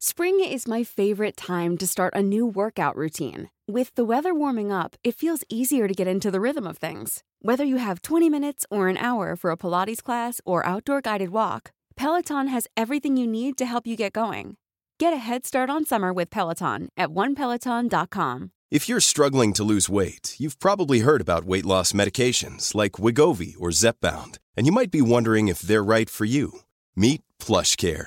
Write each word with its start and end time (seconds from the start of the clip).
Spring 0.00 0.38
is 0.38 0.68
my 0.68 0.84
favorite 0.84 1.36
time 1.36 1.76
to 1.76 1.84
start 1.84 2.14
a 2.14 2.22
new 2.22 2.46
workout 2.46 2.94
routine. 2.94 3.50
With 3.66 3.92
the 3.96 4.04
weather 4.04 4.32
warming 4.32 4.70
up, 4.70 4.94
it 5.02 5.16
feels 5.16 5.42
easier 5.48 5.88
to 5.88 5.94
get 5.94 6.06
into 6.06 6.30
the 6.30 6.40
rhythm 6.40 6.68
of 6.68 6.78
things. 6.78 7.24
Whether 7.42 7.64
you 7.64 7.78
have 7.78 8.02
20 8.02 8.30
minutes 8.30 8.64
or 8.70 8.86
an 8.86 8.96
hour 8.96 9.34
for 9.34 9.50
a 9.50 9.56
Pilates 9.56 10.00
class 10.00 10.40
or 10.44 10.64
outdoor 10.64 11.00
guided 11.00 11.30
walk, 11.30 11.72
Peloton 11.96 12.46
has 12.46 12.68
everything 12.76 13.16
you 13.16 13.26
need 13.26 13.58
to 13.58 13.66
help 13.66 13.88
you 13.88 13.96
get 13.96 14.12
going. 14.12 14.56
Get 15.00 15.12
a 15.12 15.16
head 15.16 15.44
start 15.44 15.68
on 15.68 15.84
summer 15.84 16.12
with 16.12 16.30
Peloton 16.30 16.90
at 16.96 17.08
onepeloton.com. 17.08 18.52
If 18.70 18.88
you're 18.88 19.00
struggling 19.00 19.52
to 19.54 19.64
lose 19.64 19.88
weight, 19.88 20.36
you've 20.38 20.60
probably 20.60 21.00
heard 21.00 21.20
about 21.20 21.44
weight 21.44 21.66
loss 21.66 21.90
medications 21.90 22.72
like 22.72 23.00
Wigovi 23.00 23.54
or 23.58 23.70
Zepbound, 23.70 24.38
and 24.56 24.64
you 24.64 24.70
might 24.72 24.92
be 24.92 25.02
wondering 25.02 25.48
if 25.48 25.58
they're 25.60 25.82
right 25.82 26.08
for 26.08 26.24
you. 26.24 26.60
Meet 26.94 27.22
PlushCare, 27.40 28.06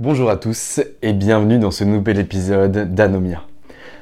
Bonjour 0.00 0.30
à 0.30 0.38
tous 0.38 0.80
et 1.02 1.12
bienvenue 1.12 1.58
dans 1.58 1.70
ce 1.70 1.84
nouvel 1.84 2.18
épisode 2.18 2.94
d'Anomia. 2.94 3.42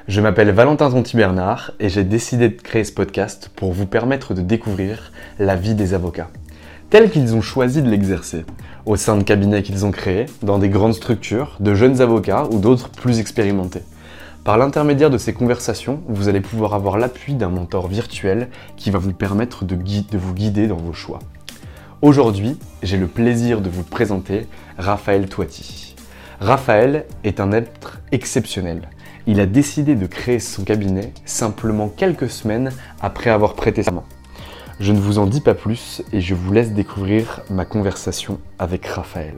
Je 0.07 0.21
m'appelle 0.21 0.53
Valentin 0.53 0.93
Tonti-Bernard 0.93 1.73
et 1.81 1.89
j'ai 1.89 2.05
décidé 2.05 2.51
de 2.51 2.63
créer 2.63 2.85
ce 2.85 2.93
podcast 2.93 3.51
pour 3.57 3.73
vous 3.73 3.85
permettre 3.85 4.33
de 4.33 4.41
découvrir 4.41 5.11
la 5.41 5.57
vie 5.57 5.75
des 5.75 5.95
avocats, 5.95 6.31
tels 6.89 7.11
qu'ils 7.11 7.35
ont 7.35 7.41
choisi 7.41 7.83
de 7.83 7.91
l'exercer, 7.91 8.45
au 8.87 8.95
sein 8.95 9.17
de 9.17 9.25
cabinets 9.25 9.65
qu'ils 9.65 9.85
ont 9.87 9.91
créés, 9.91 10.27
dans 10.41 10.61
des 10.61 10.69
grandes 10.69 10.95
structures, 10.95 11.57
de 11.59 11.75
jeunes 11.75 12.01
avocats 12.01 12.47
ou 12.53 12.61
d'autres 12.61 12.91
plus 12.91 13.19
expérimentés. 13.19 13.83
Par 14.45 14.57
l'intermédiaire 14.57 15.11
de 15.11 15.19
ces 15.19 15.35
conversations, 15.35 16.01
vous 16.07 16.29
allez 16.29 16.41
pouvoir 16.41 16.75
avoir 16.75 16.97
l'appui 16.97 17.35
d'un 17.35 17.51
mentor 17.51 17.89
virtuel 17.89 18.51
qui 18.77 18.93
va 18.93 19.01
vous 19.01 19.13
permettre 19.13 19.65
de, 19.65 19.75
de 19.75 20.17
vous 20.17 20.33
guider 20.33 20.69
dans 20.69 20.77
vos 20.77 20.93
choix. 20.93 21.19
Aujourd'hui, 22.03 22.57
j'ai 22.85 22.99
le 22.99 23.09
plaisir 23.09 23.61
de 23.61 23.69
vous 23.69 23.83
présenter 23.83 24.47
Raphaël 24.79 25.29
Toiti. 25.29 25.88
Raphaël 26.41 27.07
est 27.25 27.41
un 27.41 27.51
être 27.51 27.99
exceptionnel. 28.13 28.89
Il 29.27 29.41
a 29.41 29.47
décidé 29.47 29.97
de 29.97 30.07
créer 30.07 30.39
son 30.39 30.63
cabinet 30.63 31.13
simplement 31.25 31.89
quelques 31.89 32.31
semaines 32.31 32.71
après 33.01 33.31
avoir 33.31 33.55
prêté 33.55 33.83
sa 33.83 33.91
main. 33.91 34.05
Je 34.79 34.93
ne 34.93 35.01
vous 35.01 35.19
en 35.19 35.27
dis 35.27 35.41
pas 35.41 35.55
plus 35.55 36.03
et 36.13 36.21
je 36.21 36.37
vous 36.37 36.53
laisse 36.53 36.71
découvrir 36.71 37.41
ma 37.51 37.65
conversation 37.65 38.39
avec 38.61 38.87
Raphaël. 38.87 39.35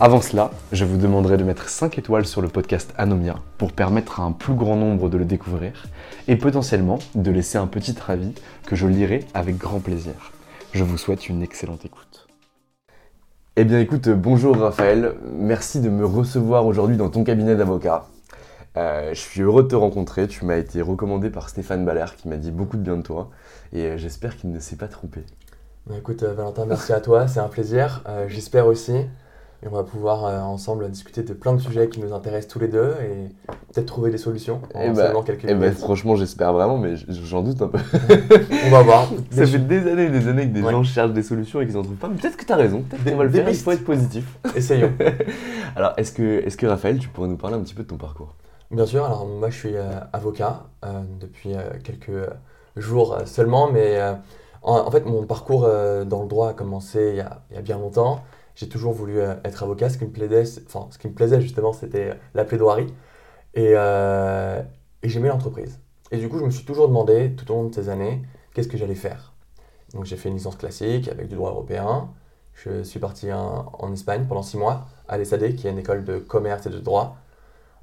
Avant 0.00 0.20
cela, 0.20 0.50
je 0.72 0.84
vous 0.84 0.96
demanderai 0.96 1.36
de 1.36 1.44
mettre 1.44 1.68
5 1.68 1.96
étoiles 1.98 2.26
sur 2.26 2.42
le 2.42 2.48
podcast 2.48 2.92
Anomia 2.98 3.36
pour 3.56 3.70
permettre 3.70 4.18
à 4.18 4.24
un 4.24 4.32
plus 4.32 4.54
grand 4.54 4.74
nombre 4.74 5.08
de 5.08 5.16
le 5.16 5.24
découvrir 5.24 5.86
et 6.26 6.34
potentiellement 6.34 6.98
de 7.14 7.30
laisser 7.30 7.58
un 7.58 7.68
petit 7.68 7.94
avis 8.08 8.32
que 8.66 8.74
je 8.74 8.88
lirai 8.88 9.20
avec 9.34 9.56
grand 9.56 9.78
plaisir. 9.78 10.32
Je 10.72 10.82
vous 10.82 10.98
souhaite 10.98 11.28
une 11.28 11.44
excellente 11.44 11.84
écoute. 11.84 12.13
Eh 13.56 13.62
bien 13.62 13.78
écoute, 13.78 14.08
bonjour 14.08 14.56
Raphaël, 14.56 15.14
merci 15.32 15.80
de 15.80 15.88
me 15.88 16.04
recevoir 16.04 16.66
aujourd'hui 16.66 16.96
dans 16.96 17.08
ton 17.08 17.22
cabinet 17.22 17.54
d'avocat. 17.54 18.06
Euh, 18.76 19.10
je 19.10 19.20
suis 19.20 19.42
heureux 19.42 19.62
de 19.62 19.68
te 19.68 19.76
rencontrer, 19.76 20.26
tu 20.26 20.44
m'as 20.44 20.56
été 20.56 20.82
recommandé 20.82 21.30
par 21.30 21.48
Stéphane 21.48 21.84
Baller 21.84 22.06
qui 22.16 22.26
m'a 22.26 22.36
dit 22.36 22.50
beaucoup 22.50 22.76
de 22.76 22.82
bien 22.82 22.96
de 22.96 23.02
toi 23.02 23.30
et 23.72 23.82
euh, 23.84 23.96
j'espère 23.96 24.36
qu'il 24.36 24.50
ne 24.50 24.58
s'est 24.58 24.74
pas 24.74 24.88
trompé. 24.88 25.24
Bah, 25.86 25.94
écoute 25.96 26.24
euh, 26.24 26.34
Valentin, 26.34 26.66
merci 26.66 26.92
à 26.92 27.00
toi, 27.00 27.28
c'est 27.28 27.38
un 27.38 27.46
plaisir, 27.46 28.02
j'espère 28.26 28.66
aussi. 28.66 29.06
Et 29.64 29.68
on 29.68 29.70
va 29.70 29.82
pouvoir 29.82 30.24
ensemble 30.46 30.90
discuter 30.90 31.22
de 31.22 31.32
plein 31.32 31.54
de 31.54 31.60
sujets 31.60 31.88
qui 31.88 31.98
nous 31.98 32.12
intéressent 32.12 32.52
tous 32.52 32.58
les 32.58 32.68
deux 32.68 32.94
et 33.02 33.30
peut-être 33.72 33.86
trouver 33.86 34.10
des 34.10 34.18
solutions 34.18 34.60
en 34.74 34.80
et 34.80 34.90
bah, 34.90 35.12
quelques 35.24 35.44
et 35.46 35.54
bah, 35.54 35.72
franchement, 35.72 36.16
j'espère 36.16 36.52
vraiment, 36.52 36.76
mais 36.76 36.96
j'en 37.08 37.42
doute 37.42 37.62
un 37.62 37.68
peu. 37.68 37.78
on 38.66 38.70
va 38.70 38.82
voir. 38.82 39.08
Ça 39.30 39.46
fait 39.46 39.58
des 39.58 39.90
années 39.90 40.04
et 40.04 40.10
des 40.10 40.28
années 40.28 40.48
que 40.48 40.52
des 40.52 40.60
gens 40.60 40.82
cherchent 40.82 41.14
des 41.14 41.22
solutions 41.22 41.62
et 41.62 41.66
qu'ils 41.66 41.76
n'en 41.76 41.82
trouvent 41.82 41.96
pas. 41.96 42.08
Mais 42.08 42.16
peut-être 42.16 42.36
que 42.36 42.44
tu 42.44 42.52
as 42.52 42.56
raison, 42.56 42.82
peut-être 42.82 43.04
qu'on 43.04 43.16
va 43.16 43.24
le 43.24 43.30
faire, 43.30 43.48
il 43.48 43.56
faut 43.56 43.72
être 43.72 43.84
positif. 43.84 44.38
Essayons. 44.54 44.92
alors, 45.76 45.94
est-ce 45.96 46.12
que, 46.12 46.46
est 46.46 46.54
que 46.54 46.66
Raphaël, 46.66 46.98
tu 46.98 47.08
pourrais 47.08 47.28
nous 47.28 47.38
parler 47.38 47.56
un 47.56 47.60
petit 47.60 47.74
peu 47.74 47.84
de 47.84 47.88
ton 47.88 47.96
parcours? 47.96 48.34
Bien 48.70 48.86
sûr, 48.86 49.04
alors 49.04 49.26
moi 49.26 49.50
je 49.50 49.56
suis 49.56 49.76
euh, 49.76 50.00
avocat 50.12 50.64
euh, 50.84 51.02
depuis 51.20 51.54
euh, 51.54 51.60
quelques 51.82 52.28
jours 52.76 53.18
seulement, 53.24 53.70
mais 53.70 54.00
en, 54.62 54.90
fait 54.90 55.04
mon 55.04 55.24
parcours 55.26 55.68
dans 56.06 56.22
le 56.22 56.28
droit 56.28 56.48
a 56.48 56.52
commencé 56.54 57.10
il 57.10 57.16
y 57.16 57.20
a, 57.20 57.42
il 57.50 57.56
y 57.56 57.58
a 57.58 57.62
bien 57.62 57.78
longtemps 57.78 58.20
j'ai 58.54 58.68
toujours 58.68 58.92
voulu 58.92 59.20
euh, 59.20 59.34
être 59.44 59.62
avocat. 59.62 59.88
Ce 59.88 59.98
qui 59.98 60.04
me 60.04 60.10
plaisait, 60.10 60.44
enfin, 60.66 60.88
ce 60.90 60.98
qui 60.98 61.08
me 61.08 61.14
plaisait 61.14 61.40
justement, 61.40 61.72
c'était 61.72 62.14
la 62.34 62.44
plaidoirie. 62.44 62.92
Et, 63.54 63.72
euh, 63.74 64.62
et 65.02 65.08
j'aimais 65.08 65.28
l'entreprise. 65.28 65.80
Et 66.10 66.18
du 66.18 66.28
coup, 66.28 66.38
je 66.38 66.44
me 66.44 66.50
suis 66.50 66.64
toujours 66.64 66.88
demandé, 66.88 67.34
tout 67.36 67.50
au 67.52 67.54
long 67.54 67.68
de 67.68 67.74
ces 67.74 67.88
années, 67.88 68.22
qu'est-ce 68.52 68.68
que 68.68 68.76
j'allais 68.76 68.94
faire. 68.94 69.32
Donc, 69.92 70.04
j'ai 70.04 70.16
fait 70.16 70.28
une 70.28 70.36
licence 70.36 70.56
classique 70.56 71.08
avec 71.08 71.28
du 71.28 71.34
droit 71.34 71.50
européen. 71.50 72.08
Je 72.52 72.82
suis 72.82 73.00
parti 73.00 73.32
en, 73.32 73.92
Espagne 73.92 74.26
pendant 74.28 74.42
six 74.42 74.56
mois, 74.56 74.86
à 75.08 75.18
l'ESAD, 75.18 75.56
qui 75.56 75.66
est 75.66 75.70
une 75.70 75.78
école 75.78 76.04
de 76.04 76.18
commerce 76.18 76.66
et 76.66 76.70
de 76.70 76.78
droit, 76.78 77.16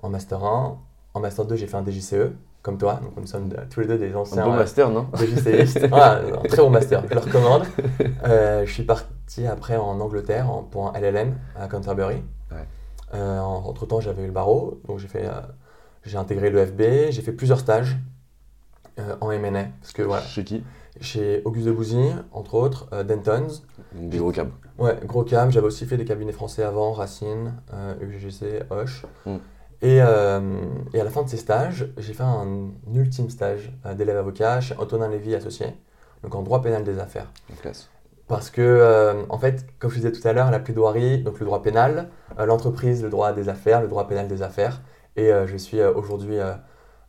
en 0.01 0.09
Master 0.09 0.43
1. 0.43 0.77
En 1.13 1.19
Master 1.19 1.45
2, 1.45 1.55
j'ai 1.55 1.67
fait 1.67 1.75
un 1.75 1.83
DGCE, 1.83 2.31
comme 2.61 2.77
toi. 2.77 2.99
Donc, 3.03 3.17
nous 3.17 3.27
sommes 3.27 3.49
tous 3.69 3.81
les 3.81 3.87
deux 3.87 3.97
des 3.97 4.15
anciens. 4.15 4.43
Un 4.43 4.45
bon 4.45 4.55
master, 4.55 4.89
non? 4.89 5.07
DGCistes. 5.13 5.87
ah, 5.91 6.19
un 6.43 6.47
très 6.47 6.61
bon 6.61 6.69
master, 6.69 7.03
je 7.09 7.13
le 7.13 7.19
recommande. 7.19 7.63
Euh, 8.23 8.65
je 8.65 8.71
suis 8.71 8.83
parti 8.83 9.07
après 9.39 9.77
en 9.77 9.99
Angleterre 9.99 10.47
pour 10.71 10.87
un 10.87 10.99
LLM 10.99 11.35
à 11.55 11.67
Canterbury. 11.67 12.23
Euh, 13.13 13.39
entre 13.39 13.85
temps, 13.85 13.99
j'avais 13.99 14.23
eu 14.23 14.27
le 14.27 14.31
barreau, 14.31 14.81
donc 14.87 14.99
j'ai 14.99 15.07
fait, 15.07 15.25
euh, 15.25 15.41
j'ai 16.03 16.17
intégré 16.17 16.49
le 16.49 16.65
FB, 16.65 17.11
j'ai 17.11 17.21
fait 17.21 17.33
plusieurs 17.33 17.59
stages 17.59 17.97
euh, 18.99 19.15
en 19.19 19.31
M&A. 19.31 19.65
Parce 19.81 19.91
que 19.93 20.01
voilà. 20.01 20.23
Chez 20.23 20.43
qui? 20.43 20.63
Chez 20.99 21.41
Auguste 21.45 21.67
de 21.67 21.71
Bouzy, 21.71 22.09
entre 22.31 22.55
autres, 22.55 22.87
Dentons. 23.03 23.47
Des 23.93 24.17
gros 24.17 24.31
cabs. 24.31 24.51
Ouais, 24.77 24.97
gros 25.05 25.23
cabs. 25.23 25.49
J'avais 25.49 25.67
aussi 25.67 25.85
fait 25.85 25.97
des 25.97 26.05
cabinets 26.05 26.31
français 26.31 26.63
avant, 26.63 26.91
Racine, 26.91 27.55
UGC, 28.01 28.63
Hoche. 28.69 29.05
Mm. 29.25 29.35
Et, 29.83 29.95
et, 29.95 30.01
à 30.01 30.41
la 31.03 31.09
fin 31.09 31.23
de 31.23 31.29
ces 31.29 31.37
stages, 31.37 31.87
j'ai 31.97 32.13
fait 32.13 32.23
un 32.23 32.69
ultime 32.93 33.29
stage 33.29 33.71
d'élève 33.95 34.17
avocat 34.17 34.61
chez 34.61 34.75
Antonin 34.77 35.07
Lévy 35.07 35.33
associé, 35.33 35.67
donc 36.23 36.35
en 36.35 36.43
droit 36.43 36.61
pénal 36.61 36.83
des 36.83 36.99
affaires. 36.99 37.31
classe. 37.61 37.89
Parce 38.31 38.49
que, 38.49 38.61
euh, 38.61 39.25
en 39.27 39.37
fait, 39.37 39.65
comme 39.77 39.91
je 39.91 39.97
disais 39.97 40.13
tout 40.13 40.25
à 40.25 40.31
l'heure, 40.31 40.51
la 40.51 40.61
plaidoirie, 40.61 41.21
donc 41.21 41.41
le 41.41 41.45
droit 41.45 41.61
pénal, 41.61 42.07
euh, 42.39 42.45
l'entreprise, 42.45 43.03
le 43.03 43.09
droit 43.09 43.33
des 43.33 43.49
affaires, 43.49 43.81
le 43.81 43.89
droit 43.89 44.07
pénal 44.07 44.29
des 44.29 44.41
affaires. 44.41 44.81
Et 45.17 45.33
euh, 45.33 45.47
je 45.47 45.57
suis 45.57 45.83
aujourd'hui 45.83 46.37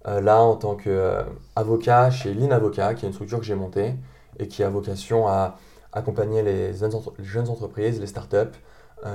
là 0.05 0.41
en 0.41 0.57
tant 0.57 0.75
qu'avocat 0.75 2.11
chez 2.11 2.35
l'Inavocat, 2.35 2.95
qui 2.95 3.05
est 3.05 3.09
une 3.09 3.15
structure 3.15 3.39
que 3.39 3.45
j'ai 3.45 3.55
montée 3.55 3.95
et 4.41 4.49
qui 4.49 4.65
a 4.65 4.69
vocation 4.69 5.29
à 5.29 5.59
accompagner 5.93 6.43
les 6.43 6.75
jeunes 7.21 7.49
entreprises, 7.49 8.01
les 8.01 8.09
startups, 8.09 8.59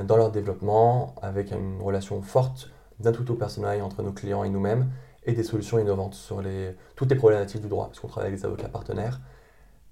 dans 0.06 0.16
leur 0.16 0.32
développement, 0.32 1.14
avec 1.22 1.52
une 1.52 1.82
relation 1.82 2.22
forte 2.22 2.70
d'un 3.02 3.12
tout 3.12 3.30
au 3.32 3.36
personnel 3.36 3.82
entre 3.82 4.02
nos 4.02 4.14
clients 4.14 4.46
et 4.46 4.50
nous-mêmes, 4.50 4.88
et 5.26 5.34
des 5.34 5.44
solutions 5.44 5.78
innovantes 5.78 6.14
sur 6.14 6.42
les, 6.42 6.74
toutes 6.96 7.10
les 7.10 7.18
problématiques 7.18 7.62
du 7.62 7.68
droit, 7.68 7.88
parce 7.88 8.00
qu'on 8.00 8.08
travaille 8.08 8.30
avec 8.30 8.40
des 8.40 8.46
avocats 8.46 8.70
partenaires. 8.70 9.20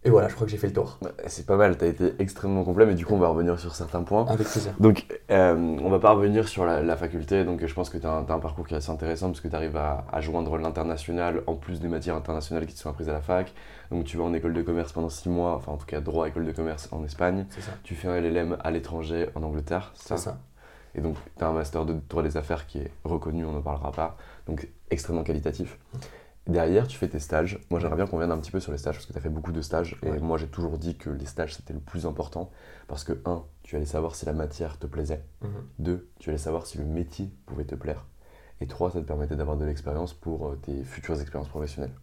Et 0.05 0.11
voilà, 0.11 0.27
je 0.27 0.35
crois 0.35 0.45
que 0.45 0.51
j'ai 0.51 0.57
fait 0.57 0.67
le 0.67 0.73
tour. 0.73 0.99
Bah, 1.01 1.09
c'est 1.25 1.47
pas 1.47 1.57
mal, 1.57 1.79
tu 1.79 1.83
as 1.83 1.87
été 1.87 2.13
extrêmement 2.19 2.63
complet, 2.63 2.85
mais 2.85 2.93
du 2.93 3.07
coup, 3.07 3.15
on 3.15 3.19
va 3.19 3.27
revenir 3.27 3.59
sur 3.59 3.73
certains 3.73 4.03
points. 4.03 4.27
Avec 4.27 4.47
plaisir. 4.47 4.71
Donc, 4.79 5.07
euh, 5.31 5.55
on 5.55 5.89
va 5.89 5.97
pas 5.97 6.11
revenir 6.11 6.47
sur 6.47 6.63
la, 6.63 6.95
faculté, 6.95 7.43
donc 7.43 7.65
je 7.65 7.73
pense 7.73 7.89
que 7.89 7.97
tu 7.97 8.05
as, 8.05 8.11
un 8.11 8.39
parcours 8.39 8.67
qui 8.67 8.75
est 8.75 8.77
assez 8.77 8.91
intéressant 8.91 9.27
parce 9.27 9.41
que 9.41 9.47
tu 9.47 9.55
arrives 9.55 9.75
à, 9.75 10.05
joindre 10.21 10.57
l'international 10.57 11.41
en 11.47 11.55
plus 11.55 11.79
des 11.79 11.87
matières 11.87 12.15
internationales 12.15 12.67
qui 12.67 12.75
te 12.75 12.79
sont 12.79 12.89
apprises 12.89 13.09
à 13.09 13.13
la 13.13 13.21
fac. 13.21 13.51
Donc, 13.89 14.05
tu 14.05 14.15
vas 14.17 14.23
en 14.23 14.33
école 14.35 14.53
de 14.53 14.61
commerce 14.61 14.93
pendant 14.93 15.09
6 15.09 15.27
mois, 15.29 15.55
enfin, 15.55 15.71
en 15.71 15.77
tout 15.77 15.87
cas, 15.87 16.01
droit 16.01 16.27
école 16.27 16.45
de 16.45 16.51
commerce 16.51 16.87
en 16.91 17.03
Espagne. 17.03 17.47
C'est 17.49 17.61
ça. 17.61 17.71
Tu 17.83 17.95
fais 17.95 18.07
un 18.07 18.21
LLM 18.21 18.57
à 18.63 18.69
l'étranger 18.69 19.29
en 19.33 19.41
Angleterre, 19.41 19.91
c'est 19.95 20.17
ça. 20.17 20.37
Et 20.93 21.01
donc, 21.01 21.17
tu 21.37 21.43
as 21.43 21.47
un 21.47 21.53
master 21.53 21.83
de 21.83 21.95
droit 22.07 22.21
des 22.21 22.37
affaires 22.37 22.67
qui 22.67 22.77
est 22.77 22.91
reconnu, 23.03 23.43
on 23.43 23.51
n'en 23.51 23.61
parlera 23.61 23.91
pas, 23.91 24.17
donc 24.45 24.67
extrêmement 24.91 25.23
qualitatif. 25.23 25.77
Derrière, 26.47 26.87
tu 26.87 26.97
fais 26.97 27.07
tes 27.07 27.19
stages. 27.19 27.59
Moi, 27.69 27.79
j'aimerais 27.79 27.95
bien 27.97 28.07
qu'on 28.07 28.17
vienne 28.17 28.31
un 28.31 28.37
petit 28.37 28.51
peu 28.51 28.59
sur 28.59 28.71
les 28.71 28.77
stages 28.77 28.95
parce 28.95 29.05
que 29.05 29.13
tu 29.13 29.17
as 29.17 29.21
fait 29.21 29.29
beaucoup 29.29 29.51
de 29.51 29.61
stages. 29.61 29.99
Et 30.03 30.19
moi, 30.19 30.37
j'ai 30.37 30.47
toujours 30.47 30.77
dit 30.77 30.97
que 30.97 31.09
les 31.09 31.25
stages, 31.25 31.55
c'était 31.55 31.73
le 31.73 31.79
plus 31.79 32.05
important. 32.05 32.51
Parce 32.87 33.03
que, 33.03 33.13
un, 33.25 33.43
tu 33.63 33.75
allais 33.75 33.85
savoir 33.85 34.15
si 34.15 34.25
la 34.25 34.33
matière 34.33 34.77
te 34.77 34.87
plaisait. 34.87 35.23
Mhm. 35.41 35.49
Deux, 35.79 36.09
tu 36.19 36.29
allais 36.29 36.37
savoir 36.37 36.65
si 36.65 36.77
le 36.77 36.85
métier 36.85 37.29
pouvait 37.45 37.65
te 37.65 37.75
plaire. 37.75 38.05
Et 38.61 38.67
trois, 38.67 38.91
ça 38.91 38.99
te 38.99 39.05
permettait 39.05 39.35
d'avoir 39.35 39.57
de 39.57 39.65
l'expérience 39.65 40.13
pour 40.13 40.47
euh, 40.47 40.59
tes 40.61 40.83
futures 40.83 41.19
expériences 41.19 41.49
professionnelles. 41.49 41.93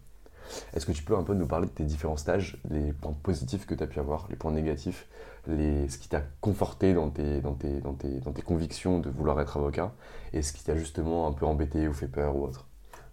Est-ce 0.73 0.85
que 0.85 0.91
tu 0.91 1.03
peux 1.03 1.15
un 1.15 1.23
peu 1.23 1.33
nous 1.33 1.47
parler 1.47 1.67
de 1.67 1.71
tes 1.71 1.85
différents 1.85 2.17
stages, 2.17 2.57
les 2.69 2.93
points 2.93 3.15
positifs 3.23 3.65
que 3.65 3.73
tu 3.73 3.83
as 3.83 3.87
pu 3.87 3.99
avoir, 3.99 4.27
les 4.29 4.35
points 4.35 4.51
négatifs, 4.51 5.07
les, 5.47 5.87
ce 5.89 5.97
qui 5.97 6.09
t'a 6.09 6.21
conforté 6.41 6.93
dans 6.93 7.09
tes, 7.09 7.41
dans, 7.41 7.53
tes, 7.53 7.79
dans, 7.79 7.93
tes, 7.93 8.19
dans 8.19 8.31
tes 8.31 8.41
convictions 8.41 8.99
de 8.99 9.09
vouloir 9.09 9.39
être 9.39 9.57
avocat 9.57 9.93
et 10.33 10.41
ce 10.41 10.53
qui 10.53 10.63
t'a 10.63 10.75
justement 10.75 11.27
un 11.27 11.31
peu 11.31 11.45
embêté 11.45 11.87
ou 11.87 11.93
fait 11.93 12.07
peur 12.07 12.35
ou 12.35 12.43
autre? 12.43 12.67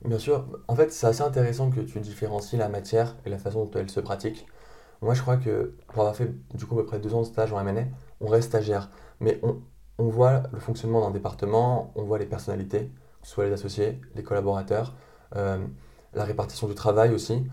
Bien 0.05 0.19
sûr, 0.19 0.47
en 0.69 0.75
fait, 0.77 0.93
c'est 0.93 1.07
assez 1.07 1.23
intéressant 1.23 1.71
que 1.71 1.81
tu 1.81 2.01
différencies 2.01 2.57
la 2.57 2.69
matière 2.69 3.17
et 3.27 3.31
la 3.31 3.39
façon 3.39 3.65
dont 3.65 3.71
elle 3.79 3.91
se 3.91 4.01
pratique. 4.01 4.47
Moi, 5.03 5.15
je 5.15 5.23
crois 5.23 5.37
que 5.37 5.77
pour 5.89 6.01
avoir 6.03 6.17
fait 6.17 6.31
du 6.55 6.67
coup 6.67 6.75
à 6.79 6.83
peu 6.83 6.87
près 6.87 6.99
deux 7.01 7.15
ans 7.15 7.21
de 7.23 7.27
stage 7.27 7.53
en 7.53 7.63
MNA, 7.63 7.85
on 8.21 8.29
reste 8.29 8.49
stagiaire. 8.49 8.91
Mais 9.21 9.41
on, 9.43 9.63
on 9.99 10.09
voit 10.09 10.45
le 10.53 10.61
fonctionnement 10.61 11.03
d'un 11.03 11.11
département, 11.11 11.93
on 11.97 12.05
voit 12.05 12.19
les 12.19 12.27
personnalités, 12.27 12.87
que 13.23 13.27
ce 13.29 13.33
soit 13.35 13.47
les 13.47 13.53
associés, 13.53 14.01
les 14.15 14.23
collaborateurs, 14.23 14.95
euh, 15.37 15.59
la 16.15 16.25
répartition 16.25 16.69
du 16.69 16.75
travail 16.75 17.13
aussi. 17.15 17.47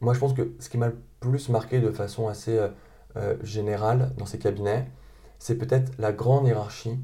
Moi, 0.00 0.14
je 0.14 0.20
pense 0.20 0.34
que 0.34 0.54
ce 0.60 0.68
qui 0.70 0.78
m'a 0.78 0.88
le 0.88 0.98
plus 1.20 1.48
marqué 1.50 1.80
de 1.80 1.90
façon 1.90 2.28
assez 2.28 2.58
euh, 2.58 2.68
euh, 3.16 3.36
générale 3.42 4.12
dans 4.18 4.26
ces 4.26 4.38
cabinets, 4.38 4.90
c'est 5.38 5.56
peut-être 5.56 5.92
la 5.98 6.12
grande 6.12 6.46
hiérarchie 6.46 7.00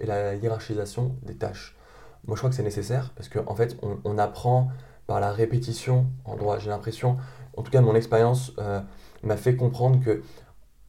et 0.00 0.06
la 0.06 0.34
hiérarchisation 0.34 1.16
des 1.22 1.36
tâches. 1.36 1.76
Moi, 2.26 2.36
je 2.36 2.40
crois 2.40 2.50
que 2.50 2.56
c'est 2.56 2.62
nécessaire 2.62 3.12
parce 3.16 3.28
qu'en 3.28 3.44
en 3.46 3.54
fait, 3.54 3.76
on, 4.04 4.18
apprend 4.18 4.68
par 5.06 5.20
la 5.20 5.32
répétition 5.32 6.06
en 6.24 6.36
droit. 6.36 6.58
J'ai 6.58 6.70
l'impression, 6.70 7.16
en 7.56 7.62
tout 7.62 7.70
cas, 7.70 7.80
mon 7.80 7.94
expérience 7.94 8.52
euh, 8.58 8.80
m'a 9.22 9.36
fait 9.36 9.56
comprendre 9.56 10.00
que 10.04 10.22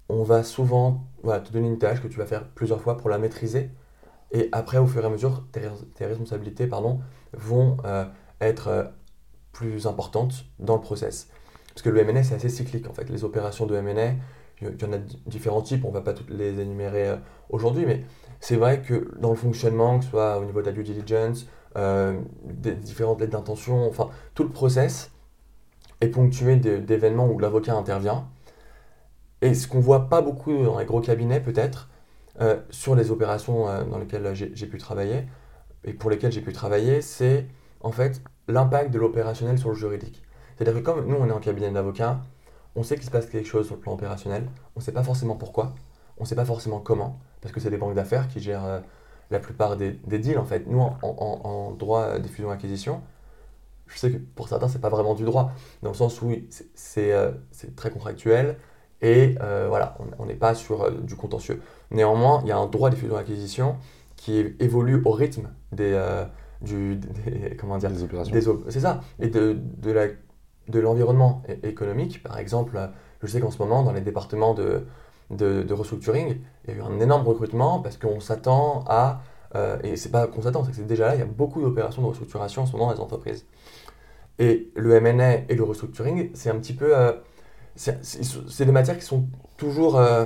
on 0.10 0.24
va 0.24 0.44
souvent 0.44 1.08
te 1.24 1.52
donner 1.52 1.68
une 1.68 1.80
tâche 1.80 2.02
que 2.02 2.08
tu 2.08 2.18
vas 2.18 2.26
faire 2.26 2.48
plusieurs 2.50 2.82
fois 2.82 2.98
pour 2.98 3.10
la 3.10 3.18
maîtriser. 3.18 3.72
Et 4.32 4.50
après, 4.52 4.78
au 4.78 4.86
fur 4.86 5.04
et 5.04 5.06
à 5.06 5.10
mesure, 5.10 5.46
tes, 5.52 5.62
res- 5.62 5.94
tes 5.96 6.06
responsabilités 6.06 6.68
pardon, 6.68 7.00
vont 7.34 7.78
euh, 7.86 8.06
être 8.42 8.68
euh, 8.68 8.84
plus 9.54 9.88
importantes 9.88 10.46
dans 10.60 10.76
le 10.76 10.82
process. 10.82 11.30
Parce 11.70 11.82
que 11.82 11.90
le 11.90 12.04
MNA, 12.04 12.24
c'est 12.24 12.36
assez 12.36 12.50
cyclique 12.50 12.88
en 12.88 12.94
fait. 12.94 13.10
Les 13.10 13.24
opérations 13.24 13.66
de 13.66 13.76
MNA, 13.76 14.16
il 14.62 14.82
y 14.82 14.86
en 14.86 14.94
a 14.94 14.98
différents 15.26 15.62
types, 15.62 15.84
on 15.84 15.90
ne 15.90 15.94
va 15.94 16.02
pas 16.02 16.14
toutes 16.14 16.30
les 16.30 16.60
énumérer 16.60 17.18
aujourd'hui, 17.50 17.86
mais 17.86 18.06
c'est 18.44 18.58
vrai 18.58 18.82
que 18.82 19.10
dans 19.20 19.30
le 19.30 19.38
fonctionnement, 19.38 20.00
que 20.00 20.04
ce 20.04 20.12
soit 20.12 20.38
au 20.38 20.44
niveau 20.44 20.60
de 20.60 20.66
la 20.66 20.74
due 20.74 20.84
diligence, 20.84 21.48
euh, 21.78 22.20
des 22.44 22.74
différentes 22.74 23.22
lettres 23.22 23.32
d'intention, 23.32 23.88
enfin 23.88 24.10
tout 24.34 24.44
le 24.44 24.50
process 24.50 25.12
est 26.02 26.10
ponctué 26.10 26.58
d'événements 26.58 27.26
où 27.26 27.40
l'avocat 27.40 27.74
intervient. 27.74 28.28
Et 29.42 29.54
ce 29.54 29.66
qu'on 29.66 29.80
voit 29.80 30.10
pas 30.10 30.22
beaucoup 30.22 30.62
dans 30.62 30.78
les 30.78 30.84
gros 30.84 31.00
cabinets 31.00 31.40
peut-être, 31.40 31.90
euh, 32.42 32.60
sur 32.70 32.96
les 32.96 33.12
opérations 33.12 33.70
euh, 33.70 33.86
dans 33.86 33.98
lesquelles 33.98 34.34
j'ai 34.36 34.68
pu 34.68 34.78
travailler, 34.78 35.24
et 35.86 35.94
pour 35.94 36.10
lesquelles 36.10 36.34
j'ai 36.34 36.42
pu 36.42 36.52
travailler, 36.52 37.02
c'est 37.02 37.48
en 37.80 37.94
fait 37.94 38.22
l'impact 38.50 38.92
de 38.92 39.00
l'opérationnel 39.00 39.58
sur 39.58 39.70
le 39.70 39.76
juridique. 39.76 40.22
C'est-à-dire 40.58 40.82
que 40.82 40.86
comme 40.86 41.08
nous 41.08 41.16
on 41.16 41.28
est 41.30 41.32
en 41.32 41.40
cabinet 41.40 41.72
d'avocat, 41.72 42.20
on 42.76 42.84
sait 42.84 42.96
qu'il 42.96 43.06
se 43.06 43.12
passe 43.12 43.28
quelque 43.28 43.48
chose 43.48 43.68
sur 43.68 43.76
le 43.76 43.82
plan 43.82 43.94
opérationnel, 43.94 44.50
on 44.76 44.82
ne 44.82 44.84
sait 44.84 44.92
pas 44.92 45.04
forcément 45.04 45.38
pourquoi, 45.38 45.76
on 46.24 46.26
ne 46.26 46.30
sait 46.30 46.36
pas 46.36 46.46
forcément 46.46 46.80
comment, 46.80 47.20
parce 47.42 47.54
que 47.54 47.60
c'est 47.60 47.70
des 47.70 47.76
banques 47.78 47.96
d'affaires 47.96 48.30
qui 48.30 48.40
gèrent 48.40 48.64
euh, 48.64 48.80
la 49.30 49.40
plupart 49.40 49.76
des, 49.76 49.92
des 50.08 50.20
deals 50.20 50.38
en 50.40 50.46
fait. 50.46 50.66
Nous 50.68 50.80
en, 50.80 50.98
en- 51.02 51.42
en 51.44 51.72
droit 51.72 52.18
des 52.18 52.30
fusions-acquisitions, 52.30 53.02
je 53.88 53.98
sais 53.98 54.10
que 54.10 54.18
pour 54.18 54.48
certains 54.48 54.70
c'est 54.70 54.80
pas 54.80 54.88
vraiment 54.88 55.16
du 55.16 55.26
droit, 55.26 55.52
dans 55.82 55.90
le 55.90 55.96
sens 55.96 56.22
où 56.22 56.32
c'est- 56.76 57.12
euh, 57.12 57.32
c'est 57.52 57.76
très 57.76 57.90
contractuel 57.92 58.58
et 59.02 59.36
euh, 59.42 59.66
voilà, 59.68 59.98
on- 60.18 60.26
n'est 60.26 60.34
pas 60.36 60.56
sur 60.56 60.90
du 61.02 61.18
contentieux. 61.18 61.62
Néanmoins, 61.92 62.40
il 62.44 62.48
y 62.48 62.52
a 62.54 62.58
un 62.58 62.68
droit 62.68 62.90
des 62.90 62.96
fusions-acquisitions 62.96 63.76
qui 64.16 64.38
évolue 64.62 65.02
au 65.04 65.12
rythme 65.12 65.50
des, 65.74 66.02
du, 66.62 66.96
des- 66.96 67.58
comment 67.60 67.78
dire, 67.78 67.90
Des 67.92 68.04
opérations. 68.04 68.34
op- 68.48 68.64
c'est 68.70 68.80
ça, 68.80 69.02
et 69.20 69.28
de, 69.28 69.58
de 69.60 69.92
la 69.92 70.06
de 70.70 70.80
l'environnement 70.80 71.44
économique. 71.64 72.24
Par 72.24 72.38
exemple, 72.40 72.80
je 73.22 73.28
sais 73.28 73.42
qu'en 73.42 73.52
ce 73.52 73.58
moment, 73.58 73.84
dans 73.84 73.92
les 73.92 74.00
départements 74.00 74.54
de, 74.54 74.86
de, 75.30 75.74
restructuring, 75.74 76.38
il 76.66 76.74
y 76.74 76.74
a 76.74 76.78
eu 76.78 76.82
un 76.82 77.00
énorme 77.00 77.28
recrutement 77.28 77.80
parce 77.80 77.98
qu'on 77.98 78.20
s'attend 78.20 78.84
à, 78.88 79.22
euh, 79.56 79.78
et 79.84 79.96
c'est 79.96 80.10
pas 80.10 80.28
qu'on 80.28 80.42
s'attend, 80.42 80.64
c'est 80.64 80.72
que 80.72 80.78
c'est 80.78 80.88
déjà 80.88 81.08
là, 81.08 81.16
il 81.16 81.20
y 81.20 81.24
a 81.24 81.26
beaucoup 81.26 81.62
d'opérations 81.62 82.02
de 82.02 82.08
restructuration 82.08 82.64
en 82.64 82.66
ce 82.66 82.74
moment 82.74 82.88
dans 82.88 82.94
les 82.94 83.00
entreprises. 83.00 83.46
Et 84.40 84.72
le 84.76 84.96
M&A 84.96 85.36
et 85.50 85.56
le 85.56 85.64
restructuring, 85.64 86.32
c'est 86.34 86.50
un 86.50 86.56
petit 86.56 86.74
peu, 86.74 86.98
euh, 86.98 87.14
c'est 87.76 88.66
des 88.66 88.72
matières 88.72 88.98
qui 88.98 89.06
sont 89.06 89.28
toujours, 89.58 89.98
euh, 89.98 90.26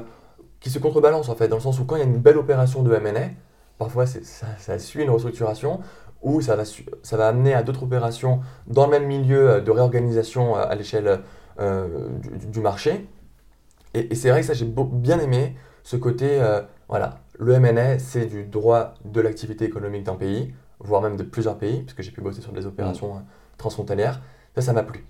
qui 0.59 0.69
se 0.69 0.79
contrebalancent 0.79 1.29
en 1.29 1.35
fait, 1.35 1.47
dans 1.47 1.57
le 1.57 1.61
sens 1.61 1.79
où 1.79 1.85
quand 1.85 1.95
il 1.95 1.99
y 1.99 2.03
a 2.03 2.05
une 2.05 2.17
belle 2.17 2.37
opération 2.37 2.83
de 2.83 2.93
M&A, 2.93 3.29
parfois 3.77 4.05
ça, 4.05 4.19
ça 4.57 4.79
suit 4.79 5.03
une 5.03 5.09
restructuration, 5.09 5.81
ou 6.23 6.41
ça 6.41 6.55
va, 6.55 6.63
ça 6.65 7.17
va 7.17 7.27
amener 7.27 7.53
à 7.53 7.61
d'autres 7.63 7.83
opérations 7.83 8.41
dans 8.65 8.85
le 8.85 8.91
même 8.91 9.05
milieu 9.05 9.61
de 9.61 9.71
réorganisation 9.71 10.55
à 10.55 10.73
l'échelle 10.73 11.21
du 11.59 12.59
marché. 12.59 13.07
Et, 13.97 14.11
et 14.11 14.15
c'est 14.15 14.29
vrai 14.29 14.41
que 14.41 14.47
ça, 14.47 14.53
j'ai 14.53 14.65
bien 14.65 15.19
aimé 15.19 15.55
ce 15.83 15.95
côté, 15.95 16.39
euh, 16.41 16.61
voilà, 16.87 17.19
le 17.39 17.53
M&A, 17.53 17.97
c'est 17.99 18.25
du 18.25 18.43
droit 18.43 18.93
de 19.05 19.21
l'activité 19.21 19.65
économique 19.65 20.03
d'un 20.03 20.15
pays, 20.15 20.53
voire 20.79 21.01
même 21.01 21.17
de 21.17 21.23
plusieurs 21.23 21.57
pays, 21.57 21.81
puisque 21.81 22.01
j'ai 22.01 22.11
pu 22.11 22.21
bosser 22.21 22.41
sur 22.41 22.51
des 22.51 22.65
opérations 22.65 23.15
euh, 23.15 23.19
transfrontalières. 23.57 24.21
Ça, 24.55 24.61
ça 24.61 24.73
m'a 24.73 24.83
plu. 24.83 25.03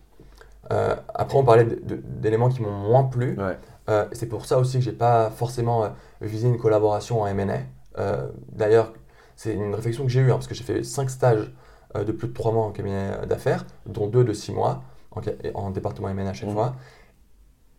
Euh, 0.72 0.96
après, 1.14 1.38
on 1.38 1.44
parlait 1.44 1.66
d'éléments 1.66 2.50
qui 2.50 2.62
m'ont 2.62 2.72
moins 2.72 3.04
plu. 3.04 3.38
Ouais. 3.40 3.58
Euh, 3.90 4.06
c'est 4.12 4.26
pour 4.28 4.46
ça 4.46 4.58
aussi 4.60 4.78
que 4.80 4.84
j'ai 4.84 4.92
pas 4.92 5.30
forcément 5.30 5.86
euh, 5.86 5.90
visé 6.22 6.48
une 6.48 6.58
collaboration 6.58 7.22
en 7.22 7.28
M&A. 7.28 7.60
D'ailleurs, 8.52 8.94
c'est 9.36 9.54
une 9.54 9.74
réflexion 9.74 10.04
que 10.04 10.10
j'ai 10.10 10.20
eue, 10.20 10.32
hein, 10.32 10.36
parce 10.36 10.48
que 10.48 10.54
j'ai 10.56 10.64
fait 10.64 10.84
5 10.84 11.10
stages 11.10 11.52
de 11.96 12.12
plus 12.12 12.28
de 12.28 12.34
3 12.34 12.52
mois 12.52 12.66
en 12.66 12.72
cabinet 12.72 13.26
d'affaires, 13.28 13.66
dont 13.88 14.06
2 14.08 14.24
de 14.24 14.34
6 14.34 14.52
mois 14.52 14.84
en, 15.56 15.72
département 15.72 16.10
M&A 16.10 16.30
à 16.30 16.34
chaque 16.34 16.50
Mhm. 16.50 16.54
fois. 16.56 16.76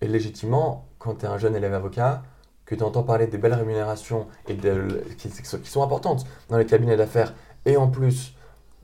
Et 0.00 0.08
légitimement, 0.08 0.86
quand 0.98 1.16
tu 1.16 1.24
es 1.26 1.28
un 1.28 1.38
jeune 1.38 1.56
élève 1.56 1.74
avocat, 1.74 2.22
que 2.64 2.74
tu 2.74 2.82
entends 2.82 3.02
parler 3.02 3.26
des 3.26 3.38
belles 3.38 3.54
rémunérations 3.54 4.26
et 4.46 4.54
de, 4.54 5.02
qui, 5.16 5.30
qui 5.30 5.70
sont- 5.70 5.82
importantes 5.82 6.26
dans 6.50 6.58
les 6.58 6.66
cabinets 6.66 6.96
d'affaires, 6.96 7.34
et 7.64 7.76
en 7.76 7.88
plus 7.88 8.34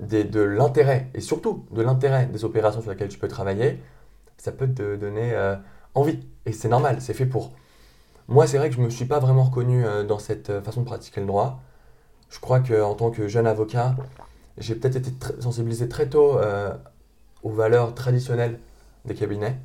de 0.01 0.41
l'intérêt, 0.41 1.11
et 1.15 1.21
surtout 1.21 1.67
de 1.71 1.83
l'intérêt 1.83 2.27
des 2.27 2.45
opérations 2.45 2.81
sur 2.81 2.91
lesquelles 2.91 3.11
tu 3.11 3.19
peux 3.19 3.29
travailler, 3.29 3.81
ça 4.39 4.53
peut 4.53 4.69
te 4.69 4.97
donner 4.97 5.33
euh, 5.35 5.57
envie. 5.95 6.21
Et 6.47 6.53
c'est 6.53 6.69
normal, 6.69 7.01
c'est 7.01 7.15
fait 7.15 7.27
pour. 7.27 7.53
Moi, 8.29 8.47
c'est 8.47 8.59
vrai 8.59 8.71
que 8.71 8.77
je 8.77 8.81
ne 8.81 8.87
me 8.87 8.91
suis 8.91 9.05
pas 9.05 9.21
vraiment 9.21 9.45
reconnu 9.45 9.85
euh, 9.85 10.03
dans 10.05 10.19
cette 10.19 10.51
euh, 10.51 10.63
façon 10.63 10.81
de 10.81 10.87
pratiquer 10.87 11.21
le 11.21 11.27
droit. 11.27 11.61
Je 12.31 12.41
crois 12.41 12.61
qu'en 12.61 12.95
tant 12.95 13.11
que 13.11 13.29
jeune 13.29 13.47
avocat, 13.47 13.95
j'ai 14.59 14.75
peut-être 14.75 14.97
été 14.97 15.13
sensibilisé 15.41 15.89
très 15.89 16.09
tôt 16.09 16.39
aux 17.45 17.51
valeurs 17.51 17.95
traditionnelles 17.95 18.59
des 19.05 19.15
cabinets. 19.15 19.57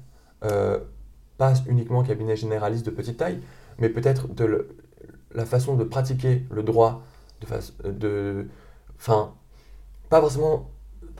Pas 1.39 1.53
uniquement 1.67 2.03
cabinet 2.03 2.35
généraliste 2.35 2.85
de 2.85 2.91
petite 2.91 3.17
taille, 3.17 3.39
mais 3.79 3.89
peut-être 3.89 4.27
de 4.31 4.45
le- 4.45 4.77
la 5.33 5.45
façon 5.45 5.75
de 5.75 5.83
pratiquer 5.83 6.45
le 6.51 6.61
droit 6.61 7.01
de 7.41 7.47
face, 7.47 7.73
de, 7.83 8.47
enfin, 8.99 9.33
pas 10.09 10.21
forcément 10.21 10.69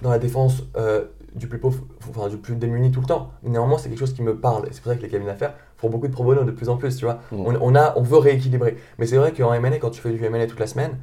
dans 0.04 0.12
la 0.12 0.20
défense 0.20 0.64
euh, 0.76 1.06
du 1.36 1.48
plus 1.48 1.60
pauvre, 1.60 1.84
enfin 2.10 2.28
du 2.28 2.38
plus 2.38 2.56
démuni 2.56 2.92
tout 2.92 3.02
le 3.02 3.06
temps. 3.08 3.32
Mais 3.44 3.50
néanmoins, 3.50 3.78
c'est 3.78 3.90
quelque 3.90 4.00
chose 4.00 4.14
qui 4.14 4.22
me 4.22 4.38
parle. 4.40 4.68
Et 4.68 4.74
c'est 4.74 4.82
pour 4.82 4.92
ça 4.92 4.98
que 4.98 5.02
les 5.04 5.10
cabinets 5.10 5.32
d'affaires 5.32 5.54
font 5.78 5.90
beaucoup 5.90 6.08
de 6.08 6.12
pro 6.14 6.36
de 6.36 6.52
plus 6.52 6.70
en 6.70 6.78
plus, 6.78 6.96
tu 6.98 7.06
vois. 7.06 7.16
Mm. 7.32 7.36
On, 7.46 7.58
on 7.62 7.76
a, 7.76 7.94
on 7.98 8.02
veut 8.02 8.18
rééquilibrer. 8.18 8.78
Mais 8.98 9.06
c'est 9.06 9.18
vrai 9.18 9.34
qu'en 9.34 9.54
M&A, 9.54 9.78
quand 9.78 9.90
tu 9.92 10.02
fais 10.02 10.12
du 10.12 10.24
M&A 10.24 10.46
toute 10.48 10.60
la 10.60 10.68
semaine, 10.68 10.98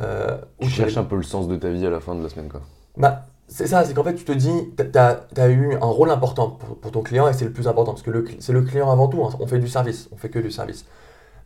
euh, 0.00 0.38
Tu 0.60 0.68
cherches 0.68 0.96
un 0.96 1.04
peu 1.04 1.16
le 1.16 1.22
sens 1.22 1.46
de 1.48 1.56
ta 1.56 1.70
vie 1.70 1.86
à 1.86 1.90
la 1.90 2.00
fin 2.00 2.14
de 2.14 2.22
la 2.22 2.28
semaine, 2.28 2.48
quoi. 2.48 2.62
bah, 2.96 3.26
c'est 3.50 3.66
ça, 3.66 3.84
c'est 3.84 3.94
qu'en 3.94 4.04
fait, 4.04 4.14
tu 4.14 4.24
te 4.24 4.32
dis, 4.32 4.72
tu 4.76 4.98
as, 4.98 5.48
eu 5.48 5.74
un 5.74 5.86
rôle 5.86 6.10
important 6.10 6.50
pour, 6.50 6.92
ton 6.92 7.02
client 7.02 7.28
et 7.28 7.32
c'est 7.32 7.44
le 7.44 7.52
plus 7.52 7.66
important 7.66 7.92
parce 7.92 8.02
que 8.02 8.24
c'est 8.38 8.52
le 8.52 8.62
client 8.62 8.90
avant 8.90 9.08
tout. 9.08 9.24
hein. 9.24 9.30
On 9.40 9.46
fait 9.46 9.58
du 9.58 9.68
service, 9.68 10.08
on 10.12 10.16
fait 10.16 10.30
que 10.30 10.38
du 10.38 10.52
service. 10.52 10.86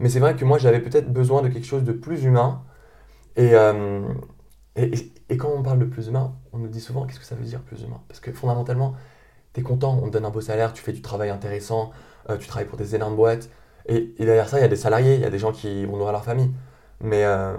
Mais 0.01 0.11
c'est 0.11 0.21
vrai 0.21 0.37
que 0.37 0.45
moi, 0.45 0.59
j'avais 0.59 0.81
peut-être 0.81 1.11
besoin 1.11 1.41
de 1.43 1.49
quelque 1.49 1.67
chose 1.67 1.83
de 1.83 1.93
plus 1.93 2.25
humain. 2.25 2.63
Et, 3.37 3.55
euh, 3.55 4.03
et, 4.77 5.37
quand 5.39 5.51
on 5.57 5.63
parle 5.63 5.79
de 5.79 5.87
plus 5.87 6.09
humain, 6.09 6.35
on 6.53 6.59
nous 6.59 6.69
dit 6.69 6.81
souvent 6.81 7.07
qu'est-ce 7.07 7.21
que 7.21 7.25
ça 7.27 7.37
veut 7.37 7.45
dire 7.45 7.61
plus 7.63 7.83
humain? 7.83 8.01
Parce 8.09 8.21
que 8.21 8.33
fondamentalement, 8.33 8.95
tu 9.55 9.61
es 9.61 9.63
content, 9.63 9.99
on 10.03 10.09
te 10.09 10.13
donne 10.13 10.27
un 10.27 10.31
beau 10.31 10.43
salaire, 10.43 10.73
tu 10.75 10.83
fais 10.83 10.93
du 10.93 11.03
travail 11.03 11.31
intéressant, 11.31 11.91
euh, 12.31 12.37
tu 12.37 12.49
travailles 12.49 12.69
pour 12.69 12.79
des 12.79 12.95
énormes 12.95 13.17
boîtes. 13.17 13.49
Et, 13.87 14.15
et 14.19 14.27
derrière 14.27 14.49
ça, 14.49 14.59
il 14.59 14.63
y 14.63 14.65
a 14.65 14.69
des 14.69 14.77
salariés, 14.77 15.15
il 15.15 15.21
y 15.23 15.25
a 15.25 15.31
des 15.31 15.39
gens 15.39 15.53
qui 15.53 15.87
vont 15.87 15.97
nourrir 15.97 16.13
leur 16.13 16.25
famille. 16.25 16.51
Mais, 17.01 17.25
euh, 17.25 17.57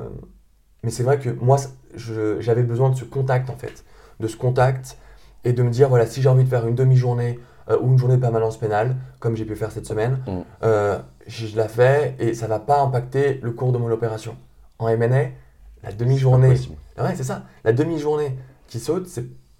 mais 0.83 0.91
c'est 0.91 1.03
vrai 1.03 1.19
que 1.19 1.29
moi, 1.29 1.57
j'avais 1.95 2.63
besoin 2.63 2.91
de 2.91 2.95
ce 2.95 3.05
contact 3.05 3.49
en 3.49 3.57
fait 3.57 3.83
de 4.19 4.27
ce 4.27 4.37
contact 4.37 4.97
et 5.43 5.53
de 5.53 5.61
me 5.63 5.69
dire 5.69 5.89
voilà 5.89 6.05
si 6.05 6.21
j'ai 6.21 6.29
envie 6.29 6.43
de 6.43 6.49
faire 6.49 6.65
une 6.67 6.75
demi-journée 6.75 7.39
euh, 7.69 7.77
ou 7.81 7.91
une 7.91 7.97
journée 7.97 8.15
de 8.15 8.21
permanence 8.21 8.57
pénale 8.57 8.95
comme 9.19 9.35
j'ai 9.35 9.45
pu 9.45 9.55
faire 9.55 9.71
cette 9.71 9.85
semaine 9.85 10.19
Mm. 10.27 10.31
euh, 10.63 10.99
je, 11.27 11.47
je 11.47 11.57
la 11.57 11.67
fais 11.67 12.15
et 12.19 12.33
ça 12.33 12.47
va 12.47 12.59
pas 12.59 12.79
impacter 12.81 13.39
le 13.41 13.51
cours 13.51 13.71
de 13.71 13.77
mon 13.77 13.89
opération 13.91 14.35
en 14.79 14.87
M&A 14.87 15.07
la 15.83 15.91
demi-journée 15.91 16.49
ouais 16.99 17.15
c'est 17.15 17.23
ça 17.23 17.43
la 17.63 17.73
demi-journée 17.73 18.35
qui 18.67 18.79
saute 18.79 19.07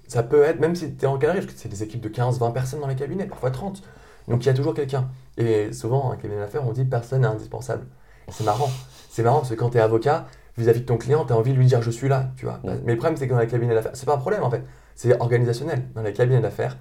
ça 0.07 0.21
peut 0.21 0.43
être, 0.43 0.59
même 0.59 0.75
si 0.75 0.93
tu 0.93 1.03
es 1.03 1.07
encadré, 1.07 1.39
parce 1.39 1.51
que 1.51 1.59
c'est 1.59 1.67
des 1.67 1.81
équipes 1.81 2.01
de 2.01 2.09
15, 2.09 2.37
20 2.37 2.51
personnes 2.51 2.79
dans 2.79 2.87
les 2.87 2.95
cabinets, 2.95 3.25
parfois 3.25 3.49
30. 3.49 3.81
Donc 4.27 4.43
il 4.43 4.45
y 4.45 4.49
a 4.49 4.53
toujours 4.53 4.75
quelqu'un. 4.75 5.09
Et 5.37 5.73
souvent, 5.73 6.11
un 6.11 6.15
cabinet 6.15 6.41
d'affaires, 6.41 6.61
on 6.67 6.73
dit 6.73 6.85
personne 6.85 7.21
n'est 7.21 7.27
indispensable. 7.27 7.87
C'est 8.29 8.43
marrant. 8.43 8.69
C'est 9.09 9.23
marrant 9.23 9.37
parce 9.39 9.49
que 9.49 9.55
quand 9.55 9.71
tu 9.71 9.77
es 9.79 9.81
avocat, 9.81 10.27
vis-à-vis 10.57 10.81
de 10.81 10.85
ton 10.85 10.97
client, 10.97 11.25
tu 11.25 11.33
as 11.33 11.37
envie 11.37 11.53
de 11.53 11.57
lui 11.57 11.65
dire 11.65 11.81
je 11.81 11.91
suis 11.91 12.07
là, 12.07 12.31
tu 12.37 12.45
vois. 12.45 12.59
Mais 12.63 12.93
le 12.93 12.97
problème, 12.97 13.17
c'est 13.17 13.27
que 13.27 13.33
dans 13.33 13.39
les 13.39 13.47
cabinets 13.47 13.73
d'affaires, 13.73 13.91
c'est 13.95 14.05
pas 14.05 14.15
un 14.15 14.19
problème 14.19 14.43
en 14.43 14.49
fait. 14.49 14.63
C'est 14.95 15.19
organisationnel. 15.19 15.89
Dans 15.93 16.01
les 16.01 16.13
cabinets 16.13 16.41
d'affaires, 16.41 16.77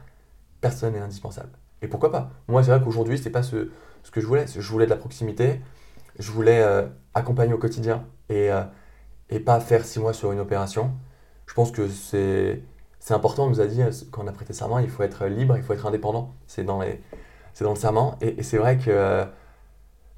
personne 0.60 0.92
n'est 0.94 1.00
indispensable. 1.00 1.50
Et 1.82 1.88
pourquoi 1.88 2.10
pas? 2.12 2.30
Moi, 2.48 2.62
c'est 2.62 2.70
vrai 2.70 2.80
qu'aujourd'hui, 2.82 3.18
c'est 3.18 3.30
pas 3.30 3.42
ce, 3.42 3.70
ce, 4.02 4.10
que 4.10 4.20
je 4.20 4.26
voulais. 4.26 4.46
Je 4.46 4.70
voulais 4.70 4.86
de 4.86 4.90
la 4.90 4.96
proximité, 4.96 5.60
je 6.18 6.30
voulais 6.30 6.62
euh, 6.62 6.86
accompagner 7.14 7.52
au 7.52 7.58
quotidien 7.58 8.04
et, 8.28 8.50
euh, 8.50 8.62
et 9.28 9.40
pas 9.40 9.60
faire 9.60 9.84
six 9.84 9.98
mois 9.98 10.12
sur 10.12 10.32
une 10.32 10.40
opération. 10.40 10.92
Je 11.46 11.54
pense 11.54 11.72
que 11.72 11.88
c'est 11.88 12.62
c'est 13.04 13.12
important, 13.12 13.44
on 13.44 13.50
nous 13.50 13.60
a 13.60 13.66
dit, 13.66 13.82
quand 14.10 14.24
on 14.24 14.26
a 14.28 14.32
prêté 14.32 14.54
serment, 14.54 14.78
il 14.78 14.88
faut 14.88 15.02
être 15.02 15.26
libre, 15.26 15.58
il 15.58 15.62
faut 15.62 15.74
être 15.74 15.84
indépendant. 15.84 16.32
C'est 16.46 16.64
dans, 16.64 16.80
les, 16.80 17.02
dans 17.60 17.68
le 17.68 17.76
serment. 17.76 18.16
Et, 18.22 18.42
c'est 18.42 18.56
vrai 18.56 18.78
que, 18.78 19.26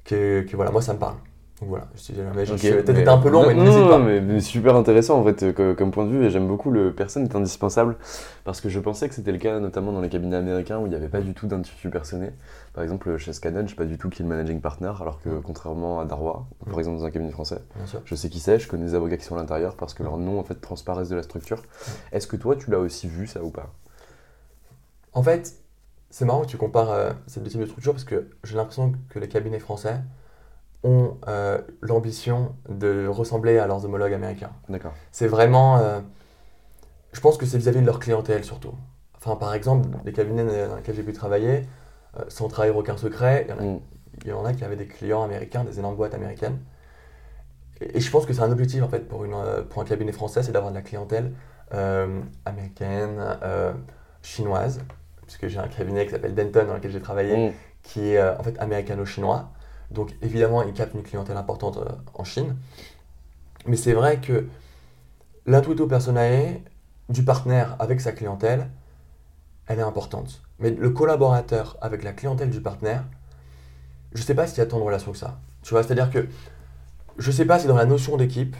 que, 0.05 0.45
que, 0.49 0.55
voilà, 0.55 0.71
moi, 0.71 0.81
ça 0.81 0.93
me 0.93 0.99
parle. 0.99 1.17
Donc 1.59 1.69
voilà, 1.69 1.87
je, 1.95 1.99
suis 1.99 2.13
peut-être 2.13 3.07
un 3.07 3.17
peu 3.17 3.29
long, 3.29 3.47
mais 3.47 3.55
n'hésite 3.55 3.87
pas. 3.87 3.97
mais 3.97 4.39
super 4.41 4.75
intéressant 4.75 5.19
en 5.19 5.23
fait 5.23 5.55
comme 5.75 5.89
point 5.89 6.05
de 6.05 6.11
vue 6.11 6.23
et 6.23 6.29
j'aime 6.29 6.47
beaucoup 6.47 6.69
le 6.69 6.93
personne 6.93 7.23
est 7.23 7.35
indispensable 7.35 7.95
parce 8.43 8.61
que 8.61 8.69
je 8.69 8.79
pensais 8.79 9.09
que 9.09 9.15
c'était 9.15 9.31
le 9.31 9.39
cas 9.39 9.59
notamment 9.59 9.91
dans 9.91 10.01
les 10.01 10.09
cabinets 10.09 10.35
américains 10.35 10.77
où 10.77 10.85
il 10.85 10.89
n'y 10.89 10.95
avait 10.95 11.07
pas 11.07 11.21
du 11.21 11.33
tout 11.33 11.47
d'individu 11.47 11.89
personné. 11.89 12.29
Par 12.73 12.83
exemple, 12.83 13.17
chez 13.17 13.33
Scanon, 13.33 13.63
je 13.63 13.71
sais 13.71 13.75
pas 13.75 13.85
du 13.85 13.97
tout 13.97 14.09
qui 14.09 14.21
est 14.21 14.25
le 14.25 14.29
managing 14.29 14.61
partner 14.61 14.91
alors 15.01 15.19
que 15.19 15.29
contrairement 15.39 15.99
à 15.99 16.05
Darwa, 16.05 16.45
par 16.69 16.77
exemple 16.77 16.99
dans 16.99 17.05
un 17.05 17.09
cabinet 17.09 17.31
français, 17.31 17.59
je 18.05 18.13
sais 18.13 18.29
qui 18.29 18.39
c'est, 18.39 18.59
je 18.59 18.67
connais 18.67 18.85
les 18.85 18.93
avocats 18.93 19.17
qui 19.17 19.25
sont 19.25 19.35
à 19.35 19.39
l'intérieur 19.39 19.75
parce 19.77 19.95
que 19.95 20.03
leur 20.03 20.17
nom 20.17 20.39
en 20.39 20.43
fait 20.43 20.61
transparaissent 20.61 21.09
de 21.09 21.15
la 21.15 21.23
structure. 21.23 21.63
Est-ce 22.11 22.27
que 22.27 22.35
toi 22.35 22.55
tu 22.55 22.69
l'as 22.69 22.79
aussi 22.79 23.07
vu 23.07 23.25
ça 23.25 23.43
ou 23.43 23.49
pas? 23.49 23.73
En 25.13 25.23
fait, 25.23 25.55
c'est 26.11 26.25
marrant 26.25 26.41
que 26.41 26.47
tu 26.47 26.57
compares 26.57 26.91
euh, 26.91 27.11
ces 27.25 27.39
deux 27.39 27.49
types 27.49 27.61
de 27.61 27.65
structures 27.65 27.93
parce 27.93 28.03
que 28.03 28.29
j'ai 28.43 28.55
l'impression 28.55 28.93
que 29.09 29.17
les 29.17 29.27
cabinets 29.27 29.57
français 29.57 30.01
ont 30.87 31.17
euh, 31.27 31.59
l'ambition 31.81 32.55
de 32.69 33.07
ressembler 33.07 33.59
à 33.59 33.67
leurs 33.67 33.85
homologues 33.85 34.13
américains. 34.13 34.51
D'accord. 34.69 34.93
C'est 35.11 35.27
vraiment. 35.27 35.77
Euh, 35.77 35.99
je 37.11 37.19
pense 37.19 37.37
que 37.37 37.45
c'est 37.45 37.57
vis-à-vis 37.57 37.81
de 37.81 37.85
leur 37.85 37.99
clientèle 37.99 38.43
surtout. 38.43 38.73
Enfin, 39.17 39.35
par 39.35 39.53
exemple, 39.53 39.89
les 40.05 40.13
cabinets 40.13 40.45
dans 40.67 40.75
lesquels 40.75 40.95
j'ai 40.95 41.03
pu 41.03 41.13
travailler, 41.13 41.67
euh, 42.17 42.23
sans 42.29 42.47
trahir 42.47 42.77
aucun 42.77 42.95
secret, 42.97 43.47
mm. 43.49 43.77
il 44.23 44.27
y, 44.29 44.33
en 44.33 44.45
a, 44.45 44.53
qui 44.53 44.63
avaient 44.63 44.75
des 44.75 44.87
clients 44.87 45.23
américains, 45.23 45.63
des 45.63 45.79
énormes 45.79 45.95
boîtes 45.95 46.13
américaines. 46.13 46.59
Et, 47.81 47.99
je 47.99 48.11
pense 48.11 48.25
que 48.25 48.33
c'est 48.33 48.41
un 48.41 48.51
objectif 48.51 48.81
en 48.83 48.87
fait 48.87 49.07
pour, 49.07 49.25
une, 49.25 49.35
pour 49.69 49.81
un 49.81 49.85
cabinet 49.85 50.11
français, 50.11 50.43
c'est 50.43 50.51
d'avoir 50.51 50.71
de 50.71 50.77
la 50.77 50.83
clientèle 50.83 51.33
américaine, 52.45 53.19
chinoise, 54.21 54.81
puisque 55.23 55.47
j'ai 55.47 55.59
un 55.59 55.67
cabinet 55.67 56.05
qui 56.05 56.11
s'appelle 56.11 56.33
Denton 56.33 56.65
dans 56.65 56.75
lequel 56.75 56.91
j'ai 56.91 57.01
travaillé, 57.01 57.49
mm. 57.49 57.53
qui 57.83 58.13
est 58.13 58.21
en 58.21 58.43
fait 58.43 58.57
américano-chinois. 58.59 59.51
Donc 59.91 60.15
évidemment, 60.21 60.63
il 60.63 60.73
capte 60.73 60.93
une 60.93 61.03
clientèle 61.03 61.37
importante 61.37 61.77
euh, 61.77 61.85
en 62.13 62.23
Chine. 62.23 62.55
Mais 63.65 63.77
c'est 63.77 63.93
vrai 63.93 64.19
que 64.19 64.47
l'intuito 65.45 65.87
personae 65.87 66.61
du 67.09 67.23
partenaire 67.23 67.75
avec 67.79 68.01
sa 68.01 68.11
clientèle, 68.11 68.69
elle 69.67 69.79
est 69.79 69.83
importante. 69.83 70.41
Mais 70.59 70.71
le 70.71 70.89
collaborateur 70.89 71.77
avec 71.81 72.03
la 72.03 72.13
clientèle 72.13 72.49
du 72.49 72.61
partenaire, 72.61 73.03
je 74.13 74.21
ne 74.21 74.25
sais 74.25 74.35
pas 74.35 74.47
s'il 74.47 74.59
y 74.59 74.61
a 74.61 74.65
tant 74.65 74.79
de 74.79 74.83
relations 74.83 75.11
que 75.11 75.17
ça. 75.17 75.39
Tu 75.61 75.73
vois, 75.73 75.83
c'est-à-dire 75.83 76.09
que 76.09 76.27
je 77.17 77.27
ne 77.27 77.35
sais 77.35 77.45
pas 77.45 77.59
si 77.59 77.67
dans 77.67 77.75
la 77.75 77.85
notion 77.85 78.17
d'équipe, 78.17 78.55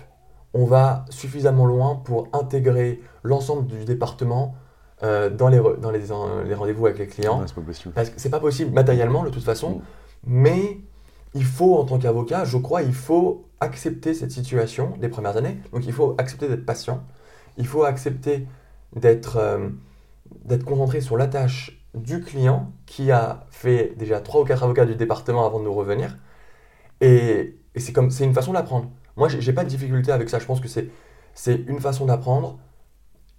on 0.54 0.66
va 0.66 1.06
suffisamment 1.10 1.66
loin 1.66 1.96
pour 1.96 2.30
intégrer 2.34 3.02
l'ensemble 3.24 3.68
du 3.68 3.86
département 3.86 4.56
euh, 5.04 5.30
dans, 5.30 5.50
les, 5.50 5.60
dans 5.80 5.92
les, 5.92 6.54
rendez-vous 6.56 6.86
avec 6.88 6.98
les 6.98 7.08
clients. 7.08 7.44
c'est 7.46 7.54
pas 7.54 7.62
possible. 7.62 7.94
Parce 7.94 8.10
que 8.10 8.20
c'est 8.20 8.30
pas 8.30 8.40
possible 8.40 8.74
matériellement 8.74 9.24
de 9.24 9.30
toute 9.30 9.44
façon, 9.44 9.76
mm. 9.76 9.82
mais 10.24 10.80
il 11.38 11.46
faut, 11.46 11.76
en 11.76 11.86
tant 11.86 12.00
qu'avocat, 12.00 12.46
je 12.46 12.58
crois, 12.58 12.82
il 12.82 12.94
faut 12.94 13.46
accepter 13.60 14.16
cette 14.16 14.32
situation 14.32 14.94
des 15.00 15.08
premières 15.08 15.38
années. 15.38 15.58
Donc 15.72 15.86
il 15.86 15.94
faut 15.94 16.16
accepter 16.18 16.48
d'être 16.48 16.66
patient. 16.66 17.04
Il 17.58 17.68
faut 17.68 17.84
accepter 17.84 18.48
d'être 18.96 19.38
euh, 19.38 19.70
concentré 20.66 21.00
sur 21.00 21.16
la 21.16 21.28
tâche 21.28 21.80
du 21.94 22.22
client 22.22 22.72
qui 22.88 23.12
a 23.12 23.46
fait 23.52 23.94
déjà 23.98 24.20
trois 24.20 24.42
ou 24.42 24.46
quatre 24.46 24.64
avocats 24.64 24.86
du 24.86 24.96
département 24.96 25.46
avant 25.46 25.60
de 25.60 25.66
nous 25.66 25.74
revenir. 25.74 26.18
Et, 27.02 27.56
c'est 27.76 27.94
comme 27.94 28.10
c'est 28.10 28.24
une 28.24 28.34
façon 28.34 28.54
d'apprendre. 28.54 28.90
Moi, 29.16 29.28
j'ai 29.30 29.54
pas 29.54 29.64
de 29.64 29.70
difficulté 29.70 30.12
avec 30.12 30.30
ça. 30.30 30.40
Je 30.40 30.46
pense 30.46 30.60
que 30.60 30.68
c'est 30.68 30.90
c'est 31.36 31.56
une 31.68 31.80
façon 31.80 32.06
d'apprendre 32.06 32.58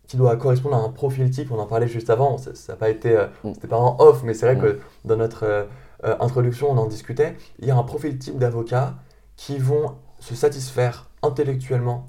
qui 0.06 0.16
doit 0.16 0.36
correspondre 0.36 0.76
à 0.76 0.78
un 0.78 0.90
profil 0.90 1.28
type. 1.30 1.50
On 1.50 1.58
en 1.58 1.66
parlait 1.66 1.88
juste 1.88 2.10
avant. 2.10 2.38
Ça 2.38 2.52
n'a 2.68 2.76
pas 2.76 2.90
été, 2.90 3.16
euh, 3.16 3.26
mm. 3.42 3.54
c'était 3.54 3.66
pas 3.66 3.78
en 3.78 3.96
off, 3.98 4.22
mais 4.22 4.34
c'est 4.34 4.46
vrai 4.46 4.54
mm. 4.54 4.60
que 4.60 4.80
dans 5.04 5.16
notre 5.16 5.42
euh, 5.44 5.64
euh, 6.04 6.16
introduction, 6.20 6.70
on 6.70 6.78
en 6.78 6.86
discutait, 6.86 7.36
il 7.58 7.66
y 7.66 7.70
a 7.70 7.76
un 7.76 7.82
profil 7.82 8.18
type 8.18 8.38
d'avocats 8.38 8.94
qui 9.36 9.58
vont 9.58 9.96
se 10.20 10.34
satisfaire 10.34 11.10
intellectuellement 11.22 12.06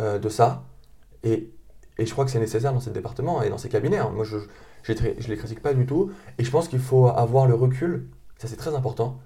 euh, 0.00 0.18
de 0.18 0.28
ça. 0.28 0.64
Et, 1.22 1.50
je 1.98 2.10
crois 2.12 2.26
que 2.26 2.30
c'est 2.30 2.38
nécessaire 2.38 2.74
dans 2.74 2.80
ces 2.80 2.90
départements 2.90 3.42
et 3.42 3.48
dans 3.48 3.56
ces 3.56 3.70
cabinets. 3.70 3.98
Hein. 3.98 4.10
Moi, 4.14 4.24
je 4.24 4.36
ne 4.36 5.28
les 5.28 5.36
critique 5.36 5.62
pas 5.62 5.72
du 5.72 5.86
tout. 5.86 6.10
Et 6.38 6.44
je 6.44 6.50
pense 6.50 6.68
qu'il 6.68 6.78
faut 6.78 7.08
avoir 7.08 7.46
le 7.46 7.54
recul, 7.54 8.10
ça 8.36 8.48
c'est 8.48 8.56
très 8.56 8.74
important, 8.74 9.18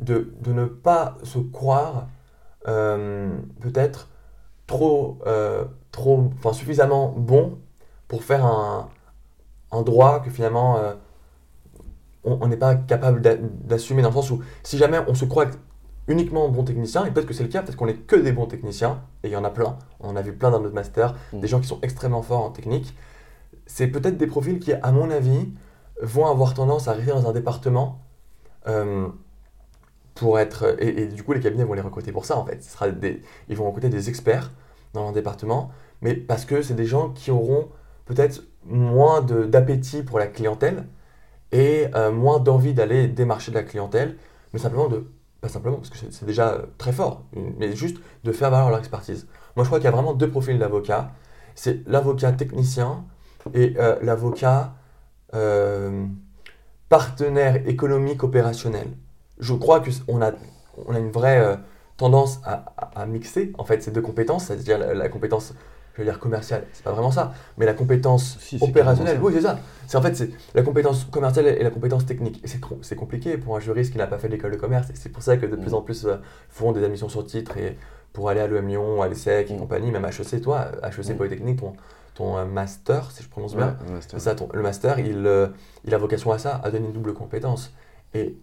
de, 0.00 0.32
ne 0.46 0.64
pas 0.64 1.18
se 1.24 1.38
croire 1.38 2.08
euh, 2.68 3.30
peut-être 3.60 4.08
trop, 4.66 5.18
trop, 5.92 6.32
suffisamment 6.52 7.12
bon 7.14 7.58
pour 8.08 8.24
faire 8.24 8.46
un, 8.46 8.88
un 9.72 9.82
droit 9.82 10.20
que 10.20 10.30
finalement 10.30 10.78
on 12.24 12.48
n'est 12.48 12.56
pas 12.56 12.74
capable 12.74 13.22
d'assumer 13.64 14.02
dans 14.02 14.08
le 14.08 14.14
sens 14.14 14.30
où 14.30 14.40
si 14.62 14.76
jamais 14.78 14.98
on 15.06 15.14
se 15.14 15.24
croit 15.24 15.46
uniquement 16.08 16.48
bon 16.48 16.64
technicien, 16.64 17.04
et 17.04 17.10
peut-être 17.10 17.26
que 17.26 17.34
c'est 17.34 17.42
le 17.42 17.48
cas, 17.48 17.62
peut-être 17.62 17.76
qu'on 17.76 17.86
n'est 17.86 17.94
que 17.94 18.16
des 18.16 18.32
bons 18.32 18.46
techniciens, 18.46 19.02
et 19.22 19.28
il 19.28 19.32
y 19.32 19.36
en 19.36 19.44
a 19.44 19.50
plein, 19.50 19.78
on 20.00 20.08
en 20.08 20.16
a 20.16 20.22
vu 20.22 20.32
plein 20.32 20.50
dans 20.50 20.60
notre 20.60 20.74
master, 20.74 21.14
mm. 21.32 21.40
des 21.40 21.46
gens 21.46 21.60
qui 21.60 21.68
sont 21.68 21.78
extrêmement 21.82 22.22
forts 22.22 22.44
en 22.44 22.50
technique, 22.50 22.94
c'est 23.66 23.86
peut-être 23.86 24.16
des 24.16 24.26
profils 24.26 24.58
qui, 24.58 24.72
à 24.72 24.92
mon 24.92 25.10
avis, 25.10 25.52
vont 26.02 26.26
avoir 26.26 26.54
tendance 26.54 26.88
à 26.88 26.92
rester 26.92 27.12
dans 27.12 27.28
un 27.28 27.32
département 27.32 28.00
euh, 28.66 29.08
pour 30.14 30.38
être... 30.38 30.76
Et, 30.80 31.06
du 31.06 31.22
coup, 31.22 31.32
les 31.32 31.40
cabinets 31.40 31.64
vont 31.64 31.74
les 31.74 31.80
recruter 31.80 32.10
pour 32.10 32.24
ça, 32.24 32.36
en 32.36 32.44
fait. 32.44 32.62
Ce 32.64 32.70
sera 32.70 32.90
des, 32.90 33.22
ils 33.48 33.56
vont 33.56 33.66
recruter 33.66 33.88
des 33.88 34.08
experts 34.08 34.50
dans 34.92 35.04
leur 35.04 35.12
département, 35.12 35.70
mais 36.00 36.14
parce 36.14 36.44
que 36.44 36.62
c'est 36.62 36.74
des 36.74 36.86
gens 36.86 37.10
qui 37.10 37.30
auront 37.30 37.68
peut-être 38.06 38.42
moins 38.64 39.20
d'appétit 39.22 40.02
pour 40.02 40.18
la 40.18 40.26
clientèle, 40.26 40.86
et 41.52 41.86
euh, 41.94 42.10
moins 42.10 42.38
d'envie 42.38 42.74
d'aller 42.74 43.08
démarcher 43.08 43.50
de 43.50 43.56
la 43.56 43.62
clientèle, 43.62 44.16
mais 44.52 44.58
simplement 44.58 44.88
de, 44.88 45.06
pas 45.40 45.48
simplement 45.48 45.76
parce 45.76 45.90
que 45.90 45.96
c'est 46.10 46.24
déjà 46.24 46.50
euh, 46.50 46.62
très 46.78 46.92
fort, 46.92 47.24
mais 47.58 47.74
juste 47.74 47.98
de 48.24 48.32
faire 48.32 48.50
valoir 48.50 48.70
leur 48.70 48.78
expertise. 48.78 49.26
Moi 49.56 49.64
je 49.64 49.68
crois 49.68 49.78
qu'il 49.78 49.86
y 49.86 49.88
a 49.88 49.92
vraiment 49.92 50.14
deux 50.14 50.30
profils 50.30 50.58
d'avocats, 50.58 51.12
c'est 51.54 51.86
l'avocat 51.86 52.32
technicien 52.32 53.04
et 53.54 53.74
euh, 53.78 53.96
l'avocat 54.02 54.74
partenaire 56.88 57.68
économique 57.68 58.24
opérationnel. 58.24 58.88
Je 59.38 59.54
crois 59.54 59.80
qu'on 59.80 60.20
a, 60.20 60.32
on 60.86 60.92
a 60.92 60.98
une 60.98 61.12
vraie 61.12 61.56
tendance 61.96 62.40
à, 62.44 63.06
mixer 63.06 63.52
en 63.56 63.64
fait 63.64 63.80
ces 63.80 63.92
deux 63.92 64.02
compétences, 64.02 64.46
c'est-à-dire 64.46 64.76
la 64.78 65.08
compétence 65.08 65.54
je 66.00 66.06
veux 66.06 66.10
dire 66.10 66.18
commercial, 66.18 66.64
c'est 66.72 66.82
pas 66.82 66.92
vraiment 66.92 67.10
ça, 67.10 67.32
mais 67.58 67.66
la 67.66 67.74
compétence 67.74 68.38
opérationnelle, 68.60 69.18
oui 69.22 69.32
c'est 69.34 69.42
ça. 69.42 69.58
C'est 69.86 69.98
en 69.98 70.02
fait 70.02 70.16
c'est 70.16 70.30
la 70.54 70.62
compétence 70.62 71.04
commerciale 71.04 71.46
et 71.46 71.62
la 71.62 71.70
compétence 71.70 72.06
technique. 72.06 72.42
C'est 72.82 72.96
compliqué 72.96 73.36
pour 73.36 73.56
un 73.56 73.60
juriste 73.60 73.92
qui 73.92 73.98
n'a 73.98 74.06
pas 74.06 74.18
fait 74.18 74.28
l'école 74.28 74.52
de 74.52 74.56
commerce. 74.56 74.88
C'est 74.94 75.10
pour 75.10 75.22
ça 75.22 75.36
que 75.36 75.46
de 75.46 75.56
plus 75.56 75.72
mm. 75.72 75.74
en 75.74 75.82
plus 75.82 76.06
euh, 76.06 76.16
font 76.48 76.72
des 76.72 76.82
admissions 76.82 77.08
sur 77.08 77.24
titre 77.26 77.56
et 77.58 77.76
pour 78.12 78.28
aller 78.30 78.40
à 78.40 78.46
l'EM 78.46 78.66
Lyon, 78.66 79.02
à 79.02 79.08
l'ESSEC 79.08 79.50
et 79.50 79.54
mm. 79.54 79.58
compagnie, 79.58 79.90
même 79.90 80.04
HEC, 80.04 80.40
toi, 80.40 80.68
HEC 80.82 81.10
mm. 81.10 81.16
Polytechnique, 81.16 81.60
ton, 81.60 81.74
ton 82.14 82.38
euh, 82.38 82.44
master, 82.44 83.10
si 83.10 83.22
je 83.22 83.28
prononce 83.28 83.54
bien, 83.54 83.76
ça, 84.16 84.34
le 84.52 84.62
master, 84.62 84.98
il, 84.98 85.26
euh, 85.26 85.48
il 85.84 85.94
a 85.94 85.98
vocation 85.98 86.32
à 86.32 86.38
ça, 86.38 86.60
à 86.62 86.70
donner 86.70 86.86
une 86.86 86.92
double 86.92 87.12
compétence. 87.12 87.72
Et 88.14 88.34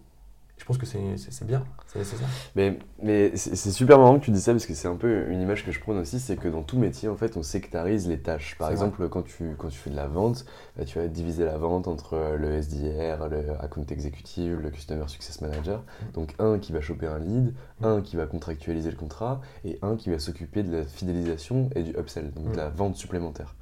je 0.57 0.65
pense 0.65 0.77
que 0.77 0.85
c'est 0.85 0.99
bien, 1.45 1.63
c'est 1.85 1.99
nécessaire. 1.99 2.27
Mais, 2.55 2.79
mais 3.01 3.35
c'est 3.35 3.71
super 3.71 3.99
marrant 3.99 4.19
que 4.19 4.25
tu 4.25 4.31
dis 4.31 4.41
ça 4.41 4.51
parce 4.51 4.65
que 4.65 4.73
c'est 4.73 4.87
un 4.87 4.95
peu 4.95 5.29
une 5.29 5.41
image 5.41 5.65
que 5.65 5.71
je 5.71 5.79
prône 5.79 5.97
aussi, 5.97 6.19
c'est 6.19 6.35
que 6.35 6.47
dans 6.47 6.63
tout 6.63 6.77
métier, 6.77 7.09
en 7.09 7.15
fait, 7.15 7.37
on 7.37 7.43
sectarise 7.43 8.07
les 8.07 8.19
tâches. 8.19 8.57
Par 8.57 8.71
exemple, 8.71 9.07
quand 9.07 9.23
tu, 9.23 9.55
quand 9.57 9.69
tu 9.69 9.77
fais 9.77 9.89
de 9.89 9.95
la 9.95 10.07
vente, 10.07 10.45
bah, 10.75 10.83
tu 10.83 10.99
vas 10.99 11.07
diviser 11.07 11.45
la 11.45 11.57
vente 11.57 11.87
entre 11.87 12.35
le 12.37 12.61
SDR, 12.61 13.29
le 13.29 13.51
account 13.61 13.85
executive, 13.89 14.59
le 14.59 14.69
customer 14.71 15.07
success 15.07 15.41
manager. 15.41 15.79
Mm. 15.79 16.11
Donc 16.13 16.35
un 16.39 16.59
qui 16.59 16.71
va 16.71 16.81
choper 16.81 17.07
un 17.07 17.19
lead, 17.19 17.53
mm. 17.79 17.85
un 17.85 18.01
qui 18.01 18.15
va 18.15 18.25
contractualiser 18.25 18.89
le 18.89 18.97
contrat 18.97 19.41
et 19.63 19.77
un 19.83 19.95
qui 19.95 20.09
va 20.09 20.19
s'occuper 20.19 20.63
de 20.63 20.75
la 20.75 20.83
fidélisation 20.83 21.69
et 21.75 21.83
du 21.83 21.91
upsell, 21.91 22.31
donc 22.31 22.51
de 22.51 22.57
la 22.57 22.69
mm. 22.69 22.73
vente 22.73 22.95
supplémentaire. 22.95 23.55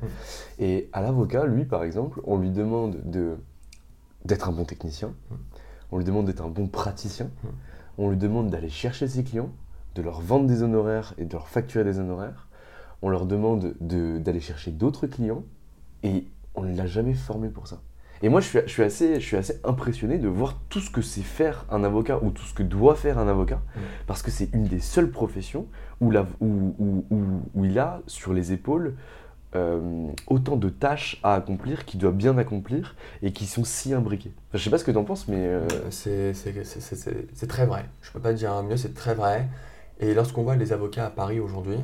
Et 0.59 0.89
à 0.93 1.01
l'avocat, 1.01 1.45
lui, 1.45 1.65
par 1.65 1.83
exemple, 1.83 2.21
on 2.23 2.37
lui 2.37 2.51
demande 2.51 3.01
de 3.03 3.37
d'être 4.23 4.49
un 4.49 4.51
bon 4.51 4.65
technicien 4.65 5.13
on 5.95 5.97
lui 5.97 6.03
demande 6.05 6.25
d'être 6.25 6.43
un 6.43 6.49
bon 6.49 6.67
praticien, 6.67 7.27
hmm. 7.43 7.47
on 7.99 8.09
lui 8.09 8.17
demande 8.17 8.49
d'aller 8.49 8.67
chercher 8.69 9.07
ses 9.07 9.23
clients, 9.23 9.49
de 9.95 10.01
leur 10.01 10.19
vendre 10.19 10.45
des 10.45 10.61
honoraires 10.61 11.13
et 11.17 11.23
de 11.23 11.31
leur 11.31 11.47
facturer 11.47 11.85
des 11.85 11.99
honoraires, 11.99 12.49
on 13.01 13.07
leur 13.07 13.25
demande 13.25 13.75
d'aller 13.79 14.41
chercher 14.41 14.71
d'autres 14.71 15.07
clients, 15.07 15.43
et 16.03 16.27
on 16.53 16.63
ne 16.63 16.75
l'a 16.75 16.85
jamais 16.85 17.13
formé 17.13 17.47
pour 17.47 17.67
ça. 17.67 17.79
Et 18.21 18.27
moi, 18.27 18.41
je 18.41 18.47
suis, 18.47 18.59
je 18.65 18.71
suis, 18.71 18.83
assez, 18.83 19.21
je 19.21 19.25
suis 19.25 19.37
assez 19.37 19.59
impressionné 19.63 20.17
de 20.17 20.27
voir 20.27 20.59
tout 20.67 20.81
ce 20.81 20.89
que 20.91 21.01
c'est 21.01 21.21
faire 21.21 21.65
un 21.71 21.85
avocat 21.85 22.19
ou 22.21 22.29
tout 22.31 22.43
ce 22.43 22.53
que 22.53 22.63
doit 22.63 22.95
faire 22.95 23.17
un 23.17 23.27
avocat, 23.29 23.61
Mm. 23.75 23.79
parce 24.07 24.21
que 24.21 24.31
c'est 24.31 24.53
une 24.53 24.65
des 24.65 24.79
seules 24.81 25.11
professions 25.11 25.67
où, 26.01 26.11
la- 26.11 26.27
où, 26.41 26.75
où- 26.77 27.05
où- 27.09 27.41
où 27.53 27.63
il 27.65 27.79
a 27.79 28.01
sur 28.07 28.33
les 28.33 28.51
épaules 28.51 28.95
euh, 29.55 29.79
autant 30.27 30.57
de 30.57 30.69
tâches 30.69 31.19
à 31.23 31.33
accomplir 31.35 31.85
qu'il 31.85 31.99
doit 31.99 32.11
bien 32.11 32.37
accomplir 32.37 32.95
et 33.21 33.31
qui 33.31 33.45
sont 33.45 33.63
si 33.63 33.93
imbriquées. 33.93 34.31
Enfin, 34.49 34.57
je 34.57 34.63
sais 34.63 34.69
pas 34.69 34.77
ce 34.77 34.83
que 34.83 34.91
tu 34.91 34.97
en 34.97 35.03
penses, 35.03 35.27
mais 35.27 35.37
euh, 35.47 35.61
Euh, 35.71 35.91
c'est- 35.91 37.47
très 37.47 37.65
vrai. 37.65 37.85
Je 38.01 38.11
peux 38.11 38.19
pas 38.19 38.31
te 38.33 38.37
dire 38.37 38.61
mieux, 38.63 38.77
c'est 38.77 38.93
très 38.93 39.13
vrai. 39.15 39.47
Et 39.99 40.13
lorsqu'on 40.13 40.43
voit 40.43 40.55
les 40.55 40.73
avocats 40.73 41.05
à 41.05 41.09
Paris 41.09 41.39
aujourd'hui, 41.39 41.77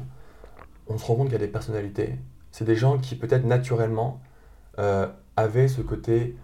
on 0.88 0.98
se 0.98 1.06
rend 1.06 1.16
compte 1.16 1.25
qu'il 1.28 1.34
y 1.34 1.44
a 1.44 1.46
des 1.46 1.51
personnalités. 1.51 2.16
C'est 2.51 2.66
des 2.66 2.75
gens 2.75 2.98
qui 2.98 3.16
peut-être 3.16 3.46
naturellement 3.46 4.20
euh, 4.80 5.08
avaient 5.38 5.68
ce 5.68 5.82
côté 5.82 6.36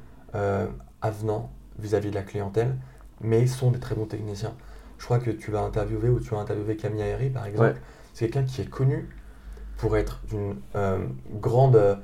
avenant 1.02 1.50
vis-à-vis 1.80 2.10
de 2.12 2.16
la 2.16 2.22
clientèle, 2.22 2.76
mais 3.22 3.48
sont 3.48 3.72
des 3.72 3.80
très 3.80 3.96
bons 3.96 4.06
techniciens. 4.06 4.54
Je 5.00 5.06
crois 5.06 5.20
que 5.20 5.32
tu 5.32 5.52
vas 5.52 5.62
interviewer 5.62 6.10
ou 6.10 6.20
tu 6.20 6.30
vas 6.30 6.38
interviewer 6.38 6.76
Camille 6.76 7.02
Aéry 7.02 7.30
par 7.30 7.46
exemple. 7.46 7.70
Ouais. 7.70 7.76
C'est 8.14 8.30
quelqu'un 8.30 8.48
qui 8.48 8.62
est 8.62 8.70
connu 8.70 9.08
pour 9.78 9.96
être 9.98 10.22
d'une 10.28 10.56
euh, 10.76 11.06
grande, 11.40 11.76
euh, 11.76 11.96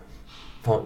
enfin 0.62 0.86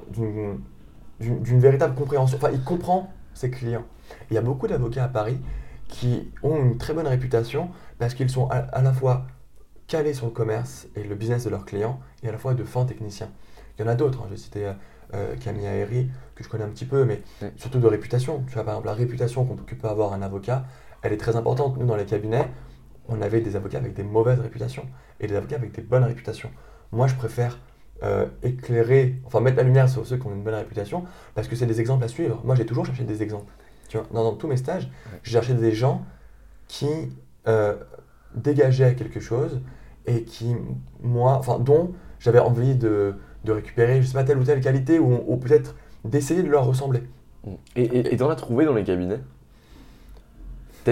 d'une 1.20 1.60
véritable 1.60 1.96
compréhension. 1.96 2.38
Enfin, 2.38 2.50
il 2.52 2.64
comprend 2.64 3.12
ses 3.34 3.50
clients. 3.50 3.86
Il 4.30 4.34
y 4.36 4.38
a 4.38 4.42
beaucoup 4.42 4.68
d'avocats 4.68 5.04
à 5.06 5.08
Paris 5.08 5.40
qui 5.88 6.32
ont 6.44 6.58
une 6.58 6.78
très 6.78 6.94
bonne 6.94 7.08
réputation 7.08 7.70
parce 7.98 8.14
qu'ils 8.14 8.30
sont 8.30 8.48
à, 8.50 8.58
à 8.58 8.82
la 8.82 8.94
fois 8.94 9.26
calés 9.88 10.14
sur 10.14 10.26
le 10.26 10.32
commerce 10.32 10.88
et 10.96 11.04
le 11.04 11.16
business 11.16 11.46
de 11.46 11.50
leurs 11.50 11.66
clients 11.66 12.00
et 12.24 12.30
à 12.30 12.32
la 12.32 12.38
fois 12.38 12.54
de 12.54 12.64
fins 12.64 12.86
techniciens. 12.86 13.30
Il 13.78 13.86
y 13.86 13.86
en 13.86 13.92
a 13.92 13.96
d'autres, 13.96 14.22
hein. 14.24 14.28
j'ai 14.30 14.38
cité 14.38 14.72
euh, 15.14 15.36
Camille 15.38 15.66
Aéry, 15.68 16.10
que 16.36 16.44
je 16.44 16.50
connais 16.50 16.64
un 16.66 16.70
petit 16.70 16.86
peu, 16.86 17.06
mais 17.06 17.22
Ouais. 17.42 17.54
surtout 17.56 17.80
de 17.80 17.88
réputation. 17.88 18.44
Tu 18.48 18.54
vois, 18.56 18.64
par 18.64 18.74
exemple, 18.74 18.88
la 18.88 18.94
réputation 18.94 19.46
qu'on 19.46 19.56
peut- 19.56 19.76
peut 19.76 19.88
avoir 19.88 20.14
un 20.14 20.22
avocat, 20.22 20.66
elle 21.04 21.14
est 21.14 21.18
très 21.18 21.36
importante. 21.36 21.78
Nous, 21.78 21.86
dans 21.86 21.96
les 21.96 22.06
cabinets, 22.06 22.50
on 23.08 23.22
avait 23.22 23.40
des 23.40 23.56
avocats 23.56 23.78
avec 23.78 23.94
des 23.94 24.04
mauvaises 24.04 24.40
réputations 24.40 24.86
et 25.22 25.28
des 25.28 25.36
avocats 25.36 25.56
avec 25.56 25.72
des 25.72 25.82
bonnes 25.82 26.04
réputations. 26.04 26.50
Moi, 26.92 27.08
je 27.08 27.16
préfère 27.16 27.60
euh, 28.04 28.28
éclairer, 28.44 29.16
enfin 29.26 29.40
mettre 29.40 29.58
la 29.58 29.64
lumière 29.64 29.90
sur 29.90 30.06
ceux 30.06 30.18
qui 30.18 30.28
ont 30.28 30.34
une 30.34 30.44
bonne 30.44 30.54
réputation, 30.56 31.04
parce 31.36 31.48
que 31.48 31.56
c'est 31.56 31.66
des 31.66 31.80
exemples 31.82 32.04
à 32.04 32.08
suivre. 32.08 32.42
Moi, 32.44 32.56
j'ai 32.56 32.66
toujours 32.66 32.86
cherché 32.86 33.04
des 33.04 33.24
exemples. 33.24 33.52
Tu 33.90 33.98
vois, 33.98 34.06
dans, 34.14 34.24
dans 34.24 34.36
tous 34.36 34.48
mes 34.48 34.58
stages, 34.58 34.90
j'ai 35.24 35.32
cherché 35.34 35.54
des 35.54 35.72
gens 35.72 36.04
qui 36.68 36.88
euh, 37.48 37.76
dégageaient 38.36 38.96
quelque 38.96 39.20
chose 39.20 39.62
et 40.06 40.24
qui, 40.24 40.56
moi, 41.02 41.34
enfin, 41.34 41.60
dont 41.60 41.94
j'avais 42.20 42.40
envie 42.40 42.76
de, 42.76 43.16
de 43.46 43.52
récupérer, 43.52 44.02
je 44.02 44.08
sais 44.08 44.14
pas, 44.14 44.24
telle 44.24 44.38
ou 44.38 44.44
telle 44.44 44.62
qualité, 44.62 45.00
ou, 45.00 45.24
ou 45.28 45.38
peut-être 45.38 45.76
d'essayer 46.06 46.44
de 46.44 46.50
leur 46.50 46.66
ressembler. 46.66 47.04
Et 47.76 47.84
et- 47.84 48.14
et 48.14 48.18
t'en 48.18 48.30
as 48.30 48.36
trouvé 48.36 48.66
dans 48.66 48.74
les 48.74 48.84
cabinets? 48.84 49.20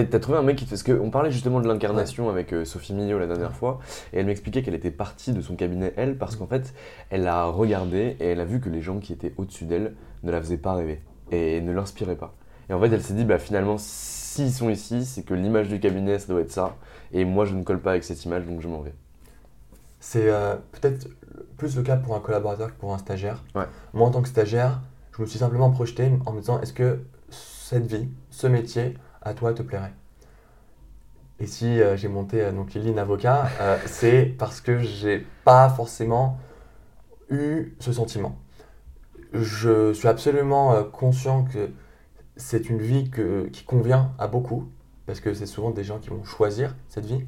T'as 0.04 0.18
trouvé 0.18 0.36
un 0.36 0.42
mec 0.42 0.56
qui. 0.56 0.66
Parce 0.66 0.82
qu'on 0.82 1.10
parlait 1.10 1.30
justement 1.30 1.60
de 1.60 1.68
l'incarnation 1.68 2.28
avec 2.28 2.52
euh, 2.52 2.66
Sophie 2.66 2.92
Mignot 2.92 3.18
la 3.18 3.26
dernière 3.26 3.54
fois, 3.54 3.80
et 4.12 4.18
elle 4.18 4.26
m'expliquait 4.26 4.62
qu'elle 4.62 4.74
était 4.74 4.90
partie 4.90 5.32
de 5.32 5.40
son 5.40 5.56
cabinet, 5.56 5.94
elle, 5.96 6.18
parce 6.18 6.36
qu'en 6.36 6.46
fait, 6.46 6.74
elle 7.08 7.26
a 7.26 7.44
regardé 7.44 8.16
et 8.20 8.26
elle 8.26 8.40
a 8.40 8.44
vu 8.44 8.60
que 8.60 8.68
les 8.68 8.82
gens 8.82 8.98
qui 8.98 9.14
étaient 9.14 9.32
au-dessus 9.38 9.64
d'elle 9.64 9.94
ne 10.22 10.30
la 10.30 10.40
faisaient 10.40 10.58
pas 10.58 10.74
rêver 10.74 11.00
et 11.30 11.62
ne 11.62 11.72
l'inspiraient 11.72 12.16
pas. 12.16 12.34
Et 12.68 12.74
en 12.74 12.80
fait, 12.80 12.92
elle 12.92 13.02
s'est 13.02 13.14
dit, 13.14 13.24
bah 13.24 13.38
finalement, 13.38 13.76
s'ils 13.78 14.52
sont 14.52 14.68
ici, 14.68 15.06
c'est 15.06 15.22
que 15.22 15.34
l'image 15.34 15.68
du 15.68 15.80
cabinet, 15.80 16.18
ça 16.18 16.26
doit 16.28 16.42
être 16.42 16.52
ça, 16.52 16.76
et 17.12 17.24
moi, 17.24 17.46
je 17.46 17.54
ne 17.54 17.62
colle 17.62 17.80
pas 17.80 17.92
avec 17.92 18.04
cette 18.04 18.22
image, 18.24 18.44
donc 18.44 18.60
je 18.60 18.68
m'en 18.68 18.80
vais. 18.80 18.94
C'est 20.00 20.28
euh, 20.28 20.56
peut-être 20.72 21.08
plus 21.56 21.74
le 21.76 21.82
cas 21.82 21.96
pour 21.96 22.14
un 22.14 22.20
collaborateur 22.20 22.68
que 22.68 22.78
pour 22.78 22.92
un 22.92 22.98
stagiaire. 22.98 23.42
Ouais. 23.54 23.64
Moi, 23.94 24.06
en 24.06 24.10
tant 24.10 24.20
que 24.20 24.28
stagiaire, 24.28 24.80
je 25.16 25.22
me 25.22 25.26
suis 25.26 25.38
simplement 25.38 25.70
projeté 25.70 26.10
en 26.26 26.32
me 26.32 26.40
disant 26.40 26.60
est-ce 26.60 26.72
que 26.72 27.00
cette 27.30 27.86
vie, 27.86 28.08
ce 28.30 28.46
métier, 28.46 28.94
à 29.26 29.34
toi, 29.34 29.52
te 29.52 29.62
plairait 29.62 29.92
Et 31.38 31.46
si 31.46 31.80
euh, 31.80 31.96
j'ai 31.96 32.08
monté 32.08 32.40
euh, 32.42 32.52
donc 32.52 32.74
Avocat, 32.98 33.48
euh, 33.60 33.76
c'est 33.86 34.34
parce 34.38 34.60
que 34.60 34.78
j'ai 34.78 35.26
pas 35.44 35.68
forcément 35.68 36.38
eu 37.30 37.74
ce 37.80 37.92
sentiment. 37.92 38.36
Je 39.32 39.92
suis 39.92 40.08
absolument 40.08 40.72
euh, 40.74 40.84
conscient 40.84 41.44
que 41.44 41.70
c'est 42.36 42.70
une 42.70 42.80
vie 42.80 43.10
que- 43.10 43.48
qui 43.52 43.64
convient 43.64 44.12
à 44.18 44.28
beaucoup, 44.28 44.68
parce 45.06 45.20
que 45.20 45.34
c'est 45.34 45.46
souvent 45.46 45.70
des 45.70 45.84
gens 45.84 45.98
qui 45.98 46.10
vont 46.10 46.24
choisir 46.24 46.76
cette 46.88 47.06
vie, 47.06 47.24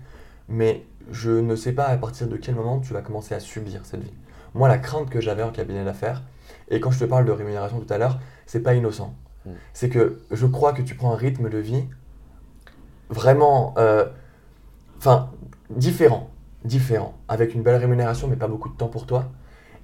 mais 0.49 0.85
je 1.11 1.31
ne 1.33 1.57
sais 1.57 1.73
pas 1.73 1.87
à 1.87 1.97
partir 1.99 2.29
de 2.29 2.37
quel 2.37 2.55
moment 2.57 2.81
tu 2.81 2.93
vas 2.95 3.03
commencer 3.03 3.35
à 3.35 3.41
subir 3.41 3.83
cette 3.85 4.03
vie. 4.03 4.15
Moi, 4.55 4.69
la 4.69 4.79
crainte 4.79 5.11
que 5.11 5.21
j'avais 5.21 5.43
en 5.43 5.51
cabinet 5.53 5.85
d'affaires, 5.85 6.23
et 6.71 6.81
quand 6.81 6.91
je 6.91 7.01
te 7.01 7.05
parle 7.07 7.25
de 7.27 7.33
rémunération 7.33 7.81
tout 7.81 7.93
à 7.93 7.99
l'heure, 7.99 8.21
c'est 8.47 8.63
pas 8.63 8.75
innocent. 8.75 9.15
Mm. 9.49 9.53
C'est 9.73 9.89
que 9.89 10.21
je 10.31 10.47
crois 10.47 10.73
que 10.73 10.83
tu 10.83 10.95
prends 10.95 11.13
un 11.13 11.17
rythme 11.17 11.49
de 11.49 11.59
vie 11.59 11.85
vraiment, 13.11 13.75
euh, 13.79 14.07
enfin, 14.99 15.31
différent, 15.71 16.31
différent, 16.65 17.15
avec 17.29 17.55
une 17.55 17.63
belle 17.63 17.77
rémunération, 17.77 18.29
mais 18.29 18.37
pas 18.37 18.49
beaucoup 18.49 18.69
de 18.69 18.77
temps 18.77 18.89
pour 18.89 19.07
toi. 19.07 19.31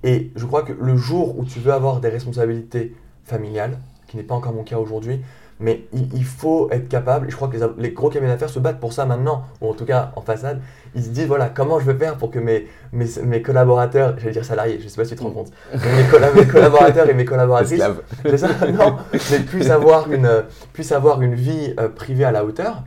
Et 0.02 0.30
je 0.36 0.44
crois 0.44 0.62
que 0.62 0.72
le 0.72 0.96
jour 0.96 1.38
où 1.38 1.44
tu 1.44 1.58
veux 1.58 1.72
avoir 1.72 2.00
des 2.00 2.08
responsabilités 2.08 2.94
familiales, 3.24 3.78
qui 4.06 4.16
n'est 4.16 4.22
pas 4.22 4.34
encore 4.34 4.52
mon 4.52 4.64
cas 4.64 4.78
aujourd'hui, 4.78 5.22
mais 5.60 5.86
il, 5.92 6.12
il 6.14 6.24
faut 6.24 6.68
être 6.72 6.88
capable, 6.88 7.26
et 7.28 7.30
je 7.30 7.36
crois 7.36 7.48
que 7.48 7.56
les, 7.78 7.90
gros 7.92 8.10
cabinets 8.10 8.32
d'affaires 8.32 8.50
se 8.50 8.58
battent 8.58 8.80
pour 8.80 8.92
ça 8.92 9.04
maintenant, 9.06 9.44
ou 9.60 9.70
en 9.70 9.74
tout 9.74 9.84
cas 9.84 10.12
en 10.16 10.20
façade, 10.20 10.60
ils 10.94 11.02
se 11.04 11.08
disent 11.10 11.26
voilà, 11.26 11.48
comment 11.48 11.78
je 11.78 11.84
vais 11.90 11.96
faire 11.98 12.16
pour 12.16 12.30
que 12.30 12.38
mes, 12.38 12.66
mes, 12.92 13.06
mes 13.24 13.40
collaborateurs, 13.42 14.14
j'allais 14.18 14.32
dire 14.32 14.44
salariés, 14.44 14.80
je 14.82 14.88
sais 14.88 14.96
pas 14.96 15.04
si 15.04 15.10
tu 15.12 15.16
te 15.16 15.22
rends 15.22 15.30
compte, 15.30 15.52
mais 15.72 15.78
mes, 16.02 16.08
colla- 16.08 16.32
mes 16.34 16.46
collaborateurs 16.46 17.08
et 17.08 17.14
mes 17.14 17.24
collaboratrices, 17.32 17.80
ça 17.80 18.48
Non, 18.72 18.96
mais 19.30 19.38
puissent 19.40 19.70
avoir 19.70 20.10
une, 20.12 20.28
puissent 20.72 20.92
avoir 20.92 21.22
une 21.22 21.34
vie 21.34 21.74
euh, 21.78 21.88
privée 21.88 22.24
à 22.24 22.32
la 22.32 22.44
hauteur 22.44 22.82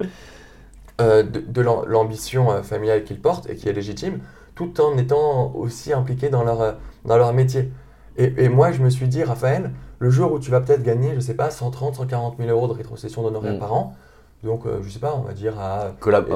euh, 1.02 1.24
de, 1.24 1.40
de 1.40 1.62
l'am- 1.62 1.84
l'ambition 1.88 2.52
euh, 2.52 2.62
familiale 2.64 3.04
qu'ils 3.04 3.20
portent 3.22 3.50
et 3.50 3.56
qui 3.56 3.70
est 3.70 3.74
légitime, 3.74 4.20
tout 4.56 4.82
en 4.82 4.98
étant 4.98 5.52
aussi 5.56 5.94
impliqués 5.94 6.30
dans 6.30 6.44
leur, 6.44 6.78
dans 7.06 7.18
leur 7.18 7.34
métier. 7.34 7.72
Et, 8.18 8.34
et 8.46 8.50
moi, 8.50 8.72
je 8.72 8.82
me 8.82 8.90
suis 8.90 9.08
dit, 9.08 9.24
Raphaël, 9.24 9.72
le 10.00 10.10
jour 10.10 10.32
où 10.32 10.40
tu 10.40 10.52
vas 10.52 10.62
peut-être 10.62 10.84
gagner, 10.84 11.14
je 11.16 11.20
sais 11.20 11.34
pas, 11.34 11.50
130, 11.50 11.96
140 11.96 12.36
000 12.38 12.50
euros 12.50 12.68
de 12.68 12.74
rétrocession 12.74 13.24
d'honoraires 13.24 13.56
Mm. 13.56 13.60
par 13.60 13.74
an, 13.74 13.96
donc 14.44 14.66
euh, 14.66 14.80
je 14.84 14.90
sais 14.90 15.00
pas, 15.00 15.16
on 15.16 15.22
va 15.22 15.34
dire 15.34 15.60
à 15.60 15.92
Collab, 16.00 16.28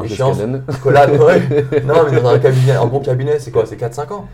collab, 0.83 1.11
ouais. 1.21 1.41
non, 1.85 1.95
mais 2.09 2.19
dans 2.21 2.29
un 2.29 2.39
cabinet, 2.39 2.71
un 2.73 2.87
bon 2.87 2.99
cabinet, 2.99 3.39
c'est 3.39 3.51
quoi 3.51 3.65
C'est 3.65 3.75
4-5 3.77 4.11
ans. 4.13 4.25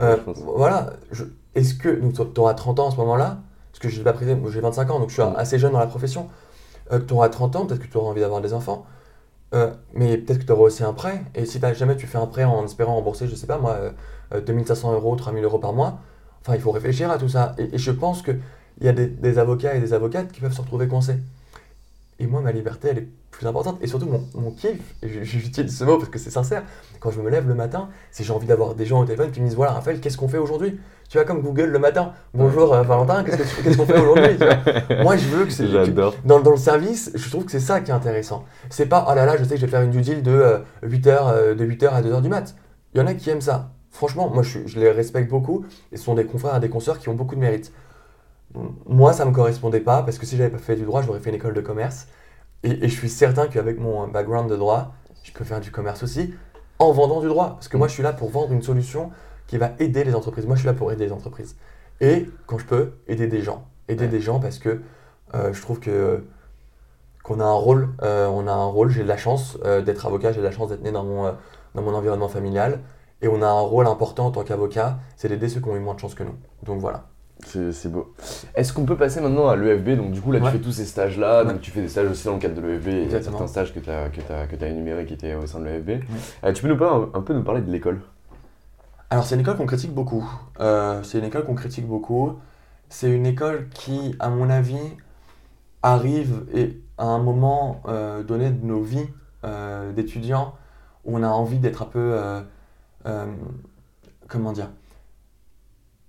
Euh, 0.00 0.12
Ouais, 0.12 0.16
je 0.18 0.22
pense. 0.22 0.38
voilà. 0.56 0.90
Est-ce 1.54 1.74
que 1.74 1.88
tu 2.10 2.40
auras 2.40 2.54
30 2.54 2.80
ans 2.80 2.88
à 2.88 2.90
ce 2.90 2.96
moment-là? 2.96 3.38
Parce 3.70 3.78
que 3.80 3.88
je 3.88 3.98
l'ai 3.98 4.04
pas 4.04 4.14
moi 4.36 4.50
j'ai 4.50 4.60
25 4.60 4.90
ans, 4.90 4.98
donc 4.98 5.08
je 5.10 5.14
suis 5.14 5.22
Mm. 5.22 5.34
assez 5.36 5.58
jeune 5.58 5.72
dans 5.72 5.78
la 5.80 5.86
profession. 5.86 6.28
tu 7.06 7.14
auras 7.14 7.28
30 7.28 7.56
ans, 7.56 7.66
peut-être 7.66 7.80
que 7.80 7.86
tu 7.86 7.96
auras 7.96 8.10
envie 8.10 8.20
d'avoir 8.20 8.40
des 8.40 8.52
enfants. 8.54 8.84
Euh, 9.54 9.70
mais 9.94 10.16
peut-être 10.16 10.38
que 10.40 10.44
tu 10.44 10.52
auras 10.52 10.62
aussi 10.62 10.82
un 10.82 10.92
prêt. 10.94 11.22
Et 11.34 11.44
si 11.44 11.60
jamais 11.74 11.94
tu 11.96 12.06
fais 12.06 12.16
un 12.18 12.26
prêt 12.26 12.44
en 12.44 12.64
espérant 12.64 12.94
rembourser, 12.96 13.28
je 13.28 13.34
sais 13.34 13.46
pas 13.46 13.58
moi, 13.58 13.72
euh, 13.72 13.90
euh, 14.34 14.40
2500 14.40 14.92
euros, 14.94 15.14
3000 15.14 15.44
euros 15.44 15.58
par 15.58 15.74
mois, 15.74 15.98
enfin 16.40 16.54
il 16.54 16.60
faut 16.62 16.70
réfléchir 16.70 17.10
à 17.10 17.18
tout 17.18 17.28
ça. 17.28 17.54
Et, 17.58 17.74
et 17.74 17.78
je 17.78 17.90
pense 17.90 18.22
qu'il 18.78 18.86
y 18.86 18.88
a 18.88 18.92
des, 18.92 19.06
des 19.06 19.38
avocats 19.38 19.74
et 19.74 19.80
des 19.80 19.92
avocates 19.92 20.32
qui 20.32 20.40
peuvent 20.40 20.52
se 20.52 20.60
retrouver 20.60 20.88
coincés. 20.88 21.16
Et 22.18 22.26
moi, 22.26 22.40
ma 22.40 22.52
liberté, 22.52 22.88
elle 22.90 22.98
est 22.98 23.08
plus 23.32 23.46
importante. 23.46 23.78
Et 23.80 23.86
surtout, 23.86 24.06
mon, 24.06 24.22
mon 24.34 24.50
kiff, 24.52 24.78
et 25.02 25.24
j'utilise 25.24 25.76
ce 25.76 25.84
mot 25.84 25.98
parce 25.98 26.10
que 26.10 26.18
c'est 26.18 26.30
sincère, 26.30 26.62
quand 27.00 27.10
je 27.10 27.20
me 27.20 27.28
lève 27.28 27.48
le 27.48 27.54
matin, 27.54 27.88
c'est 28.12 28.22
j'ai 28.22 28.32
envie 28.32 28.46
d'avoir 28.46 28.74
des 28.74 28.86
gens 28.86 29.00
au 29.00 29.04
téléphone 29.04 29.32
qui 29.32 29.40
me 29.40 29.46
disent 29.46 29.56
Voilà, 29.56 29.72
Raphaël, 29.72 29.98
qu'est-ce 30.00 30.16
qu'on 30.16 30.28
fait 30.28 30.38
aujourd'hui? 30.38 30.78
Tu 31.08 31.18
vois, 31.18 31.24
comme 31.24 31.42
Google 31.42 31.64
le 31.64 31.78
matin 31.78 32.12
Bonjour 32.32 32.72
euh, 32.72 32.82
Valentin, 32.82 33.24
qu'est-ce 33.24 33.76
qu'on 33.76 33.86
fait 33.86 33.98
aujourd'hui? 33.98 34.38
Moi, 35.02 35.16
je 35.16 35.28
veux 35.28 35.44
que 35.46 35.50
c'est. 35.50 35.66
J'adore. 35.66 36.14
Dans, 36.24 36.40
dans 36.40 36.52
le 36.52 36.56
service, 36.56 37.10
je 37.14 37.28
trouve 37.28 37.44
que 37.44 37.50
c'est 37.50 37.60
ça 37.60 37.80
qui 37.80 37.90
est 37.90 37.94
intéressant. 37.94 38.44
C'est 38.70 38.86
pas, 38.86 39.06
oh 39.10 39.14
là 39.14 39.26
là, 39.26 39.36
je 39.36 39.44
sais 39.44 39.54
que 39.54 39.60
je 39.60 39.66
vais 39.66 39.70
faire 39.70 39.82
une 39.82 39.90
due 39.90 40.02
deal 40.02 40.22
de 40.22 40.60
8h, 40.84 41.54
de 41.56 41.66
8h 41.66 41.88
à 41.88 42.02
2h 42.02 42.22
du 42.22 42.28
mat. 42.28 42.54
Il 42.94 43.00
y 43.00 43.02
en 43.02 43.06
a 43.06 43.14
qui 43.14 43.30
aiment 43.30 43.40
ça. 43.40 43.72
Franchement, 43.90 44.30
moi, 44.32 44.42
je, 44.42 44.60
je 44.66 44.78
les 44.78 44.90
respecte 44.90 45.28
beaucoup. 45.28 45.64
Et 45.90 45.96
ce 45.96 46.04
sont 46.04 46.14
des 46.14 46.24
confrères 46.24 46.56
et 46.56 46.60
des 46.60 46.70
consoeurs 46.70 46.98
qui 46.98 47.08
ont 47.08 47.14
beaucoup 47.14 47.34
de 47.34 47.40
mérite. 47.40 47.72
Moi, 48.86 49.12
ça 49.12 49.24
me 49.24 49.32
correspondait 49.32 49.80
pas 49.80 50.02
parce 50.02 50.18
que 50.18 50.26
si 50.26 50.36
j'avais 50.36 50.50
pas 50.50 50.58
fait 50.58 50.76
du 50.76 50.84
droit, 50.84 51.02
j'aurais 51.02 51.20
fait 51.20 51.30
une 51.30 51.36
école 51.36 51.54
de 51.54 51.60
commerce. 51.60 52.06
Et, 52.62 52.84
et 52.84 52.88
je 52.88 52.94
suis 52.94 53.08
certain 53.08 53.46
qu'avec 53.48 53.78
mon 53.78 54.06
background 54.08 54.50
de 54.50 54.56
droit, 54.56 54.94
je 55.22 55.32
peux 55.32 55.44
faire 55.44 55.60
du 55.60 55.70
commerce 55.70 56.02
aussi 56.02 56.34
en 56.78 56.92
vendant 56.92 57.20
du 57.20 57.28
droit. 57.28 57.50
Parce 57.54 57.68
que 57.68 57.76
moi, 57.76 57.88
je 57.88 57.94
suis 57.94 58.02
là 58.02 58.12
pour 58.12 58.30
vendre 58.30 58.52
une 58.52 58.62
solution 58.62 59.10
qui 59.46 59.58
va 59.58 59.72
aider 59.78 60.04
les 60.04 60.14
entreprises. 60.14 60.46
Moi, 60.46 60.56
je 60.56 60.60
suis 60.60 60.66
là 60.68 60.74
pour 60.74 60.92
aider 60.92 61.06
les 61.06 61.12
entreprises. 61.12 61.56
Et 62.00 62.28
quand 62.46 62.58
je 62.58 62.66
peux, 62.66 62.92
aider 63.08 63.26
des 63.26 63.42
gens. 63.42 63.66
Aider 63.88 64.04
Ouais. 64.04 64.10
des 64.10 64.20
gens 64.20 64.40
parce 64.40 64.58
que 64.58 64.80
euh, 65.34 65.52
je 65.52 65.60
trouve 65.62 65.80
que 65.80 66.24
qu'on 67.22 67.38
a 67.40 67.44
un 67.44 67.52
rôle. 67.54 67.90
euh, 68.02 68.26
on 68.26 68.46
a 68.48 68.52
un 68.52 68.64
rôle. 68.66 68.90
J'ai 68.90 69.02
de 69.04 69.08
la 69.08 69.16
chance 69.16 69.58
euh, 69.64 69.80
d'être 69.80 70.06
avocat. 70.06 70.32
J'ai 70.32 70.40
de 70.40 70.44
la 70.44 70.50
chance 70.50 70.68
d'être 70.70 70.82
né 70.82 70.90
dans 70.92 71.04
mon, 71.04 71.26
euh, 71.26 71.32
dans 71.74 71.82
mon 71.82 71.94
environnement 71.94 72.28
familial. 72.28 72.80
Et 73.22 73.28
on 73.28 73.40
a 73.42 73.46
un 73.46 73.60
rôle 73.60 73.86
important 73.86 74.26
en 74.26 74.30
tant 74.32 74.42
qu'avocat, 74.42 74.98
c'est 75.16 75.28
d'aider 75.28 75.48
ceux 75.48 75.60
qui 75.60 75.68
ont 75.68 75.76
eu 75.76 75.80
moins 75.80 75.94
de 75.94 76.00
chance 76.00 76.14
que 76.16 76.24
nous. 76.24 76.34
Donc 76.64 76.80
voilà. 76.80 77.06
C'est 77.44 77.90
beau. 77.90 78.14
Est-ce 78.54 78.72
qu'on 78.72 78.84
peut 78.84 78.96
passer 78.96 79.20
maintenant 79.20 79.48
à 79.48 79.56
l'EFB 79.56 79.96
Donc 79.96 80.12
du 80.12 80.20
coup 80.20 80.32
là 80.32 80.38
Ouais. 80.38 80.46
tu 80.50 80.52
fais 80.58 80.62
tous 80.62 80.72
ces 80.72 80.84
stages-là, 80.86 81.44
Ouais. 81.44 81.52
donc 81.52 81.60
tu 81.60 81.70
fais 81.70 81.80
des 81.82 81.88
stages 81.88 82.08
aussi 82.10 82.24
dans 82.26 82.34
le 82.34 82.38
cadre 82.38 82.54
de 82.54 82.66
l'EFB, 82.66 82.86
il 82.88 83.10
y 83.10 83.14
a 83.14 83.22
certains 83.22 83.46
stages 83.46 83.74
que 83.74 83.80
tu 83.80 83.90
as, 83.90 84.08
que 84.08 84.56
t'as 84.56 84.66
énumérés 84.68 85.04
qui 85.04 85.14
étaient 85.14 85.34
au 85.34 85.46
sein 85.46 85.60
de 85.60 85.64
l'EFB. 85.66 86.02
Euh, 86.44 86.52
tu 86.52 86.62
peux 86.62 86.68
nous 86.68 86.76
parler 86.76 87.06
un, 87.14 87.18
un 87.18 87.22
peu 87.22 87.34
nous 87.34 87.42
parler 87.42 87.60
de 87.60 87.70
l'école? 87.70 88.00
Alors 89.10 89.24
c'est 89.24 89.34
une 89.34 89.42
école 89.42 89.56
qu'on 89.56 89.66
critique 89.66 89.92
beaucoup. 89.92 90.24
Euh, 90.60 91.02
c'est 91.02 91.18
une 91.18 91.24
école 91.24 91.44
qu'on 91.44 91.54
critique 91.54 91.86
beaucoup. 91.86 92.38
c'est 92.88 93.10
une 93.10 93.26
école 93.26 93.68
qui, 93.74 94.14
à 94.20 94.30
mon 94.30 94.48
avis, 94.48 94.78
arrive 95.82 96.44
et 96.54 96.80
à 96.98 97.04
un 97.06 97.18
moment 97.18 97.82
euh, 97.88 98.22
donné 98.22 98.50
de 98.50 98.64
nos 98.64 98.80
vies 98.82 99.06
d'étudiants 99.96 100.54
où 101.04 101.16
on 101.18 101.22
a 101.24 101.28
envie 101.28 101.58
d'être 101.58 101.82
un 101.82 101.86
peu, 101.86 102.16
comment 104.28 104.52
dire, 104.52 104.68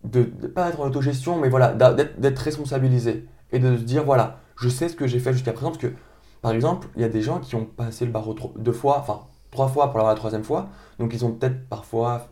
de, 0.04 0.24
pas 0.24 0.70
être 0.70 0.80
en 0.80 0.86
autogestion, 0.86 1.38
mais 1.38 1.50
voilà, 1.50 1.74
d'être 1.74 2.40
responsabilisé 2.40 3.28
et 3.52 3.60
de 3.60 3.78
se 3.78 3.84
dire 3.84 4.04
voilà, 4.04 4.40
je 4.58 4.70
sais 4.70 4.90
ce 4.90 4.96
que 4.96 5.08
j'ai 5.08 5.20
fait 5.20 5.34
jusqu'à 5.34 5.54
présent 5.54 5.70
parce 5.70 5.82
que, 5.82 5.94
par 6.42 6.52
exemple, 6.52 6.88
il 6.96 7.02
y 7.02 7.06
a 7.06 7.10
des 7.10 7.22
gens 7.22 7.40
qui 7.40 7.56
ont 7.56 7.66
passé 7.66 8.06
le 8.06 8.12
barreau 8.12 8.36
deux 8.58 8.72
fois, 8.72 9.00
enfin 9.00 9.22
trois 9.52 9.68
fois 9.68 9.88
pour 9.88 9.98
l'avoir 9.98 10.14
la 10.14 10.20
troisième 10.20 10.44
fois, 10.44 10.70
donc 11.00 11.14
ils 11.14 11.24
ont 11.26 11.32
peut-être 11.32 11.68
parfois 11.70 12.28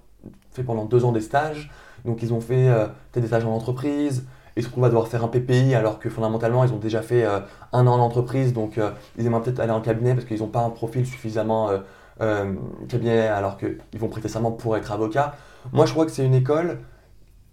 fait 0.51 0.63
pendant 0.63 0.85
deux 0.85 1.05
ans 1.05 1.11
des 1.11 1.21
stages, 1.21 1.71
donc 2.03 2.21
ils 2.23 2.33
ont 2.33 2.41
fait 2.41 2.67
peut-être 3.11 3.21
des 3.21 3.27
stages 3.27 3.45
en 3.45 3.53
entreprise, 3.53 4.25
ils 4.55 4.63
se 4.63 4.67
retrouvent 4.67 4.85
à 4.85 4.89
devoir 4.89 5.07
faire 5.07 5.23
un 5.23 5.27
PPI 5.27 5.75
alors 5.75 5.99
que 5.99 6.09
fondamentalement 6.09 6.63
ils 6.63 6.73
ont 6.73 6.77
déjà 6.77 7.01
fait 7.01 7.23
euh, 7.23 7.39
un 7.71 7.87
an 7.87 7.97
d'entreprise, 7.97 8.53
donc 8.53 8.77
euh, 8.77 8.91
ils 9.17 9.25
aimeraient 9.25 9.41
peut-être 9.41 9.59
aller 9.59 9.71
en 9.71 9.81
cabinet 9.81 10.13
parce 10.13 10.25
qu'ils 10.25 10.39
n'ont 10.39 10.47
pas 10.47 10.61
un 10.61 10.69
profil 10.69 11.05
suffisamment 11.05 11.69
euh, 12.21 12.53
cabinet 12.89 13.27
alors 13.27 13.57
qu'ils 13.57 13.77
vont 13.99 14.09
prêter 14.09 14.29
pour 14.57 14.77
être 14.77 14.91
avocat. 14.91 15.35
Moi 15.71 15.85
je 15.85 15.91
crois 15.91 16.05
que 16.05 16.11
c'est 16.11 16.25
une 16.25 16.33
école 16.33 16.79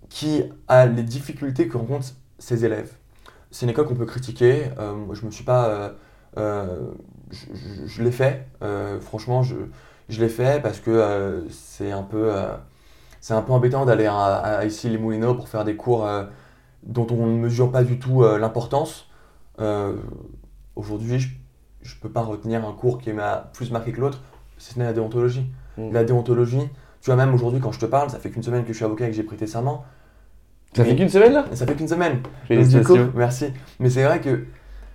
qui 0.08 0.42
a 0.68 0.86
les 0.86 1.02
difficultés 1.02 1.68
que 1.68 1.76
rencontrent 1.76 2.08
ses 2.38 2.64
élèves. 2.64 2.92
C'est 3.50 3.66
une 3.66 3.70
école 3.70 3.86
qu'on 3.86 3.94
peut 3.94 4.06
critiquer, 4.06 4.70
je 5.12 5.26
me 5.26 5.30
suis 5.30 5.44
pas... 5.44 5.94
je, 6.36 8.02
l'ai 8.02 8.12
fait, 8.12 8.46
franchement 9.00 9.42
je, 9.42 9.56
je 10.08 10.20
l'ai 10.20 10.28
fait 10.28 10.62
parce 10.62 10.80
que 10.80 11.46
c'est 11.50 11.90
un 11.92 12.02
peu... 12.02 12.30
c'est 13.20 13.34
un 13.34 13.42
peu 13.42 13.52
embêtant 13.52 13.86
d'aller 13.86 14.06
à, 14.06 14.16
à, 14.16 14.64
ici 14.64 14.88
les 14.88 14.98
Moulineaux 14.98 15.34
pour 15.34 15.48
faire 15.48 15.64
des 15.64 15.76
cours 15.76 16.06
dont 16.82 17.06
on 17.10 17.26
ne 17.26 17.38
mesure 17.38 17.70
pas 17.70 17.84
du 17.84 17.98
tout 17.98 18.22
euh, 18.24 18.38
l'importance. 18.38 19.06
Euh, 19.60 19.96
aujourd'hui, 20.76 21.18
je 21.82 21.94
ne 21.94 22.00
peux 22.00 22.10
pas 22.10 22.22
retenir 22.22 22.66
un 22.66 22.72
cours 22.72 22.98
qui 22.98 23.12
m'a 23.12 23.50
plus 23.52 23.70
marqué 23.70 23.92
que 23.92 24.00
l'autre, 24.00 24.22
si 24.58 24.74
ce 24.74 24.78
n'est 24.78 24.84
la 24.84 24.92
déontologie. 24.92 25.50
Mm. 25.76 25.92
La 25.92 26.04
déontologie, 26.04 26.68
tu 27.00 27.06
vois, 27.10 27.16
même 27.16 27.34
aujourd'hui, 27.34 27.60
quand 27.60 27.72
je 27.72 27.80
te 27.80 27.86
parle, 27.86 28.10
ça 28.10 28.18
fait 28.18 28.30
qu'une 28.30 28.42
semaine 28.42 28.62
que 28.62 28.72
je 28.72 28.76
suis 28.76 28.84
avocat 28.84 29.06
et 29.06 29.10
que 29.10 29.16
j'ai 29.16 29.22
prêté 29.22 29.46
serment. 29.46 29.84
Ça 30.78 30.84
fait 30.84 30.96
qu'une 30.96 31.08
semaine 31.08 31.32
là 31.32 31.44
Ça 31.52 31.66
fait 31.66 31.74
qu'une 31.74 31.88
semaine. 31.88 32.20
Merci. 33.14 33.52
Mais 33.80 33.90
c'est 33.90 34.04
vrai 34.04 34.20
que 34.20 34.44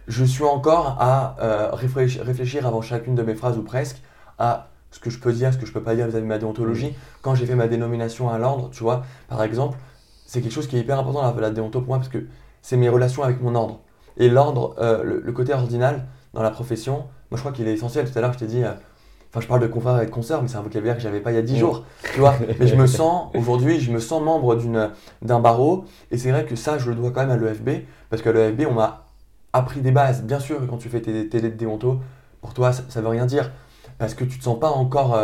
je 0.08 0.26
suis 0.26 0.44
encore 0.44 0.98
à 1.00 1.36
euh, 1.42 1.70
réfléchir, 1.72 2.68
avant 2.68 2.82
chacune 2.82 3.16
de 3.16 3.24
mes 3.24 3.36
phrases 3.36 3.58
ou 3.58 3.64
presque 3.64 4.02
à 4.40 4.70
ce 4.92 5.00
que 5.00 5.10
je 5.10 5.20
peux 5.20 5.34
dire, 5.34 5.54
ce 5.54 5.58
que 5.58 5.66
je 5.66 5.72
peux 5.74 5.82
pas 5.82 5.96
dire 5.96 6.06
vis-à-vis 6.08 6.24
de 6.24 6.30
ma 6.30 6.38
déontologie. 6.38 6.94
Quand 7.22 7.36
j'ai 7.36 7.46
fait 7.46 7.56
ma 7.56 7.68
dénomination 7.68 8.30
à 8.30 8.38
l'ordre, 8.38 8.70
tu 8.72 8.84
vois, 8.84 9.04
par 9.28 9.42
exemple, 9.44 9.78
c'est 10.26 10.42
quelque 10.42 10.52
chose 10.52 10.68
qui 10.68 10.78
est 10.78 10.80
hyper 10.80 11.00
important 11.00 11.22
la, 11.22 11.42
la 11.42 11.50
déonto 11.50 11.80
pour 11.80 11.90
moi 11.90 11.98
parce 11.98 12.10
que 12.10 12.26
c'est 12.62 12.78
mes 12.78 12.90
relations 12.90 13.24
avec 13.24 13.42
mon 13.42 13.56
ordre. 13.56 13.82
Et 14.18 14.30
l'ordre, 14.30 14.76
euh, 14.80 15.22
le, 15.24 15.32
côté 15.32 15.54
ordinal 15.54 16.06
dans 16.34 16.44
la 16.44 16.52
profession, 16.52 17.08
moi 17.32 17.38
je 17.38 17.40
crois 17.40 17.52
qu'il 17.52 17.68
est 17.68 17.74
essentiel. 17.74 18.10
Tout 18.10 18.18
à 18.18 18.22
l'heure, 18.22 18.34
je 18.34 18.40
t'ai 18.40 18.48
dit, 18.48 18.64
euh, 18.64 18.72
enfin 19.34 19.42
je 19.42 19.48
parle 19.48 19.62
de 19.62 19.68
confrère 19.68 20.00
et 20.02 20.06
de 20.06 20.12
consoeur, 20.12 20.44
mais 20.44 20.48
c'est 20.48 20.58
un 20.58 20.62
vocabulaire 20.62 20.96
que 20.96 21.02
j'avais 21.02 21.20
pas 21.20 21.32
il 21.32 21.36
y 21.36 21.40
a 21.40 21.42
10 21.42 21.58
jours. 21.58 21.86
Tu 22.14 22.20
vois 22.20 22.36
Mais 22.60 22.68
je 22.68 22.76
me 22.76 22.86
sens, 22.86 23.32
aujourd'hui, 23.34 23.80
je 23.80 23.92
me 23.92 24.00
sens 24.00 24.22
membre 24.22 24.56
d'un 25.22 25.40
barreau. 25.40 25.86
Et 26.12 26.18
c'est 26.18 26.32
vrai 26.32 26.46
que 26.46 26.56
ça, 26.56 26.78
je 26.78 26.90
le 26.90 26.96
dois 26.96 27.12
quand 27.12 27.26
même 27.26 27.32
à 27.32 27.38
l'EFB. 27.38 27.86
Parce 28.10 28.22
qu'à 28.22 28.32
l'EFB, 28.32 28.68
on 28.70 28.74
m'a 28.74 29.08
appris 29.52 29.82
des 29.82 29.92
bases. 29.92 30.24
Bien 30.24 30.40
sûr, 30.40 30.60
quand 30.70 30.78
tu 30.78 30.90
fais 30.90 31.02
tes 31.02 31.28
télés 31.30 31.50
de 31.50 31.58
déonto, 31.58 32.00
pour 32.42 32.54
toi, 32.54 32.74
ça, 32.74 32.84
ne 32.96 33.02
veut 33.02 33.10
rien 33.10 33.26
dire. 33.26 33.52
Parce 33.98 34.14
que 34.14 34.24
tu 34.24 34.38
te 34.38 34.44
sens 34.44 34.60
pas 34.60 34.70
encore 34.70 35.18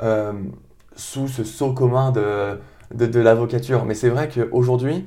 euh, 0.00 0.32
sous 0.94 1.26
ce 1.26 1.42
saut 1.42 1.72
commun 1.72 2.12
de 2.12 2.58
de, 2.94 3.20
l'avocature. 3.20 3.84
Mais 3.84 3.94
c'est 3.94 4.08
vrai 4.08 4.28
qu'aujourd'hui, 4.28 5.06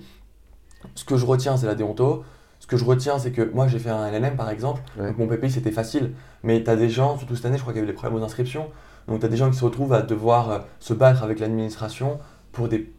ce 0.96 1.06
que 1.06 1.18
je 1.18 1.26
retiens, 1.26 1.58
c'est 1.58 1.68
la 1.68 1.76
déonto. 1.76 2.24
Que 2.72 2.78
je 2.78 2.86
retiens, 2.86 3.20
c'est 3.20 3.34
que 3.34 3.42
moi, 3.54 3.68
j'ai 3.68 3.80
fait 3.80 3.90
un 3.90 4.10
LNM 4.10 4.38
par 4.38 4.50
exemple. 4.50 4.82
Donc 4.98 5.18
mon 5.18 5.28
PPI, 5.28 5.52
c'était 5.52 5.72
facile. 5.72 6.14
Mais 6.42 6.64
tu 6.64 6.70
as 6.70 6.78
des 6.78 6.88
gens, 6.88 7.18
surtout 7.18 7.36
cette 7.36 7.46
année, 7.46 7.58
je 7.58 7.64
crois 7.64 7.74
qu'il 7.74 7.82
y 7.82 7.84
avait 7.84 7.92
des 7.92 7.98
problèmes 7.98 8.18
aux 8.18 8.24
inscriptions. 8.24 8.70
Donc 9.10 9.20
tu 9.20 9.26
as 9.26 9.28
des 9.28 9.36
gens 9.36 9.52
qui 9.52 9.58
se 9.58 9.66
retrouvent 9.66 9.92
à 9.92 10.02
devoir 10.02 10.50
euh, 10.50 10.60
se 10.80 10.94
battre 10.94 11.22
avec 11.22 11.42
l'administration 11.42 12.20
pour 12.54 12.70
des, 12.70 12.90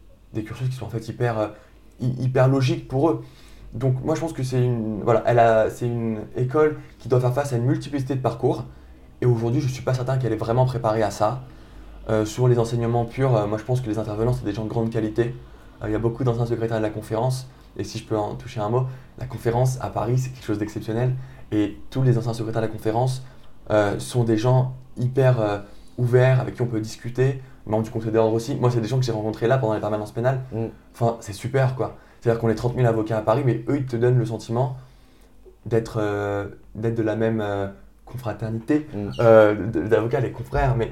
cursus 0.45 0.69
qui 0.69 0.75
sont 0.75 0.85
en 0.85 0.89
fait 0.89 1.07
hyper, 1.07 1.39
euh, 1.39 1.47
hyper 1.99 2.49
logiques 2.49 2.87
pour 2.87 3.09
eux. 3.09 3.23
Donc 3.73 3.95
moi, 4.05 4.13
je 4.13 4.19
pense 4.19 4.31
que 4.31 4.43
c'est 4.43 4.63
une, 4.63 5.01
voilà, 5.01 5.23
elle 5.25 5.39
a, 5.39 5.71
c'est 5.71 5.87
une 5.87 6.19
école 6.35 6.77
qui 6.99 7.09
doit 7.09 7.19
faire 7.19 7.33
face 7.33 7.51
à 7.51 7.57
une 7.57 7.65
multiplicité 7.65 8.13
de 8.13 8.21
parcours. 8.21 8.65
Et 9.21 9.25
aujourd'hui, 9.25 9.59
je 9.59 9.65
ne 9.65 9.71
suis 9.71 9.81
pas 9.81 9.95
certain 9.95 10.19
qu'elle 10.19 10.33
est 10.33 10.35
vraiment 10.35 10.67
préparée 10.67 11.01
à 11.01 11.09
ça. 11.09 11.45
Euh, 12.09 12.25
sur 12.25 12.47
les 12.47 12.59
enseignements 12.59 13.05
purs, 13.05 13.47
moi 13.47 13.57
je 13.57 13.63
pense 13.63 13.81
que 13.81 13.89
les 13.89 13.97
intervenants, 13.97 14.33
c'est 14.33 14.45
des 14.45 14.53
gens 14.53 14.65
de 14.65 14.69
grande 14.69 14.91
qualité. 14.91 15.33
Il 15.83 15.89
y 15.89 15.95
a 15.95 15.99
beaucoup 15.99 16.23
d'anciens 16.23 16.45
secrétaires 16.45 16.77
de 16.77 16.83
la 16.83 16.91
conférence. 16.91 17.47
Et 17.77 17.83
si 17.83 17.97
je 17.97 18.05
peux 18.05 18.17
en 18.17 18.35
toucher 18.35 18.59
un 18.59 18.69
mot, 18.69 18.85
la 19.19 19.25
conférence 19.25 19.77
à 19.81 19.89
Paris, 19.89 20.17
c'est 20.17 20.29
quelque 20.29 20.45
chose 20.45 20.59
d'exceptionnel. 20.59 21.15
Et 21.51 21.77
tous 21.89 22.01
les 22.01 22.17
anciens 22.17 22.33
secrétaires 22.33 22.61
de 22.61 22.67
la 22.67 22.73
conférence 22.73 23.23
sont 23.99 24.23
des 24.23 24.37
gens 24.37 24.75
hyper 24.97 25.63
ouverts, 25.97 26.39
avec 26.39 26.55
qui 26.55 26.61
on 26.61 26.67
peut 26.67 26.79
discuter, 26.79 27.41
membres 27.65 27.83
du 27.83 27.89
conseil 27.89 28.11
d'ordre 28.11 28.33
aussi. 28.33 28.55
Moi, 28.55 28.71
c'est 28.71 28.81
des 28.81 28.87
gens 28.87 28.99
que 28.99 29.05
j'ai 29.05 29.11
rencontrés 29.11 29.47
là 29.47 29.57
pendant 29.57 29.73
les 29.73 29.79
permanences 29.79 30.11
pénales. 30.11 30.41
Mm. 30.51 30.65
Enfin, 30.93 31.17
c'est 31.19 31.33
super 31.33 31.75
quoi. 31.75 31.97
C'est-à-dire 32.21 32.39
qu'on 32.39 32.49
est 32.49 32.55
30 32.55 32.75
000 32.75 32.87
avocats 32.87 33.17
à 33.17 33.21
Paris, 33.21 33.43
mais 33.45 33.63
eux, 33.67 33.77
ils 33.77 33.85
te 33.85 33.95
donnent 33.95 34.17
le 34.17 34.25
sentiment 34.25 34.77
d'être 35.65 35.99
de 36.75 37.03
la 37.03 37.15
même 37.15 37.43
confraternité, 38.05 38.87
mm. 38.93 39.87
d'avocats, 39.87 40.19
les 40.19 40.31
confrères. 40.31 40.75
Mais 40.75 40.91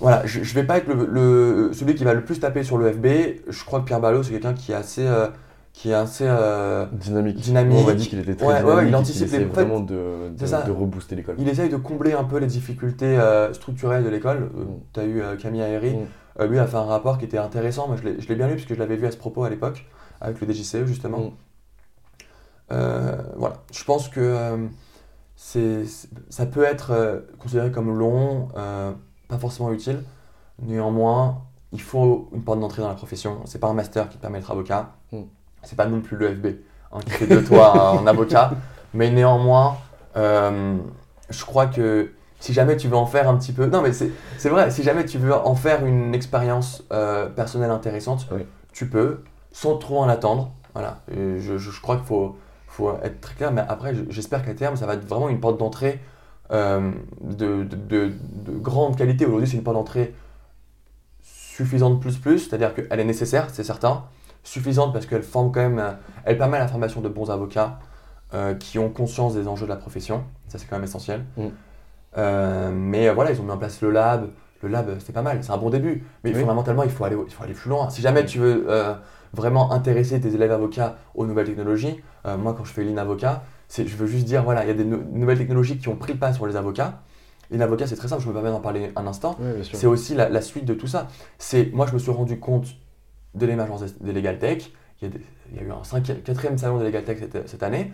voilà, 0.00 0.26
je 0.26 0.40
ne 0.40 0.44
vais 0.44 0.64
pas 0.64 0.78
être 0.78 0.88
le, 0.88 1.70
celui 1.72 1.94
qui 1.94 2.04
va 2.04 2.14
le 2.14 2.24
plus 2.24 2.40
taper 2.40 2.62
sur 2.62 2.78
le 2.78 2.92
FB. 2.92 3.06
Je 3.48 3.64
crois 3.64 3.80
que 3.80 3.84
Pierre 3.84 4.00
Ballot, 4.00 4.22
c'est 4.22 4.32
quelqu'un 4.32 4.54
qui 4.54 4.72
est 4.72 4.76
assez, 4.76 5.06
euh, 5.06 5.28
qui 5.74 5.90
est 5.90 5.94
assez 5.94 6.24
euh, 6.26 6.86
dynamique. 6.92 7.36
dynamique. 7.36 7.78
On 7.82 7.86
m'a 7.86 7.94
dit 7.94 8.08
qu'il 8.08 8.20
était 8.20 8.36
très 8.36 8.62
dynamique, 8.62 8.88
il 8.88 8.96
anticipe 8.96 9.28
vraiment 9.52 9.80
de, 9.80 10.30
de, 10.30 10.70
rebooster 10.70 11.16
l'école. 11.16 11.34
Il 11.38 11.48
essaye 11.48 11.68
de 11.68 11.76
combler 11.76 12.12
un 12.12 12.22
peu 12.22 12.38
les 12.38 12.46
difficultés 12.46 13.18
euh, 13.18 13.52
structurelles 13.52 14.04
de 14.04 14.08
l'école. 14.08 14.50
Mm. 14.54 14.66
tu 14.92 15.00
as 15.00 15.04
eu 15.04 15.22
Camille 15.36 15.62
Aéry, 15.62 15.96
mm. 16.38 16.44
lui 16.44 16.60
a 16.60 16.66
fait 16.66 16.76
un 16.76 16.84
rapport 16.84 17.18
qui 17.18 17.24
était 17.24 17.38
intéressant. 17.38 17.88
Moi, 17.88 17.96
je 17.96 18.28
l'ai 18.28 18.34
bien 18.36 18.46
lu 18.46 18.54
puisque 18.54 18.72
je 18.72 18.78
l'avais 18.78 18.96
vu 18.96 19.06
à 19.06 19.10
ce 19.10 19.16
propos 19.16 19.42
à 19.42 19.50
l'époque, 19.50 19.84
avec 20.20 20.40
le 20.40 20.50
DJCE 20.50 20.86
justement. 20.86 21.32
Mm. 22.70 22.76
voilà, 23.36 23.56
je 23.72 23.84
pense 23.84 24.08
que 24.08 24.68
c'est 25.34 25.82
ça 26.30 26.46
peut 26.46 26.62
être 26.62 27.24
considéré 27.40 27.72
comme 27.72 27.98
long 27.98 28.48
pas 29.28 29.38
forcément 29.38 29.72
utile. 29.72 30.04
Néanmoins, 30.62 31.42
il 31.72 31.80
faut 31.80 32.28
une 32.32 32.44
porte 32.44 32.60
d'entrée 32.60 32.80
dans 32.80 32.88
la 32.88 32.94
profession. 32.94 33.40
C'est 33.46 33.58
pas 33.58 33.66
un 33.66 33.74
master 33.74 34.08
qui 34.08 34.16
te 34.16 34.22
permet 34.22 34.38
d'être 34.38 34.52
avocat. 34.52 34.92
C'est 35.64 35.76
pas 35.76 35.86
non 35.86 36.00
plus 36.00 36.16
l'EFB 36.16 36.46
hein, 36.92 36.98
qui 37.04 37.10
fait 37.10 37.26
de 37.26 37.40
toi 37.40 37.98
un 38.00 38.06
avocat. 38.06 38.52
Mais 38.92 39.10
néanmoins, 39.10 39.76
euh, 40.16 40.76
je 41.30 41.44
crois 41.44 41.66
que 41.66 42.12
si 42.40 42.52
jamais 42.52 42.76
tu 42.76 42.88
veux 42.88 42.96
en 42.96 43.06
faire 43.06 43.28
un 43.28 43.36
petit 43.36 43.52
peu. 43.52 43.66
Non, 43.66 43.82
mais 43.82 43.92
c'est 43.92 44.48
vrai, 44.48 44.70
si 44.70 44.82
jamais 44.82 45.04
tu 45.04 45.18
veux 45.18 45.34
en 45.34 45.54
faire 45.54 45.84
une 45.84 46.14
expérience 46.14 46.84
euh, 46.92 47.26
personnelle 47.28 47.70
intéressante, 47.70 48.28
tu 48.72 48.88
peux, 48.88 49.22
sans 49.50 49.78
trop 49.78 49.98
en 49.98 50.08
attendre. 50.08 50.52
Voilà. 50.74 50.98
je, 51.08 51.56
je, 51.56 51.80
crois 51.80 51.96
qu'il 51.96 52.04
faut, 52.06 52.36
faut 52.66 52.92
être 53.02 53.20
très 53.20 53.34
clair, 53.34 53.52
mais 53.52 53.62
après, 53.66 53.94
j'espère 54.10 54.44
qu'à 54.44 54.54
terme, 54.54 54.76
ça 54.76 54.86
va 54.86 54.94
être 54.94 55.06
vraiment 55.06 55.28
une 55.28 55.40
porte 55.40 55.58
d'entrée 55.58 56.00
euh, 56.50 56.90
de, 57.22 57.64
de, 57.64 58.12
grande 58.58 58.96
qualité. 58.96 59.24
Aujourd'hui, 59.24 59.48
c'est 59.48 59.56
une 59.56 59.62
porte 59.62 59.76
d'entrée 59.76 60.14
suffisante 61.22 62.00
plus 62.00 62.18
plus, 62.18 62.40
c'est-à-dire 62.40 62.74
qu'elle 62.74 63.00
est 63.00 63.04
nécessaire, 63.04 63.48
c'est 63.50 63.64
certain. 63.64 64.04
Suffisante 64.44 64.92
parce 64.92 65.06
qu'elle 65.06 65.22
forme 65.22 65.50
quand 65.50 65.60
même, 65.60 65.78
euh, 65.78 65.92
elle 66.24 66.38
permet 66.38 66.58
la 66.58 66.68
formation 66.68 67.00
de 67.00 67.08
bons 67.08 67.30
avocats 67.30 67.78
euh, 68.34 68.54
qui 68.54 68.78
ont 68.78 68.90
conscience 68.90 69.34
des 69.34 69.48
enjeux 69.48 69.64
de 69.64 69.70
la 69.70 69.76
profession. 69.76 70.24
Ça, 70.48 70.58
c'est 70.58 70.66
quand 70.66 70.76
même 70.76 70.84
essentiel. 70.84 71.24
Mm. 71.36 71.48
mais 72.72 73.10
voilà, 73.10 73.32
ils 73.32 73.40
ont 73.40 73.44
mis 73.44 73.50
en 73.50 73.58
place 73.58 73.80
le 73.80 73.90
lab. 73.90 74.28
Le 74.62 74.68
lab, 74.68 74.96
c'est 75.00 75.12
pas 75.12 75.22
mal, 75.22 75.42
c'est 75.42 75.50
un 75.50 75.58
bon 75.58 75.70
début. 75.70 76.04
Mais 76.22 76.32
fondamentalement, 76.32 76.84
il 76.84 76.90
faut, 76.90 77.04
aller, 77.04 77.16
il 77.16 77.32
faut 77.32 77.42
aller 77.42 77.54
plus 77.54 77.68
loin. 77.68 77.90
Si 77.90 78.00
jamais 78.00 78.24
tu 78.24 78.38
veux 78.38 78.66
vraiment 79.32 79.72
intéresser 79.72 80.20
tes 80.20 80.32
élèves 80.34 80.52
avocats 80.52 80.96
aux 81.14 81.26
nouvelles 81.26 81.46
technologies, 81.46 82.00
moi, 82.24 82.54
quand 82.56 82.64
je 82.64 82.72
fais 82.72 82.84
l'IN-avocat, 82.84 83.42
je 83.76 83.96
veux 83.96 84.06
juste 84.06 84.24
dire, 84.24 84.42
voilà, 84.42 84.64
il 84.64 84.68
y 84.68 84.70
a 84.70 84.74
des 84.74 84.84
nouvelles 84.84 85.38
technologies 85.38 85.76
qui 85.78 85.88
ont 85.88 85.96
pris 85.96 86.12
le 86.12 86.18
pas 86.18 86.32
sur 86.32 86.46
les 86.46 86.56
avocats. 86.56 87.02
Et 87.50 87.58
l'avocat, 87.58 87.86
c'est 87.86 87.96
très 87.96 88.08
simple, 88.08 88.22
je 88.22 88.28
me 88.28 88.32
permets 88.32 88.50
d'en 88.50 88.60
parler 88.60 88.92
un 88.96 89.06
instant. 89.06 89.36
c'est 89.72 89.86
aussi 89.86 90.14
la, 90.14 90.40
suite 90.40 90.64
de 90.64 90.74
tout 90.74 90.86
ça. 90.86 91.08
C'est, 91.38 91.70
moi, 91.72 91.86
je 91.86 91.92
me 91.92 91.98
suis 91.98 92.10
rendu 92.10 92.38
compte 92.38 92.66
de 93.34 93.46
l'émergence 93.46 93.98
des 94.00 94.12
Legal 94.12 94.38
Tech. 94.38 94.70
Il 95.02 95.10
y, 95.54 95.58
a, 95.58 95.62
eu 95.62 95.70
un 95.70 96.00
quatrième 96.00 96.56
salon 96.56 96.78
des 96.78 96.84
Legal 96.84 97.04
Tech 97.04 97.18
cette, 97.46 97.62
année. 97.62 97.92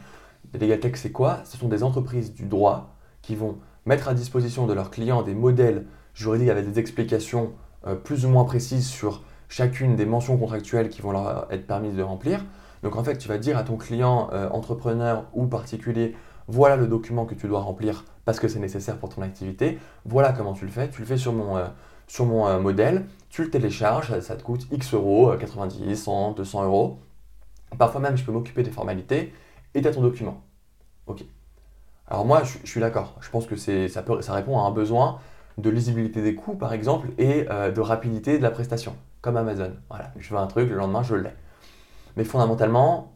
Les 0.52 0.60
Legal 0.60 0.80
Tech, 0.80 0.92
c'est 0.96 1.12
quoi? 1.12 1.40
Ce 1.44 1.56
sont 1.56 1.68
des 1.68 1.82
entreprises 1.82 2.34
du 2.34 2.46
droit 2.46 2.94
qui 3.22 3.34
vont 3.34 3.58
mettre 3.86 4.08
à 4.08 4.14
disposition 4.14 4.66
de 4.66 4.72
leurs 4.72 4.90
clients 4.90 5.22
des 5.22 5.34
modèles 5.34 5.86
juridiques 6.14 6.50
avec 6.50 6.70
des 6.70 6.78
explications 6.78 7.52
euh, 7.86 7.94
plus 7.94 8.26
ou 8.26 8.28
moins 8.28 8.44
précises 8.44 8.86
sur 8.86 9.22
chacune 9.48 9.96
des 9.96 10.06
mentions 10.06 10.36
contractuelles 10.36 10.88
qui 10.88 11.02
vont 11.02 11.12
leur 11.12 11.46
être 11.50 11.66
permises 11.66 11.96
de 11.96 12.02
remplir. 12.02 12.44
Donc 12.82 12.96
en 12.96 13.04
fait, 13.04 13.18
tu 13.18 13.28
vas 13.28 13.38
dire 13.38 13.58
à 13.58 13.64
ton 13.64 13.76
client, 13.76 14.30
euh, 14.32 14.48
entrepreneur 14.50 15.24
ou 15.34 15.46
particulier, 15.46 16.14
voilà 16.46 16.76
le 16.76 16.86
document 16.86 17.26
que 17.26 17.34
tu 17.34 17.46
dois 17.46 17.60
remplir 17.60 18.04
parce 18.24 18.38
que 18.38 18.48
c'est 18.48 18.58
nécessaire 18.58 18.98
pour 18.98 19.08
ton 19.08 19.22
activité, 19.22 19.78
voilà 20.04 20.32
comment 20.32 20.52
tu 20.52 20.64
le 20.64 20.70
fais, 20.70 20.88
tu 20.88 21.00
le 21.00 21.06
fais 21.06 21.16
sur 21.16 21.32
mon, 21.32 21.56
euh, 21.56 21.66
sur 22.10 22.26
mon 22.26 22.48
euh, 22.48 22.58
modèle, 22.58 23.06
tu 23.28 23.44
le 23.44 23.50
télécharges, 23.50 24.18
ça, 24.18 24.34
te 24.34 24.42
coûte 24.42 24.66
X 24.72 24.94
euros, 24.94 25.32
90, 25.38 25.94
100, 25.94 26.32
200 26.32 26.64
euros. 26.64 26.98
Parfois 27.78 28.00
même, 28.00 28.16
je 28.16 28.24
peux 28.24 28.32
m'occuper 28.32 28.64
des 28.64 28.72
formalités 28.72 29.32
et 29.74 29.80
t'as 29.80 29.92
ton 29.92 30.00
document. 30.00 30.42
Ok. 31.06 31.22
Alors 32.08 32.24
moi, 32.24 32.42
je, 32.42 32.68
suis 32.68 32.80
d'accord. 32.80 33.16
Je 33.20 33.30
pense 33.30 33.46
que 33.46 33.54
ça, 33.54 33.88
ça 33.88 34.32
répond 34.32 34.58
à 34.58 34.62
un 34.62 34.72
besoin 34.72 35.20
de 35.56 35.70
lisibilité 35.70 36.20
des 36.20 36.34
coûts, 36.34 36.56
par 36.56 36.72
exemple, 36.72 37.10
et 37.16 37.46
euh, 37.48 37.70
de 37.70 37.80
rapidité 37.80 38.38
de 38.38 38.42
la 38.42 38.50
prestation, 38.50 38.96
comme 39.20 39.36
Amazon. 39.36 39.72
Voilà, 39.88 40.12
je 40.18 40.34
veux 40.34 40.40
un 40.40 40.48
truc, 40.48 40.68
le 40.68 40.74
lendemain, 40.74 41.04
je 41.04 41.14
l'ai. 41.14 41.30
Mais 42.16 42.24
fondamentalement, 42.24 43.12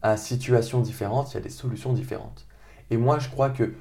à 0.00 0.16
situations 0.16 0.80
différentes, 0.80 1.32
il 1.32 1.34
y 1.34 1.36
a 1.36 1.42
des 1.42 1.50
solutions 1.50 1.92
différentes. 1.92 2.46
Et 2.88 2.96
moi, 2.96 3.18
je 3.18 3.28
crois 3.28 3.50
que 3.50 3.74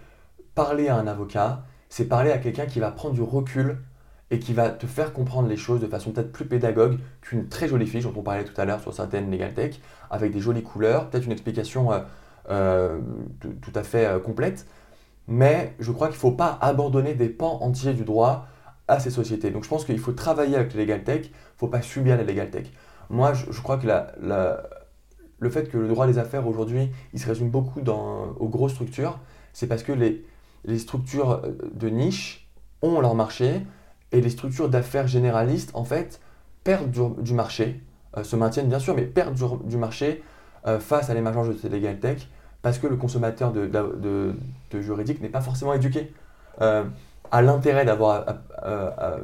parler 0.56 0.90
à 0.90 0.98
un 0.98 1.08
avocat, 1.08 1.64
c'est 1.88 2.10
parler 2.10 2.34
à 2.34 2.38
quelqu'un 2.38 2.66
qui 2.66 2.82
va 2.82 2.92
prendre 2.92 3.16
du 3.16 3.22
recul 3.22 3.78
et 4.32 4.40
qui 4.40 4.54
va 4.54 4.70
te 4.70 4.86
faire 4.86 5.14
comprendre 5.14 5.48
les 5.48 5.58
choses 5.58 5.80
de 5.80 5.88
façon 5.88 6.12
peut-être 6.12 6.32
plus 6.32 6.46
pédagogue 6.46 7.00
qu'une 7.22 7.48
très 7.48 7.68
jolie 7.68 7.88
fiche 7.88 8.04
dont 8.04 8.14
on 8.16 8.22
parlait 8.22 8.44
tout 8.44 8.60
à 8.60 8.66
l'heure 8.66 8.80
sur 8.80 8.94
certaines 8.94 9.32
Legal 9.32 9.54
Tech, 9.54 9.80
avec 10.10 10.32
des 10.32 10.40
jolies 10.40 10.64
couleurs, 10.64 11.10
peut-être 11.10 11.26
une 11.26 11.32
explication 11.32 11.92
euh, 11.92 12.00
euh, 12.50 13.00
tout 13.62 13.72
à 13.74 13.84
fait 13.84 14.06
euh, 14.06 14.20
complète. 14.20 14.68
Mais 15.28 15.76
je 15.80 15.92
crois 15.92 16.08
qu'il 16.08 16.16
ne 16.16 16.22
faut 16.22 16.32
pas 16.32 16.58
abandonner 16.62 17.14
des 17.14 17.30
pans 17.30 17.60
entiers 17.62 17.94
du 17.94 18.04
droit 18.04 18.48
à 18.88 19.00
ces 19.00 19.10
sociétés. 19.10 19.52
Donc 19.52 19.64
je 19.64 19.70
pense 19.70 19.86
qu'il 19.86 20.00
faut 20.00 20.12
travailler 20.12 20.56
avec 20.56 20.74
les 20.74 20.82
Legal 20.82 21.04
Tech, 21.04 21.22
il 21.26 21.30
ne 21.30 21.58
faut 21.58 21.68
pas 21.68 21.82
subir 21.82 22.18
les 22.18 22.24
Legal 22.24 22.50
Tech. 22.50 22.68
Moi, 23.10 23.34
je, 23.34 23.62
crois 23.62 23.78
que 23.78 23.88
le 25.40 25.50
fait 25.50 25.70
que 25.70 25.78
le 25.78 25.88
droit 25.88 26.06
des 26.06 26.20
affaires 26.20 26.48
aujourd'hui, 26.48 26.92
il 27.14 27.20
se 27.20 27.28
résume 27.28 27.50
beaucoup 27.50 27.80
aux 27.82 28.48
grosses 28.48 28.74
structures, 28.74 29.20
c'est 29.54 29.66
parce 29.66 29.82
que 29.82 29.92
les 29.92 30.78
structures 30.78 31.42
de 31.74 31.90
niche 31.90 32.48
ont 32.84 33.00
leur 33.00 33.16
marché, 33.16 33.66
et 34.12 34.22
les 34.22 34.30
structures 34.30 34.70
d'affaires 34.70 35.08
généralistes, 35.08 35.72
en 35.74 35.84
fait, 35.84 36.20
perdent 36.64 36.92
du, 37.22 37.34
marché, 37.34 37.82
euh, 38.18 38.24
se 38.24 38.36
maintiennent 38.36 38.70
bien 38.70 38.80
sûr, 38.80 38.96
mais 38.96 39.04
perdent 39.04 39.36
du, 39.64 39.78
marché 39.78 40.24
euh, 40.68 40.80
face 40.80 41.10
à 41.10 41.14
l'émergence 41.14 41.48
de 41.48 41.54
ces 41.54 41.70
legal 41.70 42.00
tech, 42.00 42.28
parce 42.62 42.80
que 42.80 42.88
le 42.88 42.98
consommateur 42.98 43.52
de, 43.54 44.36
juridique 44.74 45.22
n'est 45.22 45.30
pas 45.30 45.42
forcément 45.42 45.74
éduqué 45.74 46.12
euh, 46.62 46.84
à 47.32 47.42
l'intérêt 47.44 47.86
d'avoir, 47.86 48.26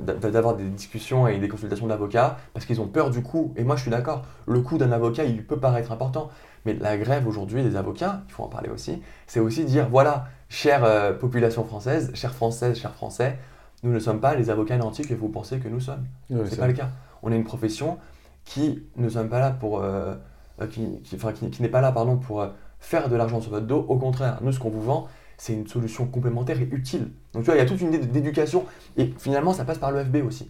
d'avoir 0.06 0.56
des 0.56 0.66
discussions 0.66 1.28
et 1.28 1.40
des 1.40 1.48
consultations 1.48 1.88
d'avocats, 1.88 2.38
parce 2.54 2.66
qu'ils 2.68 2.80
ont 2.80 2.88
peur 2.88 3.10
du 3.10 3.24
coût. 3.24 3.52
Et 3.58 3.64
moi, 3.64 3.76
je 3.76 3.82
suis 3.82 3.92
d'accord, 3.92 4.24
le 4.46 4.62
coût 4.62 4.78
d'un 4.78 4.92
avocat, 4.92 5.24
il 5.24 5.44
peut 5.44 5.58
paraître 5.58 5.92
important, 5.92 6.30
mais 6.66 6.76
la 6.76 6.98
grève 6.98 7.28
aujourd'hui 7.28 7.64
des 7.64 7.76
avocats, 7.76 8.22
il 8.28 8.32
faut 8.32 8.44
en 8.44 8.48
parler 8.48 8.70
aussi, 8.70 9.02
c'est 9.26 9.40
aussi 9.40 9.66
dire, 9.66 9.90
voilà, 9.90 10.28
chère 10.50 11.18
population 11.18 11.64
française, 11.66 12.12
chère 12.14 12.36
française, 12.36 12.78
chers 12.78 12.94
français, 12.94 13.40
nous 13.86 13.94
ne 13.94 14.00
sommes 14.00 14.20
pas 14.20 14.36
les 14.36 14.50
avocats 14.50 14.78
nantis 14.78 15.04
que 15.04 15.14
vous 15.14 15.30
pensez 15.30 15.60
que 15.60 15.70
nous 15.70 15.80
sommes. 15.80 16.06
Ce 16.30 16.34
n'est 16.34 16.58
pas 16.58 16.68
le 16.68 16.74
cas. 16.74 16.90
On 17.22 17.32
est 17.32 17.36
une 17.36 17.44
profession 17.44 18.00
qui 18.44 18.84
ne 18.96 19.08
sommes 19.08 19.30
pas 19.30 19.40
là 19.40 19.52
pour, 19.52 19.80
euh, 19.80 20.16
euh, 20.62 20.68
qui, 20.68 21.02
qui, 21.04 21.62
n'est 21.62 21.70
pas 21.70 21.82
là 21.82 21.92
pardon 21.92 22.18
pour 22.18 22.42
euh, 22.42 22.50
faire 22.80 23.10
de 23.10 23.16
l'argent 23.16 23.40
sur 23.42 23.52
votre 23.52 23.68
dos. 23.68 23.86
Au 23.88 23.98
contraire, 23.98 24.40
nous 24.42 24.52
ce 24.52 24.60
qu'on 24.60 24.72
vous 24.72 24.82
vend, 24.82 25.08
c'est 25.38 25.54
une 25.54 25.68
solution 25.68 26.08
complémentaire 26.08 26.60
et 26.60 26.68
utile. 26.72 27.12
Donc 27.34 27.44
tu 27.44 27.46
vois, 27.46 27.56
il 27.56 27.60
y 27.60 27.62
a 27.62 27.66
toute 27.66 27.80
une 27.80 27.94
idée 27.94 28.06
d'éducation 28.06 28.66
et 28.98 29.14
finalement 29.20 29.54
ça 29.54 29.66
passe 29.66 29.78
par 29.78 29.92
l'EFB 29.92 30.26
aussi. 30.26 30.50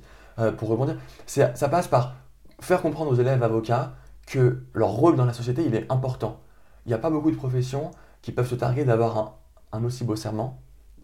pour 0.58 0.70
rebondir, 0.70 0.98
ça 1.26 1.70
passe 1.70 1.88
par 1.88 2.16
faire 2.62 2.82
comprendre 2.82 3.12
aux 3.12 3.16
élèves 3.16 3.44
avocats 3.44 3.96
que 4.28 4.64
leur 4.74 4.90
rôle 4.90 5.18
dans 5.18 5.26
la 5.26 5.34
société 5.34 5.66
il 5.66 5.76
est 5.76 5.92
important. 5.92 6.40
Il 6.86 6.90
n'y 6.90 6.94
a 6.94 7.00
pas 7.00 7.10
beaucoup 7.10 7.32
de 7.32 7.36
professions 7.36 7.92
qui 8.22 8.32
peuvent 8.32 8.48
se 8.48 8.56
targuer 8.56 8.86
d'avoir 8.86 9.18
un, 9.18 9.34
un 9.72 9.84
aussi 9.84 10.04
beau 10.04 10.16
serment, 10.16 10.62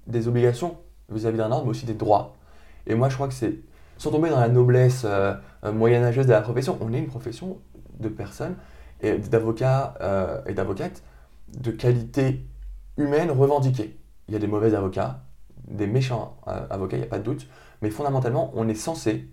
des 0.08 0.28
obligations 0.28 0.78
vis-à-vis 1.12 1.38
d'un 1.38 1.52
ordre, 1.52 1.66
mais 1.66 1.72
aussi 1.72 1.86
des 1.86 1.94
droits. 1.94 2.36
Et 2.88 2.96
moi, 2.96 3.10
je 3.10 3.16
crois 3.16 3.28
que 3.28 3.34
c'est, 3.34 3.60
sans 3.98 4.12
tomber 4.12 4.30
dans 4.30 4.40
la 4.40 4.50
noblesse 4.50 5.04
euh, 5.06 5.34
euh, 5.64 5.72
moyenâgeuse 5.72 6.26
de 6.26 6.32
la 6.32 6.42
profession, 6.42 6.78
on 6.82 6.94
est 6.94 7.00
une 7.00 7.08
profession 7.08 7.60
de 8.00 8.10
personnes, 8.10 8.56
et 9.02 9.18
d'avocats 9.18 9.96
euh, 10.02 10.42
et 10.46 10.54
d'avocates 10.54 11.04
de 11.58 11.72
qualité 11.72 12.46
humaine 12.98 13.32
revendiquée. 13.32 14.00
Il 14.28 14.34
y 14.34 14.38
a 14.38 14.40
des 14.40 14.48
mauvais 14.48 14.74
avocats, 14.74 15.24
des 15.68 15.88
méchants 15.88 16.38
avocats, 16.46 16.98
il 16.98 17.02
n'y 17.02 17.06
a 17.06 17.10
pas 17.10 17.20
de 17.20 17.24
doute, 17.24 17.48
mais 17.82 17.90
fondamentalement, 17.90 18.52
on 18.56 18.68
est 18.68 18.76
censé 18.76 19.30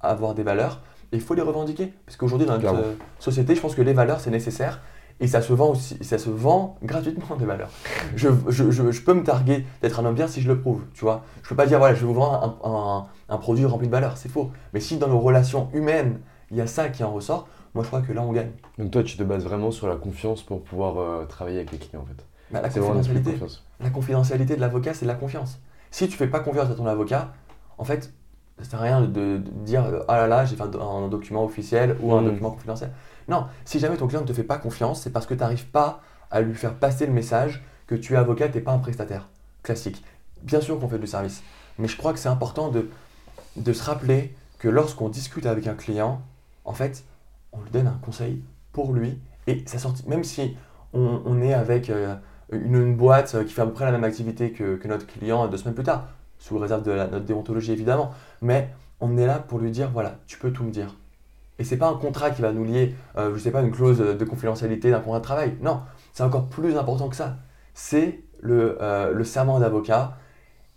avoir 0.00 0.34
des 0.34 0.42
valeurs, 0.42 0.82
et 1.12 1.16
il 1.16 1.22
faut 1.22 1.34
les 1.34 1.42
revendiquer. 1.42 1.92
Parce 2.06 2.16
qu'aujourd'hui, 2.16 2.46
dans 2.46 2.58
notre 2.58 2.96
société, 3.18 3.54
je 3.54 3.60
pense 3.60 3.74
que 3.74 3.82
les 3.82 3.92
valeurs, 3.92 4.20
c'est 4.20 4.30
nécessaire, 4.30 4.80
et 5.20 5.26
ça 5.26 5.40
se 5.40 5.52
vend 5.52 5.70
aussi, 5.70 5.96
ça 6.02 6.18
se 6.18 6.30
vend 6.30 6.76
gratuitement 6.82 7.36
des 7.36 7.44
valeurs. 7.44 7.70
Je, 8.16 8.28
je, 8.48 8.70
je, 8.70 9.00
peux 9.00 9.14
me 9.14 9.22
targuer 9.22 9.64
d'être 9.80 10.00
un 10.00 10.04
homme 10.04 10.14
bien 10.14 10.26
si 10.26 10.40
je 10.40 10.48
le 10.48 10.60
prouve, 10.60 10.82
tu 10.92 11.04
vois. 11.04 11.24
Je 11.42 11.48
peux 11.48 11.56
pas 11.56 11.66
dire 11.66 11.78
voilà, 11.78 11.94
je 11.94 12.00
vais 12.00 12.06
vous 12.06 12.14
vendre 12.14 12.58
un, 12.64 12.68
un, 12.68 13.34
un 13.34 13.38
produit 13.38 13.64
rempli 13.64 13.86
de 13.86 13.92
valeurs, 13.92 14.16
c'est 14.16 14.28
faux. 14.28 14.50
Mais 14.72 14.80
si 14.80 14.96
dans 14.96 15.08
nos 15.08 15.20
relations 15.20 15.68
humaines, 15.72 16.20
il 16.50 16.56
y 16.56 16.60
a 16.60 16.66
ça 16.66 16.88
qui 16.88 17.04
en 17.04 17.12
ressort, 17.12 17.48
moi 17.74 17.84
je 17.84 17.88
crois 17.88 18.02
que 18.02 18.12
là 18.12 18.22
on 18.22 18.32
gagne. 18.32 18.50
Donc 18.78 18.90
toi 18.90 19.02
tu 19.02 19.16
te 19.16 19.22
bases 19.22 19.44
vraiment 19.44 19.70
sur 19.70 19.86
la 19.86 19.96
confiance 19.96 20.42
pour 20.42 20.62
pouvoir 20.62 20.98
euh, 20.98 21.24
travailler 21.26 21.58
avec 21.58 21.72
les 21.72 21.78
clients 21.78 22.02
en 22.02 22.06
fait. 22.06 22.26
Bah, 22.50 22.60
la, 22.60 22.68
confidentialité, 22.68 23.38
la 23.80 23.90
confidentialité 23.90 24.56
de 24.56 24.60
l'avocat, 24.60 24.94
c'est 24.94 25.06
la 25.06 25.14
confiance. 25.14 25.60
Si 25.90 26.08
tu 26.08 26.16
fais 26.16 26.26
pas 26.26 26.40
confiance 26.40 26.70
à 26.70 26.74
ton 26.74 26.86
avocat, 26.86 27.32
en 27.78 27.84
fait, 27.84 28.12
ça 28.58 28.70
sert 28.70 28.80
à 28.80 28.82
rien 28.82 29.00
de, 29.02 29.38
dire 29.38 29.84
ah 30.08 30.16
là 30.18 30.26
là, 30.26 30.44
j'ai 30.44 30.56
fait 30.56 30.62
un, 30.62 31.08
document 31.08 31.44
officiel 31.44 31.96
ou 32.00 32.12
un 32.12 32.22
hmm. 32.22 32.26
document 32.26 32.50
confidentiel. 32.50 32.92
Non, 33.28 33.46
si 33.64 33.78
jamais 33.78 33.96
ton 33.96 34.06
client 34.06 34.22
ne 34.22 34.26
te 34.26 34.32
fait 34.32 34.44
pas 34.44 34.58
confiance, 34.58 35.02
c'est 35.02 35.10
parce 35.10 35.26
que 35.26 35.34
tu 35.34 35.40
n'arrives 35.40 35.66
pas 35.66 36.00
à 36.30 36.40
lui 36.40 36.54
faire 36.54 36.74
passer 36.74 37.06
le 37.06 37.12
message 37.12 37.62
que 37.86 37.94
tu 37.94 38.14
es 38.14 38.16
avocat 38.16 38.46
et 38.54 38.60
pas 38.60 38.72
un 38.72 38.78
prestataire 38.78 39.28
classique. 39.62 40.04
Bien 40.42 40.60
sûr 40.60 40.78
qu'on 40.78 40.88
fait 40.88 40.98
du 40.98 41.06
service, 41.06 41.42
mais 41.78 41.88
je 41.88 41.96
crois 41.96 42.12
que 42.12 42.18
c'est 42.18 42.28
important 42.28 42.68
de, 42.68 42.88
de 43.56 43.72
se 43.72 43.82
rappeler 43.82 44.34
que 44.58 44.68
lorsqu'on 44.68 45.08
discute 45.08 45.46
avec 45.46 45.66
un 45.66 45.74
client, 45.74 46.22
en 46.64 46.72
fait, 46.72 47.04
on 47.52 47.60
lui 47.60 47.70
donne 47.70 47.86
un 47.86 47.98
conseil 48.02 48.42
pour 48.72 48.92
lui 48.92 49.18
et 49.46 49.62
ça 49.66 49.78
sortit, 49.78 50.08
même 50.08 50.24
si 50.24 50.56
on, 50.92 51.42
est 51.42 51.52
avec 51.52 51.90
euh, 51.90 52.14
une, 52.52 52.94
boîte 52.94 53.44
qui 53.46 53.52
fait 53.52 53.62
à 53.62 53.66
peu 53.66 53.72
près 53.72 53.84
la 53.84 53.92
même 53.92 54.04
activité 54.04 54.52
que, 54.52 54.80
notre 54.86 55.06
client 55.06 55.48
deux 55.48 55.56
semaines 55.56 55.74
plus 55.74 55.84
tard, 55.84 56.08
sous 56.44 56.58
réserve 56.58 56.82
de 56.82 56.92
notre 56.92 57.20
déontologie 57.20 57.72
évidemment, 57.72 58.10
mais 58.42 58.68
on 59.00 59.16
est 59.16 59.26
là 59.26 59.38
pour 59.38 59.58
lui 59.58 59.70
dire 59.70 59.90
voilà, 59.90 60.18
tu 60.26 60.36
peux 60.38 60.52
tout 60.52 60.62
me 60.62 60.70
dire. 60.70 60.94
Et 61.58 61.64
c'est 61.64 61.78
pas 61.78 61.88
un 61.88 61.94
contrat 61.94 62.32
qui 62.32 62.42
va 62.42 62.52
nous 62.52 62.64
lier, 62.64 62.94
euh, 63.16 63.34
je 63.34 63.38
sais 63.38 63.50
pas, 63.50 63.62
une 63.62 63.70
clause 63.70 63.98
de 63.98 64.24
confidentialité 64.26 64.90
d'un 64.90 65.00
contrat 65.00 65.20
de 65.20 65.24
travail. 65.24 65.56
Non, 65.62 65.80
c'est 66.12 66.22
encore 66.22 66.48
plus 66.50 66.76
important 66.76 67.08
que 67.08 67.16
ça. 67.16 67.38
C'est 67.72 68.24
le, 68.40 68.76
euh, 68.82 69.24
serment 69.24 69.58
d'avocat. 69.58 70.18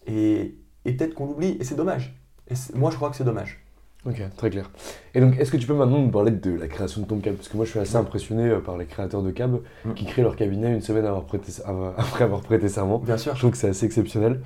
Et, 0.06 0.56
et 0.86 0.94
peut-être 0.94 1.14
qu'on 1.14 1.26
l'oublie, 1.26 1.58
et 1.60 1.66
c'est 1.66 1.76
dommage. 1.76 2.18
Et 2.50 2.54
moi, 2.74 2.90
je 2.90 2.96
crois 2.96 3.10
que 3.10 3.18
c'est 3.18 3.26
dommage. 3.26 3.67
Ok, 4.08 4.22
très 4.38 4.50
clair. 4.50 4.70
Et 5.14 5.20
donc, 5.20 5.38
est-ce 5.38 5.52
que 5.52 5.58
tu 5.58 5.68
peux 5.68 5.74
maintenant 5.74 6.00
nous 6.00 6.10
parler 6.10 6.32
de 6.32 6.52
la 6.52 6.68
création 6.68 7.02
de 7.02 7.08
ton 7.08 7.20
cab? 7.20 7.36
Parce 7.36 7.50
que 7.50 7.58
moi, 7.58 7.66
je 7.66 7.72
suis 7.72 7.80
assez 7.80 7.98
impressionné 7.98 8.50
euh, 8.50 8.60
par 8.60 8.78
les 8.78 8.86
créateurs 8.86 9.22
de 9.22 9.32
cab 9.32 9.60
qui 9.96 10.06
créent 10.06 10.22
leur 10.22 10.36
cabinet 10.36 10.74
une 10.74 10.82
semaine 10.82 11.06
après 11.98 12.24
avoir 12.24 12.42
prêté 12.42 12.70
serment. 12.70 13.00
Bien 13.00 13.18
sûr. 13.18 13.34
Je 13.36 13.40
trouve 13.40 13.52
que 13.52 13.58
c'est 13.58 13.70
assez 13.70 13.86
exceptionnel. 13.86 14.40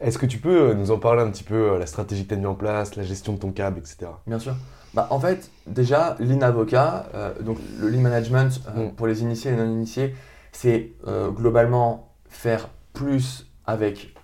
Est-ce 0.00 0.18
que 0.18 0.26
tu 0.26 0.38
peux 0.38 0.72
nous 0.74 0.90
en 0.92 0.98
parler 0.98 1.22
un 1.22 1.30
petit 1.30 1.44
peu, 1.44 1.78
la 1.78 1.86
stratégie 1.86 2.24
que 2.24 2.28
tu 2.28 2.34
as 2.34 2.38
mis 2.38 2.46
en 2.46 2.54
place, 2.54 2.94
la 2.96 3.02
gestion 3.02 3.32
de 3.32 3.38
ton 3.38 3.50
cab, 3.50 3.76
etc. 3.76 4.10
Bien 4.26 4.38
sûr. 4.38 4.54
Bah, 4.94 5.06
en 5.10 5.20
fait, 5.20 5.50
déjà, 5.66 6.16
Lean 6.18 6.40
Avocat, 6.40 7.06
euh, 7.14 7.32
donc 7.42 7.58
le 7.78 7.88
Lean 7.88 8.00
Management 8.00 8.60
euh, 8.68 8.86
mm. 8.86 8.92
pour 8.94 9.06
les 9.06 9.22
initiés 9.22 9.50
et 9.50 9.54
les 9.54 9.62
non-initiés, 9.62 10.14
c'est 10.52 10.92
euh, 11.06 11.30
globalement 11.30 12.14
faire 12.28 12.68
plus 12.94 13.46
avec 13.66 14.14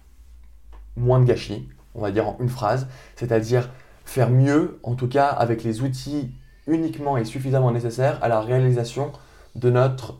moins 0.96 1.20
de 1.20 1.24
gâchis, 1.24 1.68
on 1.94 2.00
va 2.00 2.10
dire 2.10 2.26
en 2.28 2.36
une 2.40 2.48
phrase, 2.48 2.88
c'est-à-dire 3.16 3.70
faire 4.04 4.30
mieux, 4.30 4.78
en 4.82 4.94
tout 4.94 5.08
cas 5.08 5.26
avec 5.26 5.62
les 5.64 5.82
outils 5.82 6.32
uniquement 6.66 7.16
et 7.16 7.24
suffisamment 7.24 7.70
nécessaires 7.70 8.18
à 8.22 8.28
la 8.28 8.40
réalisation 8.40 9.12
de 9.54 9.70
notre 9.70 10.16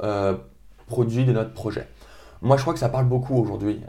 produit, 0.86 1.24
de 1.24 1.32
notre 1.32 1.52
projet. 1.52 1.88
Moi, 2.42 2.56
je 2.56 2.62
crois 2.62 2.74
que 2.74 2.80
ça 2.80 2.90
parle 2.90 3.06
beaucoup 3.06 3.34
aujourd'hui 3.34 3.80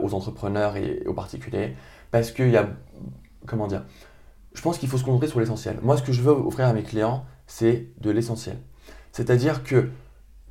aux 0.00 0.14
entrepreneurs 0.14 0.76
et 0.76 1.02
aux 1.06 1.14
particuliers, 1.14 1.74
parce 2.10 2.30
qu'il 2.30 2.50
y 2.50 2.56
a, 2.56 2.68
comment 3.46 3.66
dire, 3.66 3.82
je 4.54 4.62
pense 4.62 4.78
qu'il 4.78 4.88
faut 4.88 4.98
se 4.98 5.04
concentrer 5.04 5.28
sur 5.28 5.40
l'essentiel. 5.40 5.78
Moi, 5.82 5.96
ce 5.96 6.02
que 6.02 6.12
je 6.12 6.22
veux 6.22 6.32
offrir 6.32 6.66
à 6.66 6.72
mes 6.72 6.82
clients, 6.82 7.24
c'est 7.46 7.88
de 8.00 8.10
l'essentiel. 8.10 8.58
C'est-à-dire 9.12 9.64
que, 9.64 9.90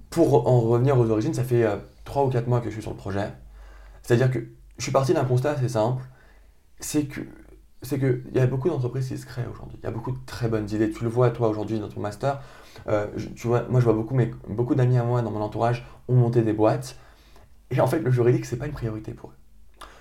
pour 0.10 0.48
en 0.48 0.60
revenir 0.60 0.98
aux 0.98 1.10
origines, 1.10 1.34
ça 1.34 1.44
fait 1.44 1.66
3 2.06 2.24
euh, 2.24 2.26
ou 2.28 2.30
4 2.30 2.48
mois 2.48 2.60
que 2.60 2.70
je 2.70 2.74
suis 2.74 2.82
sur 2.82 2.92
le 2.92 2.98
projet. 2.98 3.34
C'est-à-dire 4.04 4.30
que 4.30 4.39
je 4.78 4.84
suis 4.84 4.92
parti 4.92 5.13
d'un 5.13 5.26
constat 5.26 5.52
assez 5.52 5.70
simple, 5.70 6.04
c'est 6.80 7.06
que 7.06 7.22
c'est 7.84 8.00
qu'il 8.00 8.32
y 8.34 8.39
a 8.39 8.48
beaucoup 8.48 8.69
d'entreprises 8.69 9.10
qui 9.10 9.17
se 9.17 9.26
créent 9.26 9.46
aujourd'hui. 9.52 9.78
Il 9.82 9.86
y 9.86 9.88
a 9.88 9.91
beaucoup 9.91 10.12
de 10.12 10.17
très 10.26 10.48
bonnes 10.48 10.69
idées. 10.69 10.89
Tu 10.89 11.04
le 11.04 11.10
vois, 11.10 11.30
toi, 11.30 11.50
aujourd'hui, 11.50 11.80
dans 11.80 11.89
ton 11.89 12.00
master. 12.00 12.41
Euh, 12.88 13.08
tu 13.36 13.48
vois, 13.48 13.65
moi, 13.69 13.80
je 13.80 13.86
vois 13.86 13.93
beaucoup, 13.93 14.15
mais 14.15 14.32
beaucoup 14.50 14.74
d'amis 14.74 14.98
à 14.98 15.04
moi 15.04 15.22
dans 15.22 15.32
mon 15.32 15.41
entourage 15.41 15.86
ont 16.08 16.15
monté 16.15 16.41
des 16.41 16.54
boîtes. 16.54 16.98
Et 17.72 17.80
en 17.82 17.88
fait, 17.88 18.00
le 18.00 18.12
juridique, 18.12 18.46
c'est 18.46 18.58
pas 18.58 18.65
une 18.65 18.74
priorité 18.74 19.13
pour 19.13 19.30
eux. 19.30 19.34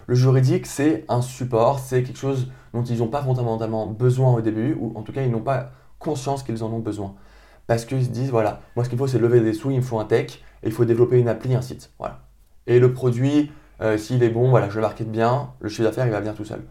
Le 0.07 0.15
juridique, 0.15 0.67
c'est 0.67 1.05
un 1.09 1.23
support, 1.23 1.79
c'est 1.79 2.03
quelque 2.03 2.19
chose 2.19 2.51
dont 2.75 2.83
ils 2.83 2.99
n'ont 2.99 3.09
pas 3.09 3.23
fondamentalement 3.23 3.87
besoin 3.87 4.33
au 4.33 4.41
début, 4.41 4.77
ou 4.79 4.93
en 4.97 5.03
tout 5.03 5.13
cas, 5.13 5.23
ils 5.23 5.31
n'ont 5.31 5.41
pas 5.41 5.73
conscience 5.99 6.43
qu'ils 6.43 6.65
en 6.65 6.73
ont 6.73 6.81
besoin. 6.81 7.15
Parce 7.67 7.85
qu'ils 7.85 8.05
se 8.05 8.11
disent, 8.11 8.31
voilà, 8.31 8.61
moi 8.75 8.85
ce 8.85 8.91
qu'il 8.91 8.99
faut, 8.99 9.07
c'est 9.07 9.19
lever 9.19 9.41
des 9.41 9.53
sous, 9.53 9.71
il 9.71 9.77
me 9.77 9.83
faut 9.83 9.99
un 9.99 10.05
tech, 10.05 10.43
et 10.63 10.67
il 10.67 10.73
faut 10.73 10.85
développer 10.85 11.19
une 11.19 11.29
appli, 11.29 11.55
un 11.55 11.63
site. 11.63 11.93
Voilà. 11.99 12.27
Et 12.67 12.81
le 12.81 12.93
produit, 12.93 13.53
euh, 13.81 13.97
s'il 13.97 14.23
est 14.23 14.31
bon, 14.31 14.51
voilà, 14.51 14.69
je 14.69 14.77
le 14.77 14.83
market 14.83 15.11
bien, 15.11 15.51
le 15.61 15.69
chiffre 15.69 15.85
d'affaires, 15.85 16.07
il 16.07 16.13
va 16.13 16.21
venir 16.21 16.35
tout 16.35 16.45
seul. 16.45 16.63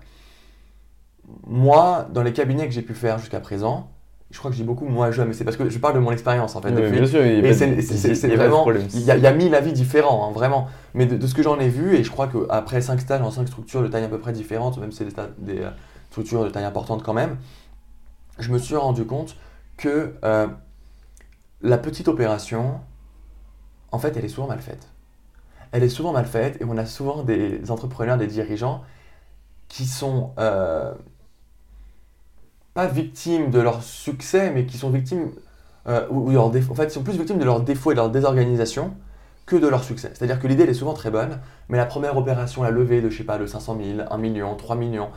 Moi, 1.47 2.07
dans 2.13 2.23
les 2.23 2.33
cabinets 2.33 2.65
que 2.67 2.73
j'ai 2.73 2.81
pu 2.81 2.93
faire 2.93 3.17
jusqu'à 3.19 3.39
présent, 3.39 3.89
je 4.31 4.39
crois 4.39 4.49
que 4.49 4.55
dis 4.55 4.63
beaucoup 4.63 4.85
moi 4.85 5.11
je, 5.11 5.21
mais 5.23 5.33
c'est 5.33 5.43
parce 5.43 5.57
que 5.57 5.69
je 5.69 5.77
parle 5.79 5.93
de 5.95 5.99
mon 5.99 6.11
expérience 6.11 6.55
en 6.55 6.61
fait. 6.61 6.71
Oui, 6.71 6.89
bien 6.89 7.05
sûr, 7.05 7.25
il 7.25 7.39
y 7.39 7.45
a 7.45 7.49
Et 7.49 7.53
c'est- 7.53 8.27
vraiment. 8.35 8.65
Il 8.93 9.01
y, 9.01 9.11
a, 9.11 9.17
il 9.17 9.23
y 9.23 9.27
a 9.27 9.33
mille 9.33 9.53
avis 9.55 9.73
différents, 9.73 10.27
hein, 10.29 10.31
vraiment. 10.31 10.67
Mais 10.93 11.05
de, 11.05 11.17
de 11.17 11.27
ce 11.27 11.33
que 11.33 11.43
j'en 11.43 11.59
ai 11.59 11.67
vu, 11.67 11.95
et 11.95 12.03
je 12.03 12.09
crois 12.11 12.27
qu'après 12.27 12.81
5 12.81 13.01
stages 13.01 13.19
dans 13.21 13.31
5 13.31 13.47
structures 13.47 13.81
de 13.81 13.87
taille 13.89 14.05
à 14.05 14.07
peu 14.07 14.19
près 14.19 14.31
différentes, 14.31 14.77
même 14.77 14.91
si 14.91 14.99
c'est 14.99 15.13
des, 15.39 15.59
euh, 15.59 15.69
structures 16.11 16.43
de 16.45 16.49
taille 16.49 16.63
importante 16.65 17.03
quand 17.03 17.13
même, 17.13 17.37
je 18.39 18.51
me 18.51 18.57
suis 18.57 18.75
rendu 18.75 19.05
compte 19.05 19.35
que 19.77 20.13
euh, 20.23 20.47
la 21.61 21.77
petite 21.77 22.07
opération, 22.07 22.79
en 23.91 23.99
fait, 23.99 24.15
elle 24.17 24.25
est 24.25 24.29
souvent 24.29 24.47
mal 24.47 24.59
faite. 24.59 24.87
Elle 25.73 25.83
est 25.83 25.89
souvent 25.89 26.11
mal 26.13 26.25
faite 26.25 26.59
et 26.61 26.65
on 26.65 26.77
a 26.77 26.85
souvent 26.85 27.23
des 27.23 27.69
entrepreneurs, 27.71 28.17
des 28.17 28.27
dirigeants 28.27 28.81
qui 29.67 29.85
sont 29.85 30.31
euh, 30.37 30.93
pas 32.73 32.87
victimes 32.87 33.49
de 33.49 33.59
leur 33.59 33.83
succès, 33.83 34.51
mais 34.53 34.65
qui 34.65 34.77
sont 34.77 34.89
victimes, 34.89 35.31
euh, 35.87 36.07
ou, 36.09 36.35
en 36.37 36.51
fait, 36.51 36.89
sont 36.89 37.03
plus 37.03 37.17
victimes 37.17 37.39
de 37.39 37.45
leurs 37.45 37.61
défauts 37.61 37.91
et 37.91 37.93
de 37.93 37.99
leur 37.99 38.09
désorganisation 38.09 38.93
que 39.45 39.55
de 39.55 39.67
leur 39.67 39.83
succès. 39.83 40.11
C'est-à-dire 40.13 40.39
que 40.39 40.47
l'idée, 40.47 40.63
elle 40.63 40.69
est 40.69 40.73
souvent 40.73 40.93
très 40.93 41.11
bonne, 41.11 41.39
mais 41.69 41.77
la 41.77 41.85
première 41.85 42.15
opération, 42.17 42.63
la 42.63 42.71
levée 42.71 43.01
de, 43.01 43.09
je 43.09 43.17
sais 43.17 43.23
pas, 43.23 43.37
de 43.37 43.45
500 43.45 43.77
000, 43.97 44.07
1 44.09 44.17
million, 44.17 44.55
3 44.55 44.75
millions 44.75 45.09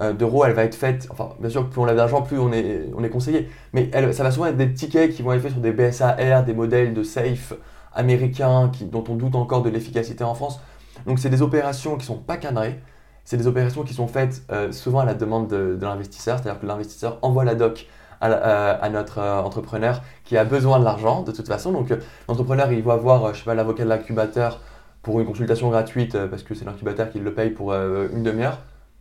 euh, 0.00 0.12
d'euros, 0.12 0.44
elle 0.44 0.52
va 0.52 0.64
être 0.64 0.74
faite, 0.74 1.08
enfin, 1.10 1.30
bien 1.40 1.48
sûr, 1.48 1.68
plus 1.68 1.80
on 1.80 1.86
a 1.86 1.94
d'argent, 1.94 2.22
plus 2.22 2.38
on 2.38 2.52
est, 2.52 2.90
on 2.96 3.02
est 3.02 3.10
conseillé, 3.10 3.48
mais 3.72 3.88
elle, 3.92 4.12
ça 4.12 4.22
va 4.22 4.30
souvent 4.30 4.46
être 4.46 4.56
des 4.56 4.72
tickets 4.72 5.12
qui 5.12 5.22
vont 5.22 5.32
être 5.32 5.40
faits 5.40 5.52
sur 5.52 5.60
des 5.60 5.72
BSAR, 5.72 6.44
des 6.44 6.54
modèles 6.54 6.92
de 6.94 7.02
safe 7.02 7.54
américains 7.94 8.70
qui, 8.72 8.84
dont 8.84 9.04
on 9.08 9.14
doute 9.14 9.34
encore 9.34 9.62
de 9.62 9.70
l'efficacité 9.70 10.24
en 10.24 10.34
France. 10.34 10.60
Donc, 11.06 11.18
c'est 11.18 11.30
des 11.30 11.42
opérations 11.42 11.96
qui 11.96 12.04
sont 12.04 12.18
pas 12.18 12.36
cadrées, 12.36 12.78
c'est 13.28 13.36
des 13.36 13.46
opérations 13.46 13.82
qui 13.82 13.92
sont 13.92 14.08
faites 14.08 14.40
euh, 14.50 14.72
souvent 14.72 15.00
à 15.00 15.04
la 15.04 15.12
demande 15.12 15.48
de, 15.48 15.76
de 15.78 15.84
l'investisseur, 15.84 16.38
c'est-à-dire 16.38 16.58
que 16.58 16.64
l'investisseur 16.64 17.18
envoie 17.20 17.44
la 17.44 17.54
doc 17.54 17.86
à, 18.22 18.30
euh, 18.30 18.78
à 18.80 18.88
notre 18.88 19.18
euh, 19.18 19.42
entrepreneur 19.42 20.00
qui 20.24 20.38
a 20.38 20.44
besoin 20.44 20.78
de 20.80 20.84
l'argent 20.84 21.20
de 21.24 21.30
toute 21.30 21.46
façon. 21.46 21.70
Donc 21.70 21.92
l'entrepreneur, 22.26 22.72
il 22.72 22.82
va 22.82 22.96
voir, 22.96 23.34
je 23.34 23.40
sais 23.40 23.44
pas, 23.44 23.54
l'avocat 23.54 23.84
de 23.84 23.90
l'incubateur 23.90 24.62
pour 25.02 25.20
une 25.20 25.26
consultation 25.26 25.68
gratuite 25.68 26.16
parce 26.28 26.42
que 26.42 26.54
c'est 26.54 26.64
l'incubateur 26.64 27.10
qui 27.10 27.18
le 27.18 27.34
paye 27.34 27.50
pour 27.50 27.74
une 27.74 28.22
demi-heure. 28.22 28.60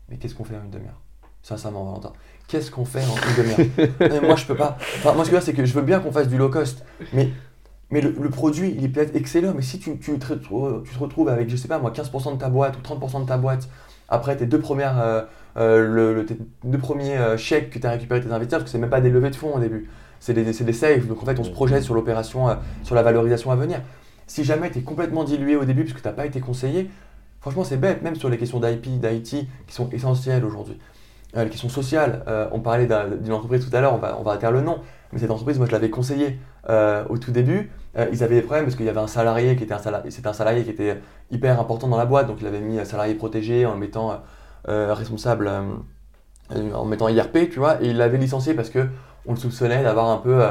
Mais 0.09 0.17
qu'est-ce 0.17 0.35
qu'on 0.35 0.43
fait 0.43 0.57
en 0.57 0.63
une 0.65 0.71
demi-heure? 0.71 0.99
Sincèrement, 1.41 1.85
Valentin. 1.85 2.11
Qu'est-ce 2.49 2.69
qu'on 2.69 2.83
fait 2.83 2.99
en 3.05 3.15
une 3.15 3.43
demi-heure? 3.43 4.21
Moi, 4.23 4.35
je 4.35 4.45
peux 4.45 4.55
pas. 4.55 4.77
Enfin, 4.97 5.13
moi, 5.13 5.23
ce 5.23 5.29
que 5.29 5.35
je 5.37 5.39
veux 5.39 5.39
dire, 5.39 5.41
c'est 5.45 5.53
que 5.53 5.63
je 5.65 5.73
veux 5.73 5.81
bien 5.83 6.01
qu'on 6.01 6.11
fasse 6.11 6.27
du 6.27 6.37
low 6.37 6.49
cost, 6.49 6.83
mais 7.13 7.29
mais 7.91 8.01
le, 8.01 8.13
le 8.19 8.29
produit, 8.29 8.73
il 8.77 8.83
est 8.83 8.89
peut-être 8.89 9.15
excellent, 9.15 9.53
mais 9.55 9.61
si 9.61 9.79
tu, 9.79 9.97
tu, 9.99 10.19
te, 10.19 10.33
retrouves- 10.33 10.83
tu 10.83 10.93
te 10.93 10.99
retrouves 10.99 11.29
avec, 11.29 11.49
je 11.49 11.55
sais 11.55 11.69
pas 11.69 11.79
moi, 11.79 11.91
15% 11.91 12.33
de 12.33 12.37
ta 12.37 12.49
boîte 12.49 12.75
ou 12.77 12.81
30% 12.81 13.21
de 13.21 13.25
ta 13.25 13.37
boîte, 13.37 13.69
après 14.09 14.35
tes 14.37 14.45
deux 14.45 14.59
premières, 14.59 14.99
euh, 14.99 15.21
euh, 15.57 15.87
le, 15.87 16.13
le- 16.13 16.25
tes 16.25 16.37
deux 16.63 16.77
premiers 16.77 17.17
euh, 17.17 17.37
chèques 17.37 17.69
que 17.71 17.79
tu 17.79 17.87
as 17.87 17.91
récupéré 17.91 18.21
tes 18.21 18.27
investisseurs, 18.31 18.59
parce 18.59 18.65
que 18.65 18.69
c'est 18.71 18.77
même 18.77 18.89
pas 18.89 19.01
des 19.01 19.09
levées 19.09 19.29
de 19.29 19.35
fonds 19.35 19.55
au 19.55 19.59
début, 19.59 19.89
c'est 20.19 20.33
des, 20.33 20.53
c'est 20.53 20.63
des 20.63 20.73
saves, 20.73 21.07
donc 21.07 21.21
en 21.21 21.25
fait 21.25 21.39
on 21.39 21.43
se 21.43 21.51
projette 21.51 21.83
sur 21.83 21.93
l'opération, 21.95 22.47
sur 22.83 22.95
la 22.95 23.03
valorisation 23.03 23.51
à 23.51 23.55
venir. 23.55 23.81
Si 24.27 24.43
jamais 24.43 24.69
tu 24.71 24.79
es 24.79 24.81
complètement 24.81 25.23
dilué 25.23 25.55
au 25.55 25.65
début 25.65 25.83
parce 25.83 25.93
que 25.93 26.01
tu 26.01 26.07
n'as 26.07 26.13
pas 26.13 26.25
été 26.25 26.39
conseillé, 26.39 26.89
franchement 27.41 27.63
c'est 27.63 27.77
bête, 27.77 28.01
même 28.01 28.15
sur 28.15 28.29
les 28.29 28.37
questions 28.37 28.59
d'IP, 28.59 28.99
d'IT, 28.99 29.47
qui 29.67 29.73
sont 29.73 29.89
essentielles 29.91 30.43
aujourd'hui. 30.45 30.77
Euh, 31.35 31.43
les 31.43 31.49
questions 31.49 31.69
sociales, 31.69 32.23
euh, 32.27 32.47
on 32.51 32.59
parlait 32.59 32.85
d'un- 32.87 33.07
d'une 33.09 33.33
entreprise 33.33 33.67
tout 33.69 33.75
à 33.75 33.81
l'heure, 33.81 33.93
on 33.93 33.97
va, 33.97 34.17
on 34.19 34.23
va 34.23 34.37
le 34.51 34.61
nom, 34.61 34.79
mais 35.11 35.19
cette 35.19 35.31
entreprise, 35.31 35.57
moi 35.57 35.67
je 35.67 35.71
l'avais 35.71 35.89
conseillée 35.89 36.39
euh, 36.69 37.05
au 37.09 37.17
tout 37.17 37.31
début. 37.31 37.71
Euh, 37.97 38.07
ils 38.11 38.23
avaient 38.23 38.35
des 38.35 38.41
problèmes 38.41 38.65
parce 38.65 38.75
qu'il 38.75 38.85
y 38.85 38.89
avait 38.89 38.99
un 38.99 39.07
salarié 39.07 39.55
qui 39.55 39.63
était 39.63 39.73
un 39.73 40.33
salarié, 40.33 40.63
qui 40.63 40.69
était 40.69 40.99
hyper 41.31 41.59
important 41.59 41.87
dans 41.87 41.97
la 41.97 42.05
boîte, 42.05 42.27
donc 42.27 42.41
il 42.41 42.47
avait 42.47 42.59
mis 42.59 42.83
salarié 42.85 43.15
protégé 43.15 43.65
en 43.65 43.73
le 43.73 43.79
mettant 43.79 44.21
euh, 44.67 44.93
responsable, 44.93 45.49
en 46.51 46.85
mettant 46.85 47.07
IRP, 47.07 47.49
tu 47.49 47.59
vois, 47.59 47.81
et 47.81 47.87
il 47.87 47.97
l'avait 47.97 48.17
licencié 48.17 48.53
parce 48.53 48.69
que 48.69 48.87
on 49.25 49.31
le 49.31 49.37
soupçonnait 49.37 49.83
d'avoir 49.83 50.09
un 50.09 50.17
peu 50.17 50.41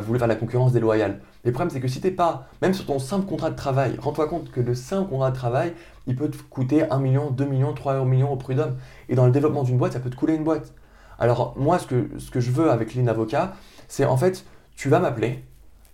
voulu 0.00 0.18
faire 0.18 0.28
la 0.28 0.36
concurrence 0.36 0.72
déloyale. 0.72 1.20
Le 1.44 1.52
problème, 1.52 1.70
c'est 1.70 1.80
que 1.80 1.88
si 1.88 2.00
t'es 2.00 2.10
pas, 2.10 2.46
même 2.62 2.72
sur 2.72 2.86
ton 2.86 2.98
simple 2.98 3.26
contrat 3.26 3.50
de 3.50 3.56
travail, 3.56 3.96
rends-toi 3.98 4.28
compte 4.28 4.50
que 4.50 4.60
le 4.60 4.74
simple 4.74 5.10
contrat 5.10 5.30
de 5.30 5.36
travail, 5.36 5.74
il 6.06 6.16
peut 6.16 6.30
te 6.30 6.36
coûter 6.36 6.88
1 6.90 6.98
million, 6.98 7.30
2 7.30 7.44
millions, 7.44 7.74
3 7.74 8.04
millions 8.04 8.32
au 8.32 8.36
prud'homme. 8.36 8.76
Et 9.08 9.14
dans 9.14 9.26
le 9.26 9.32
développement 9.32 9.62
d'une 9.62 9.76
boîte, 9.76 9.92
ça 9.92 10.00
peut 10.00 10.08
te 10.08 10.16
couler 10.16 10.34
une 10.34 10.44
boîte. 10.44 10.72
Alors, 11.18 11.54
moi, 11.58 11.78
ce 11.78 11.86
que, 11.86 12.08
ce 12.18 12.30
que 12.30 12.40
je 12.40 12.50
veux 12.50 12.70
avec 12.70 12.94
Lean 12.94 13.06
Avocat, 13.06 13.54
c'est 13.88 14.04
en 14.06 14.16
fait, 14.16 14.46
tu 14.76 14.88
vas 14.88 14.98
m'appeler, 14.98 15.44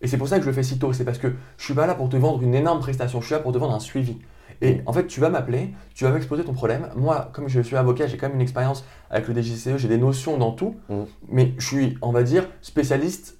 et 0.00 0.06
c'est 0.06 0.16
pour 0.18 0.28
ça 0.28 0.36
que 0.38 0.42
je 0.44 0.48
le 0.48 0.54
fais 0.54 0.62
si 0.62 0.78
tôt, 0.78 0.92
c'est 0.92 1.04
parce 1.04 1.18
que 1.18 1.28
je 1.56 1.64
suis 1.64 1.74
pas 1.74 1.86
là 1.86 1.94
pour 1.94 2.08
te 2.08 2.16
vendre 2.16 2.42
une 2.42 2.54
énorme 2.54 2.80
prestation, 2.80 3.20
je 3.20 3.26
suis 3.26 3.34
là 3.34 3.40
pour 3.40 3.52
te 3.52 3.58
vendre 3.58 3.74
un 3.74 3.80
suivi. 3.80 4.16
Et 4.60 4.80
en 4.86 4.92
fait, 4.92 5.06
tu 5.06 5.20
vas 5.20 5.28
m'appeler, 5.28 5.72
tu 5.94 6.02
vas 6.04 6.10
m'exposer 6.10 6.42
ton 6.44 6.52
problème. 6.52 6.88
Moi, 6.96 7.30
comme 7.32 7.48
je 7.48 7.60
suis 7.60 7.76
avocat, 7.76 8.06
j'ai 8.08 8.16
quand 8.16 8.26
même 8.26 8.36
une 8.36 8.42
expérience 8.42 8.84
avec 9.10 9.28
le 9.28 9.34
DGCE, 9.34 9.76
j'ai 9.76 9.88
des 9.88 9.98
notions 9.98 10.36
dans 10.36 10.50
tout, 10.52 10.74
Mhm. 10.88 11.06
mais 11.28 11.52
je 11.58 11.66
suis, 11.66 11.98
on 12.02 12.10
va 12.10 12.22
dire, 12.24 12.48
spécialiste 12.60 13.38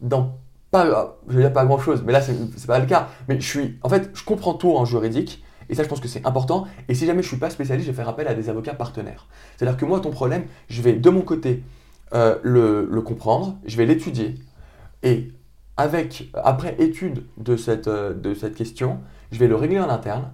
dans 0.00 0.38
pas, 0.70 1.16
je 1.28 1.34
veux 1.34 1.40
dire 1.42 1.52
pas 1.52 1.64
grand 1.64 1.78
chose, 1.78 2.02
mais 2.06 2.12
là, 2.12 2.20
c'est 2.20 2.34
c'est 2.56 2.66
pas 2.66 2.78
le 2.78 2.86
cas. 2.86 3.08
Mais 3.28 3.40
je 3.40 3.46
suis, 3.46 3.78
en 3.82 3.88
fait, 3.88 4.10
je 4.14 4.24
comprends 4.24 4.54
tout 4.54 4.72
en 4.76 4.84
juridique, 4.84 5.42
et 5.68 5.74
ça, 5.74 5.82
je 5.84 5.88
pense 5.88 6.00
que 6.00 6.08
c'est 6.08 6.24
important. 6.26 6.66
Et 6.88 6.94
si 6.94 7.06
jamais 7.06 7.22
je 7.22 7.28
suis 7.28 7.36
pas 7.36 7.50
spécialiste, 7.50 7.86
je 7.86 7.92
vais 7.92 7.96
faire 7.96 8.08
appel 8.08 8.26
à 8.28 8.34
des 8.34 8.48
avocats 8.48 8.74
partenaires. 8.74 9.26
C'est-à-dire 9.56 9.76
que 9.76 9.84
moi, 9.84 9.98
ton 10.00 10.10
problème, 10.10 10.44
je 10.68 10.80
vais 10.82 10.92
de 10.94 11.10
mon 11.10 11.22
côté 11.22 11.62
euh, 12.14 12.38
le, 12.42 12.88
le 12.90 13.00
comprendre, 13.02 13.56
je 13.66 13.76
vais 13.76 13.86
l'étudier, 13.86 14.34
et 15.04 15.28
avec, 15.80 16.30
après 16.34 16.76
étude 16.78 17.24
de 17.38 17.56
cette, 17.56 17.88
euh, 17.88 18.12
de 18.12 18.34
cette 18.34 18.54
question, 18.54 18.98
je 19.32 19.38
vais 19.38 19.48
le 19.48 19.56
régler 19.56 19.80
en 19.80 19.88
interne. 19.88 20.30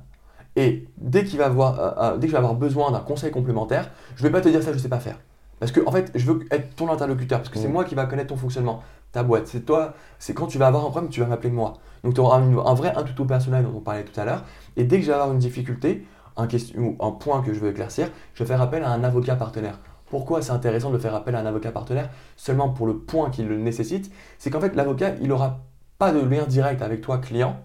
Et 0.56 0.88
dès 0.98 1.24
qu'il 1.24 1.38
va 1.38 1.46
avoir, 1.46 1.78
euh, 1.78 1.90
euh, 2.14 2.16
dès 2.16 2.22
que 2.26 2.28
je 2.28 2.32
vais 2.32 2.38
avoir 2.38 2.54
besoin 2.54 2.90
d'un 2.90 2.98
conseil 3.00 3.30
complémentaire, 3.30 3.90
je 4.16 4.22
vais 4.24 4.30
pas 4.30 4.40
te 4.40 4.48
dire 4.48 4.62
ça, 4.62 4.72
je 4.72 4.78
sais 4.78 4.88
pas 4.88 4.98
faire. 4.98 5.20
Parce 5.60 5.70
que 5.70 5.80
en 5.86 5.92
fait, 5.92 6.10
je 6.16 6.26
veux 6.26 6.40
être 6.50 6.74
ton 6.74 6.90
interlocuteur, 6.90 7.38
parce 7.38 7.48
que 7.48 7.58
c'est 7.58 7.68
Mhm. 7.68 7.72
moi 7.74 7.84
qui 7.84 7.94
va 7.94 8.06
connaître 8.06 8.28
ton 8.28 8.36
fonctionnement, 8.36 8.82
ta 9.12 9.22
boîte. 9.22 9.46
C'est 9.46 9.60
toi, 9.64 9.94
c'est 10.18 10.34
quand 10.34 10.48
tu 10.48 10.58
vas 10.58 10.66
avoir 10.66 10.84
un 10.84 10.90
problème, 10.90 11.10
tu 11.10 11.20
vas 11.20 11.26
m'appeler 11.26 11.50
moi. 11.50 11.74
Donc 12.02 12.14
tu 12.14 12.20
auras 12.20 12.38
un, 12.38 12.58
un 12.58 12.74
vrai 12.74 12.92
un 12.96 13.04
tuto 13.04 13.24
personnel 13.24 13.64
dont 13.64 13.72
on 13.76 13.80
parlait 13.80 14.04
tout 14.04 14.18
à 14.20 14.24
l'heure. 14.24 14.42
Et 14.76 14.82
dès 14.84 14.96
que 14.96 15.02
je 15.02 15.08
vais 15.08 15.14
avoir 15.14 15.32
une 15.32 15.38
difficulté, 15.38 16.06
un, 16.36 16.46
question, 16.48 16.80
ou 16.80 16.96
un 17.04 17.12
point 17.12 17.40
que 17.42 17.54
je 17.54 17.60
veux 17.60 17.70
éclaircir, 17.70 18.10
je 18.34 18.42
vais 18.42 18.48
faire 18.48 18.60
appel 18.60 18.82
à 18.82 18.90
un 18.90 19.04
avocat 19.04 19.36
partenaire. 19.36 19.78
Pourquoi 20.10 20.42
c'est 20.42 20.52
intéressant 20.52 20.90
de 20.90 20.98
faire 20.98 21.14
appel 21.14 21.34
à 21.34 21.40
un 21.40 21.46
avocat 21.46 21.72
partenaire 21.72 22.10
seulement 22.36 22.68
pour 22.68 22.86
le 22.86 22.96
point 22.96 23.30
qu'il 23.30 23.48
le 23.48 23.58
nécessite 23.58 24.12
C'est 24.38 24.50
qu'en 24.50 24.60
fait, 24.60 24.74
l'avocat, 24.76 25.14
il 25.20 25.28
n'aura 25.28 25.60
pas 25.98 26.12
de 26.12 26.20
lien 26.20 26.44
direct 26.44 26.82
avec 26.82 27.00
toi, 27.00 27.18
client. 27.18 27.60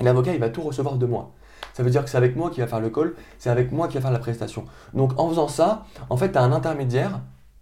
L'avocat, 0.00 0.34
il 0.34 0.40
va 0.40 0.48
tout 0.48 0.62
recevoir 0.62 0.96
de 0.96 1.06
moi. 1.06 1.32
Ça 1.74 1.82
veut 1.82 1.90
dire 1.90 2.04
que 2.04 2.10
c'est 2.10 2.16
avec 2.16 2.36
moi 2.36 2.50
qui 2.50 2.60
va 2.60 2.66
faire 2.66 2.80
le 2.80 2.90
call, 2.90 3.14
c'est 3.38 3.50
avec 3.50 3.72
moi 3.72 3.88
qui 3.88 3.94
va 3.94 4.00
faire 4.00 4.10
la 4.10 4.18
prestation. 4.18 4.64
Donc 4.94 5.18
en 5.18 5.28
faisant 5.28 5.48
ça, 5.48 5.84
en 6.10 6.16
fait, 6.16 6.32
tu 6.32 6.38
as 6.38 6.42
un 6.42 6.52
intermédiaire, 6.52 7.20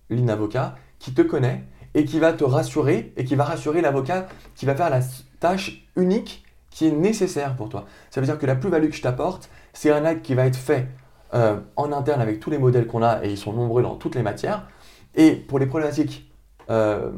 l'avocat, 0.08 0.74
qui 0.98 1.12
te 1.14 1.22
connaît 1.22 1.64
et 1.94 2.04
qui 2.04 2.18
va 2.20 2.32
te 2.32 2.44
rassurer 2.44 3.12
et 3.16 3.24
qui 3.24 3.34
va 3.34 3.44
rassurer 3.44 3.80
l'avocat 3.80 4.28
qui 4.54 4.66
va 4.66 4.74
faire 4.74 4.90
la 4.90 5.00
tâche 5.40 5.86
unique 5.96 6.44
qui 6.70 6.86
est 6.86 6.92
nécessaire 6.92 7.56
pour 7.56 7.68
toi. 7.68 7.86
Ça 8.10 8.20
veut 8.20 8.26
dire 8.26 8.38
que 8.38 8.46
la 8.46 8.54
plus-value 8.54 8.90
que 8.90 8.94
je 8.94 9.02
t'apporte, 9.02 9.50
c'est 9.72 9.90
un 9.90 10.04
acte 10.04 10.22
qui 10.22 10.34
va 10.34 10.46
être 10.46 10.56
fait 10.56 10.88
euh, 11.34 11.56
en 11.76 11.92
interne 11.92 12.20
avec 12.20 12.40
tous 12.40 12.50
les 12.50 12.58
modèles 12.58 12.86
qu'on 12.86 13.02
a 13.02 13.24
et 13.24 13.30
ils 13.30 13.38
sont 13.38 13.52
nombreux 13.52 13.82
dans 13.82 13.96
toutes 13.96 14.14
les 14.14 14.22
matières. 14.22 14.66
Et 15.14 15.32
pour 15.32 15.58
les 15.58 15.66
problématiques, 15.66 16.30
euh, 16.70 17.10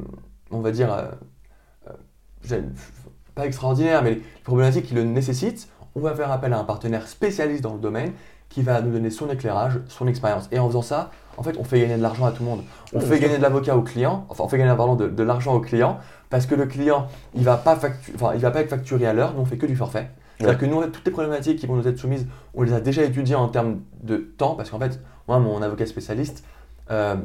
on 0.51 0.61
va 0.61 0.71
dire, 0.71 0.93
euh, 0.93 2.61
pas 3.35 3.47
extraordinaires, 3.47 4.03
mais 4.03 4.11
les 4.11 4.23
problématiques 4.45 4.87
qui 4.87 4.95
le 4.95 5.05
nécessitent, 5.05 5.69
on 5.95 6.01
va 6.01 6.15
faire 6.15 6.31
appel 6.31 6.53
à 6.53 6.59
un 6.59 6.65
partenaire 6.65 7.07
spécialiste 7.07 7.63
dans 7.63 7.75
le 7.75 7.81
domaine 7.81 8.13
qui 8.49 8.63
va 8.63 8.83
nous 8.83 8.93
donner 8.93 9.11
son 9.11 9.31
éclairage, 9.31 9.81
son 9.89 10.07
expérience. 10.07 10.49
Et 10.53 10.59
en 10.59 10.69
faisant 10.69 10.83
ça, 10.83 11.11
en 11.39 11.43
fait, 11.43 11.57
on 11.59 11.65
fait 11.65 11.81
gagner 11.81 11.97
de 11.97 12.03
l'argent 12.03 12.27
à 12.27 12.33
tout 12.33 12.43
le 12.43 12.51
monde. 12.51 12.63
On 12.93 13.01
fait 13.01 13.19
gagner 13.19 13.39
de 13.39 13.43
l'avocat 13.43 13.77
au 13.77 13.83
client, 13.83 14.27
enfin, 14.29 14.45
on 14.45 14.49
fait 14.49 14.59
gagner 14.59 14.77
pardon, 14.77 14.95
de, 14.95 15.09
de 15.09 15.23
l'argent 15.23 15.55
au 15.55 15.61
client, 15.61 15.99
parce 16.29 16.45
que 16.45 16.55
le 16.55 16.67
client, 16.67 17.07
il 17.35 17.45
va 17.45 17.57
pas 17.57 17.77
factu- 17.77 18.13
enfin, 18.15 18.33
il 18.35 18.41
va 18.41 18.51
pas 18.51 18.61
être 18.61 18.69
facturé 18.69 19.07
à 19.07 19.15
l'heure, 19.15 19.33
nous 19.35 19.41
on 19.41 19.47
fait 19.47 19.57
que 19.57 19.65
du 19.65 19.77
forfait. 19.77 20.11
C'est-à-dire 20.39 20.59
que 20.59 20.67
nous, 20.67 20.79
en 20.79 20.83
fait, 20.83 20.91
toutes 20.91 21.05
les 21.05 21.13
problématiques 21.13 21.59
qui 21.59 21.67
vont 21.67 21.77
nous 21.77 21.87
être 21.87 21.99
soumises, 21.99 22.27
on 22.55 22.63
les 22.63 22.73
a 22.73 22.81
déjà 22.81 23.03
étudiées 23.03 23.35
en 23.35 23.49
termes 23.49 23.81
de 24.03 24.17
temps, 24.17 24.55
parce 24.55 24.71
qu'en 24.71 24.79
fait, 24.79 25.01
moi, 25.29 25.39
mon 25.39 25.63
avocat 25.63 25.87
spécialiste, 25.87 26.45
euh, 26.91 27.17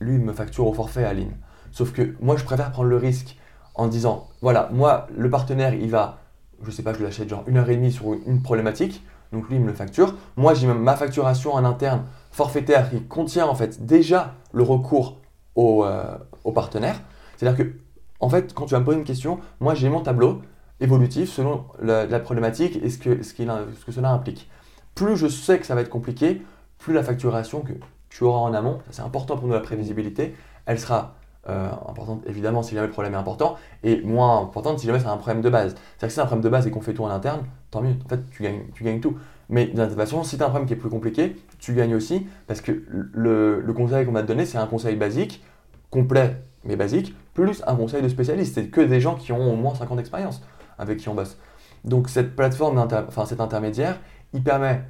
lui, 0.00 0.14
il 0.14 0.20
me 0.20 0.32
facture 0.32 0.66
au 0.66 0.72
forfait 0.72 1.04
à 1.04 1.12
ligne. 1.12 1.36
Sauf 1.72 1.92
que 1.92 2.14
moi, 2.20 2.36
je 2.36 2.44
préfère 2.44 2.70
prendre 2.70 2.88
le 2.88 2.96
risque 2.96 3.36
en 3.74 3.88
disant, 3.88 4.28
voilà, 4.40 4.70
moi, 4.72 5.08
le 5.16 5.28
partenaire, 5.28 5.74
il 5.74 5.90
va, 5.90 6.20
je 6.62 6.70
sais 6.70 6.82
pas, 6.82 6.94
je 6.94 7.02
l'achète 7.02 7.28
genre 7.28 7.44
une 7.46 7.56
heure 7.56 7.68
et 7.68 7.76
demie 7.76 7.92
sur 7.92 8.12
une 8.12 8.42
problématique, 8.42 9.04
donc 9.32 9.48
lui, 9.48 9.56
il 9.56 9.62
me 9.62 9.66
le 9.66 9.74
facture. 9.74 10.14
Moi, 10.36 10.54
j'ai 10.54 10.66
ma 10.66 10.94
facturation 10.94 11.54
en 11.54 11.64
interne 11.64 12.04
forfaitaire 12.30 12.90
qui 12.90 13.02
contient 13.02 13.46
en 13.46 13.54
fait 13.54 13.84
déjà 13.84 14.34
le 14.52 14.62
recours 14.62 15.18
au, 15.56 15.84
euh, 15.84 16.16
au 16.44 16.52
partenaire. 16.52 17.00
C'est-à-dire 17.36 17.58
que, 17.58 17.72
en 18.20 18.28
fait, 18.28 18.54
quand 18.54 18.66
tu 18.66 18.74
vas 18.74 18.80
me 18.80 18.84
poser 18.84 18.98
une 18.98 19.04
question, 19.04 19.40
moi, 19.60 19.74
j'ai 19.74 19.88
mon 19.88 20.00
tableau 20.00 20.40
évolutif 20.80 21.30
selon 21.30 21.64
la, 21.80 22.20
problématique 22.20 22.78
et 22.82 22.90
ce 22.90 22.98
que, 22.98 23.22
ce, 23.22 23.34
que 23.34 23.92
cela 23.92 24.10
implique. 24.10 24.48
Plus 24.94 25.16
je 25.16 25.26
sais 25.26 25.58
que 25.58 25.66
ça 25.66 25.74
va 25.74 25.80
être 25.80 25.90
compliqué, 25.90 26.42
plus 26.78 26.94
la 26.94 27.02
facturation 27.02 27.60
que 27.60 27.72
tu 28.08 28.24
auras 28.24 28.40
en 28.40 28.54
amont, 28.54 28.78
c'est 28.90 29.02
important 29.02 29.36
pour 29.36 29.46
nous 29.46 29.54
la 29.54 29.60
prévisibilité, 29.60 30.34
elle 30.66 30.78
sera 30.78 31.14
euh, 31.48 31.68
importante 31.88 32.22
évidemment 32.26 32.62
si 32.62 32.74
jamais 32.74 32.86
le 32.86 32.92
problème 32.92 33.12
est 33.12 33.18
important 33.18 33.56
et 33.82 34.00
moins 34.00 34.40
importante 34.40 34.78
si 34.78 34.86
jamais 34.86 34.98
c'est 34.98 35.06
un 35.06 35.16
problème 35.16 35.42
de 35.42 35.50
base. 35.50 35.74
C'est-à-dire 35.74 35.98
que 36.00 36.08
si 36.08 36.14
c'est 36.14 36.20
un 36.20 36.26
problème 36.26 36.44
de 36.44 36.48
base 36.48 36.66
et 36.66 36.70
qu'on 36.70 36.80
fait 36.80 36.94
tout 36.94 37.04
en 37.04 37.10
interne, 37.10 37.44
tant 37.70 37.82
mieux, 37.82 37.94
en 38.04 38.08
fait 38.08 38.20
tu 38.30 38.42
gagnes, 38.42 38.62
tu 38.74 38.84
gagnes 38.84 39.00
tout. 39.00 39.16
Mais 39.50 39.66
d'une 39.66 39.76
certaine 39.76 39.96
façon, 39.96 40.24
si 40.24 40.36
tu 40.36 40.42
as 40.42 40.46
un 40.46 40.48
problème 40.48 40.66
qui 40.66 40.72
est 40.72 40.78
plus 40.78 40.88
compliqué, 40.88 41.36
tu 41.58 41.74
gagnes 41.74 41.94
aussi 41.94 42.26
parce 42.46 42.60
que 42.60 42.84
le, 42.88 43.60
le 43.60 43.72
conseil 43.72 44.06
qu'on 44.06 44.12
va 44.12 44.22
te 44.22 44.28
donner, 44.28 44.46
c'est 44.46 44.58
un 44.58 44.66
conseil 44.66 44.96
basique, 44.96 45.44
complet 45.90 46.42
mais 46.64 46.76
basique, 46.76 47.14
plus 47.34 47.62
un 47.66 47.76
conseil 47.76 48.00
de 48.00 48.08
spécialiste. 48.08 48.54
C'est 48.54 48.68
que 48.68 48.80
des 48.80 49.00
gens 49.00 49.16
qui 49.16 49.32
ont 49.32 49.52
au 49.52 49.56
moins 49.56 49.74
5 49.74 49.90
ans 49.90 49.96
d'expérience 49.96 50.42
avec 50.78 50.98
qui 50.98 51.08
on 51.08 51.14
bosse. 51.14 51.36
Donc 51.84 52.08
cette 52.08 52.34
plateforme, 52.34 52.78
enfin 52.78 53.26
cet 53.26 53.40
intermédiaire, 53.40 53.98
il 54.32 54.42
permet 54.42 54.82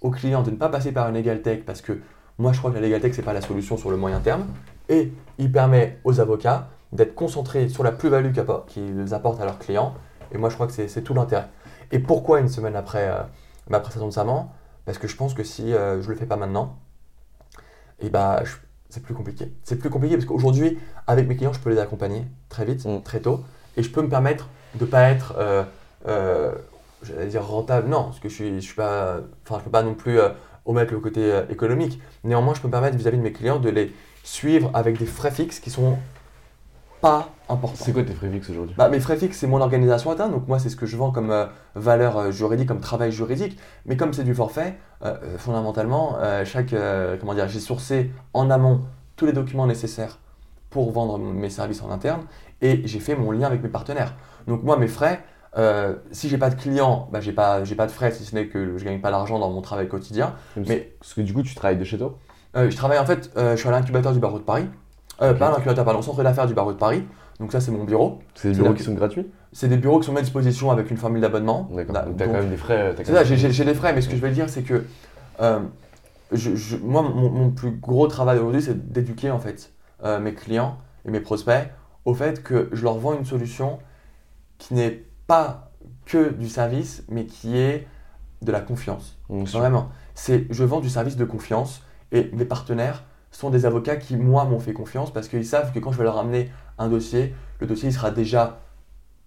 aux 0.00 0.10
clients 0.10 0.42
de 0.42 0.50
ne 0.50 0.56
pas 0.56 0.68
passer 0.68 0.92
par 0.92 1.08
une 1.08 1.14
legal 1.14 1.42
tech 1.42 1.64
parce 1.64 1.80
que 1.80 2.00
moi 2.38 2.52
je 2.52 2.58
crois 2.58 2.70
que 2.70 2.76
la 2.76 2.82
legal 2.82 3.00
tech 3.00 3.14
c'est 3.14 3.22
pas 3.22 3.32
la 3.32 3.40
solution 3.40 3.76
sur 3.76 3.90
le 3.90 3.96
moyen 3.96 4.20
terme 4.20 4.46
et 4.88 5.12
il 5.38 5.50
permet 5.50 5.98
aux 6.04 6.20
avocats 6.20 6.68
d'être 6.92 7.14
concentrés 7.14 7.68
sur 7.68 7.82
la 7.82 7.92
plus-value 7.92 8.32
qu'ils 8.68 9.14
apportent 9.14 9.40
à 9.40 9.44
leurs 9.44 9.58
clients 9.58 9.94
et 10.32 10.38
moi 10.38 10.48
je 10.48 10.54
crois 10.54 10.66
que 10.66 10.72
c'est 10.72 11.02
tout 11.02 11.14
l'intérêt. 11.14 11.48
Et 11.92 11.98
pourquoi 11.98 12.40
une 12.40 12.48
semaine 12.48 12.76
après 12.76 13.08
euh, 13.08 13.22
ma 13.68 13.80
prestation 13.80 14.08
de 14.08 14.12
serment? 14.12 14.52
Parce 14.84 14.98
que 14.98 15.08
je 15.08 15.16
pense 15.16 15.34
que 15.34 15.44
si 15.44 15.72
euh, 15.72 16.00
je 16.02 16.08
le 16.08 16.16
fais 16.16 16.26
pas 16.26 16.36
maintenant, 16.36 16.78
et 18.00 18.06
eh 18.06 18.10
bah, 18.10 18.42
c'est 18.88 19.02
plus 19.02 19.14
compliqué. 19.14 19.52
C'est 19.64 19.76
plus 19.76 19.90
compliqué 19.90 20.16
parce 20.16 20.26
qu'aujourd'hui, 20.26 20.78
avec 21.06 21.26
mes 21.28 21.36
clients, 21.36 21.52
je 21.52 21.60
peux 21.60 21.70
les 21.70 21.78
accompagner 21.78 22.26
très 22.48 22.64
vite, 22.64 22.84
mm. 22.84 23.02
très 23.02 23.20
tôt, 23.20 23.42
et 23.76 23.82
je 23.82 23.90
peux 23.90 24.02
me 24.02 24.08
permettre 24.08 24.48
de 24.78 24.84
ne 24.84 24.90
pas 24.90 25.10
être, 25.10 25.34
euh, 25.38 25.62
euh, 26.08 26.52
j'allais 27.02 27.26
dire 27.26 27.46
rentable, 27.46 27.88
non, 27.88 28.04
parce 28.04 28.20
que 28.20 28.28
je 28.28 28.34
suis, 28.34 28.54
je 28.56 28.66
suis 28.66 28.74
pas, 28.74 29.18
enfin, 29.44 29.58
je 29.58 29.64
peux 29.64 29.70
pas 29.70 29.82
non 29.82 29.94
plus 29.94 30.18
euh, 30.18 30.30
omettre 30.64 30.92
le 30.92 31.00
côté 31.00 31.40
économique. 31.50 32.00
Néanmoins, 32.24 32.54
je 32.54 32.60
peux 32.60 32.68
me 32.68 32.72
permettre 32.72 32.96
vis-à-vis 32.96 33.18
de 33.18 33.22
mes 33.22 33.32
clients 33.32 33.58
de 33.58 33.70
les 33.70 33.94
suivre 34.24 34.70
avec 34.74 34.98
des 34.98 35.06
frais 35.06 35.30
fixes 35.30 35.60
qui 35.60 35.70
sont 35.70 35.96
pas 37.00 37.28
importants. 37.48 37.84
C'est 37.84 37.92
quoi 37.92 38.02
tes 38.02 38.14
frais 38.14 38.30
fixes 38.30 38.50
aujourd'hui? 38.50 38.74
Bah, 38.76 38.88
Mes 38.88 38.98
frais 38.98 39.16
fixes, 39.16 39.38
c'est 39.38 39.46
mon 39.46 39.60
organisation 39.60 40.10
interne. 40.10 40.32
Donc 40.32 40.48
moi, 40.48 40.58
c'est 40.58 40.68
ce 40.68 40.76
que 40.76 40.86
je 40.86 40.96
vends 40.96 41.12
comme 41.12 41.48
valeur 41.76 42.32
juridique, 42.32 42.66
comme 42.66 42.80
travail 42.80 43.12
juridique. 43.12 43.56
Mais 43.84 43.96
comme 43.96 44.12
c'est 44.12 44.24
du 44.24 44.34
forfait, 44.34 44.76
fondamentalement, 45.38 46.16
chaque, 46.44 46.74
comment 47.20 47.34
dire, 47.34 47.48
j'ai 47.48 47.60
sourcé 47.60 48.10
en 48.34 48.50
amont 48.50 48.80
tous 49.14 49.26
les 49.26 49.32
documents 49.32 49.68
nécessaires 49.68 50.18
pour 50.70 50.90
vendre 50.90 51.18
mes 51.18 51.50
services 51.50 51.82
en 51.82 51.90
interne 51.90 52.22
et 52.60 52.82
j'ai 52.86 53.00
fait 53.00 53.16
mon 53.16 53.30
lien 53.30 53.46
avec 53.46 53.62
mes 53.62 53.68
partenaires. 53.68 54.14
Donc 54.46 54.62
moi, 54.62 54.76
mes 54.76 54.88
frais, 54.88 55.20
euh, 55.56 55.94
si 56.12 56.28
j'ai 56.28 56.38
pas 56.38 56.50
de 56.50 56.54
clients, 56.54 57.08
bah, 57.12 57.20
j'ai 57.20 57.32
pas, 57.32 57.64
j'ai 57.64 57.74
pas 57.74 57.86
de 57.86 57.90
frais 57.92 58.10
si 58.10 58.24
ce 58.24 58.34
n'est 58.34 58.46
que 58.46 58.76
je 58.76 58.84
gagne 58.84 59.00
pas 59.00 59.10
d'argent 59.10 59.38
dans 59.38 59.50
mon 59.50 59.62
travail 59.62 59.88
quotidien. 59.88 60.34
Mais 60.56 60.94
parce 61.00 61.14
que 61.14 61.20
du 61.20 61.32
coup, 61.32 61.42
tu 61.42 61.54
travailles 61.54 61.78
de 61.78 61.84
chez 61.84 61.98
toi? 61.98 62.18
Euh, 62.56 62.70
Je 62.70 62.76
travaille 62.76 62.98
en 62.98 63.06
fait, 63.06 63.30
euh, 63.36 63.52
je 63.52 63.60
suis 63.60 63.68
à 63.68 63.72
l'incubateur 63.72 64.12
du 64.12 64.18
barreau 64.18 64.38
de 64.38 64.44
Paris. 64.44 64.66
Euh, 65.22 65.32
Pas 65.34 65.50
l'incubateur, 65.50 65.84
pardon, 65.84 66.02
centre 66.02 66.22
d'affaires 66.22 66.46
du 66.46 66.54
barreau 66.54 66.72
de 66.72 66.78
Paris. 66.78 67.04
Donc 67.40 67.52
ça, 67.52 67.60
c'est 67.60 67.70
mon 67.70 67.84
bureau. 67.84 68.20
C'est 68.34 68.50
des 68.50 68.58
bureaux 68.58 68.74
qui 68.74 68.82
sont 68.82 68.94
gratuits? 68.94 69.26
C'est 69.52 69.68
des 69.68 69.76
bureaux 69.76 70.00
qui 70.00 70.06
sont 70.06 70.12
mis 70.12 70.18
à 70.18 70.22
disposition 70.22 70.70
avec 70.70 70.90
une 70.90 70.96
formule 70.96 71.20
d'abonnement. 71.20 71.68
D'accord. 71.72 72.04
Donc, 72.04 72.16
tu 72.16 72.22
as 72.22 72.26
quand 72.26 72.32
même 72.32 72.50
des 72.50 72.56
frais. 72.56 72.94
C'est 72.96 73.12
ça, 73.12 73.24
j'ai 73.24 73.64
des 73.64 73.74
frais, 73.74 73.92
mais 73.94 74.00
ce 74.00 74.08
que 74.08 74.16
je 74.16 74.20
veux 74.20 74.30
dire, 74.30 74.48
c'est 74.48 74.62
que 74.62 74.84
je, 76.32 76.76
moi, 76.76 77.02
mon, 77.02 77.30
mon, 77.30 77.50
plus 77.50 77.70
gros 77.72 78.06
travail 78.08 78.38
aujourd'hui, 78.38 78.62
c'est 78.62 78.92
d'éduquer 78.92 79.30
en 79.30 79.38
fait 79.38 79.72
mes 80.20 80.34
clients 80.34 80.78
et 81.06 81.10
mes 81.10 81.20
prospects 81.20 81.70
au 82.04 82.14
fait 82.14 82.42
que 82.42 82.68
je 82.72 82.82
leur 82.84 82.94
vends 82.94 83.14
une 83.14 83.24
solution 83.24 83.78
qui 84.58 84.74
n'est 84.74 85.04
pas 85.26 85.70
que 86.04 86.32
du 86.32 86.48
service, 86.48 87.04
mais 87.08 87.26
qui 87.26 87.56
est 87.56 87.86
de 88.42 88.52
la 88.52 88.60
confiance. 88.60 89.18
Vraiment. 89.28 89.90
C'est, 90.14 90.46
je 90.50 90.64
vends 90.64 90.80
du 90.80 90.88
service 90.88 91.16
de 91.16 91.24
confiance 91.24 91.82
et 92.12 92.30
mes 92.32 92.44
partenaires 92.44 93.04
sont 93.30 93.50
des 93.50 93.66
avocats 93.66 93.96
qui, 93.96 94.16
moi, 94.16 94.44
m'ont 94.44 94.60
fait 94.60 94.72
confiance 94.72 95.12
parce 95.12 95.28
qu'ils 95.28 95.44
savent 95.44 95.72
que 95.72 95.78
quand 95.78 95.92
je 95.92 95.98
vais 95.98 96.04
leur 96.04 96.18
amener 96.18 96.50
un 96.78 96.88
dossier, 96.88 97.34
le 97.60 97.66
dossier 97.66 97.88
il 97.90 97.92
sera 97.92 98.10
déjà 98.10 98.60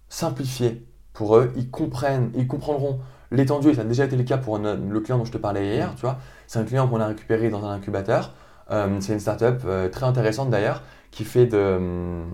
simplifié 0.08 0.86
pour 1.12 1.36
eux. 1.36 1.52
Ils 1.56 1.70
comprennent, 1.70 2.30
ils 2.34 2.46
comprendront 2.46 3.00
l'étendue, 3.30 3.70
et 3.70 3.74
ça 3.74 3.82
a 3.82 3.84
déjà 3.84 4.04
été 4.04 4.16
le 4.16 4.24
cas 4.24 4.38
pour 4.38 4.58
le 4.58 5.00
client 5.00 5.18
dont 5.18 5.24
je 5.24 5.32
te 5.32 5.38
parlais 5.38 5.74
hier, 5.74 5.94
tu 5.94 6.02
vois. 6.02 6.18
C'est 6.46 6.58
un 6.58 6.64
client 6.64 6.88
qu'on 6.88 7.00
a 7.00 7.06
récupéré 7.06 7.50
dans 7.50 7.64
un 7.64 7.72
incubateur. 7.72 8.34
Euh, 8.70 8.96
c'est 9.00 9.12
une 9.12 9.20
startup 9.20 9.62
euh, 9.64 9.88
très 9.88 10.06
intéressante 10.06 10.50
d'ailleurs 10.50 10.82
qui 11.10 11.24
fait 11.24 11.46
de, 11.46 12.24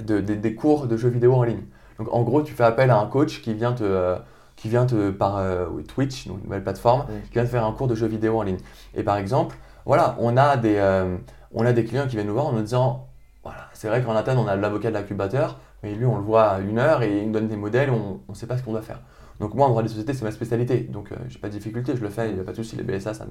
des 0.00 0.54
cours 0.54 0.86
de 0.86 0.96
jeux 0.96 1.08
vidéo 1.08 1.34
en 1.34 1.42
ligne. 1.44 1.62
Donc 1.98 2.12
en 2.12 2.22
gros, 2.22 2.42
tu 2.42 2.54
fais 2.54 2.64
appel 2.64 2.90
à 2.90 2.98
un 2.98 3.06
coach 3.06 3.40
qui 3.42 3.54
vient 3.54 3.72
te, 3.72 3.84
euh, 3.84 4.16
qui 4.56 4.68
vient 4.68 4.86
te 4.86 5.10
par 5.10 5.38
euh, 5.38 5.66
Twitch, 5.86 6.26
donc 6.26 6.38
une 6.38 6.44
nouvelle 6.44 6.62
plateforme, 6.62 7.06
qui 7.26 7.32
vient 7.32 7.44
te 7.44 7.48
faire 7.48 7.64
un 7.64 7.72
cours 7.72 7.86
de 7.86 7.94
jeux 7.94 8.06
vidéo 8.06 8.38
en 8.38 8.42
ligne. 8.42 8.58
Et 8.94 9.02
par 9.02 9.16
exemple, 9.16 9.56
voilà, 9.86 10.16
on 10.18 10.36
a 10.36 10.56
des, 10.56 10.76
euh, 10.76 11.16
on 11.52 11.64
a 11.64 11.72
des 11.72 11.84
clients 11.84 12.06
qui 12.06 12.16
viennent 12.16 12.26
nous 12.26 12.34
voir 12.34 12.46
en 12.46 12.52
nous 12.52 12.62
disant, 12.62 13.06
voilà, 13.42 13.68
c'est 13.72 13.88
vrai 13.88 14.02
qu'en 14.02 14.16
interne, 14.16 14.38
on 14.38 14.48
a 14.48 14.56
l'avocat 14.56 14.88
de 14.88 14.94
l'incubateur, 14.94 15.58
mais 15.82 15.94
lui, 15.94 16.06
on 16.06 16.16
le 16.16 16.22
voit 16.22 16.48
à 16.48 16.60
une 16.60 16.78
heure 16.78 17.02
et 17.02 17.18
il 17.18 17.26
nous 17.26 17.32
donne 17.32 17.48
des 17.48 17.56
modèles, 17.56 17.90
on 17.90 18.20
ne 18.28 18.34
sait 18.34 18.46
pas 18.46 18.56
ce 18.56 18.62
qu'on 18.62 18.72
doit 18.72 18.82
faire. 18.82 19.00
Donc 19.40 19.54
moi, 19.54 19.66
en 19.66 19.70
droit 19.70 19.82
des 19.82 19.88
sociétés, 19.88 20.14
c'est 20.14 20.24
ma 20.24 20.30
spécialité, 20.30 20.78
donc 20.78 21.10
j'ai 21.28 21.40
pas 21.40 21.48
de 21.48 21.52
difficulté, 21.52 21.96
je 21.96 22.00
le 22.00 22.08
fais, 22.08 22.28
il 22.30 22.34
n'y 22.36 22.40
a 22.40 22.44
pas 22.44 22.52
de 22.52 22.56
souci, 22.56 22.76
les 22.76 22.84
BSA, 22.84 23.14
ça, 23.14 23.26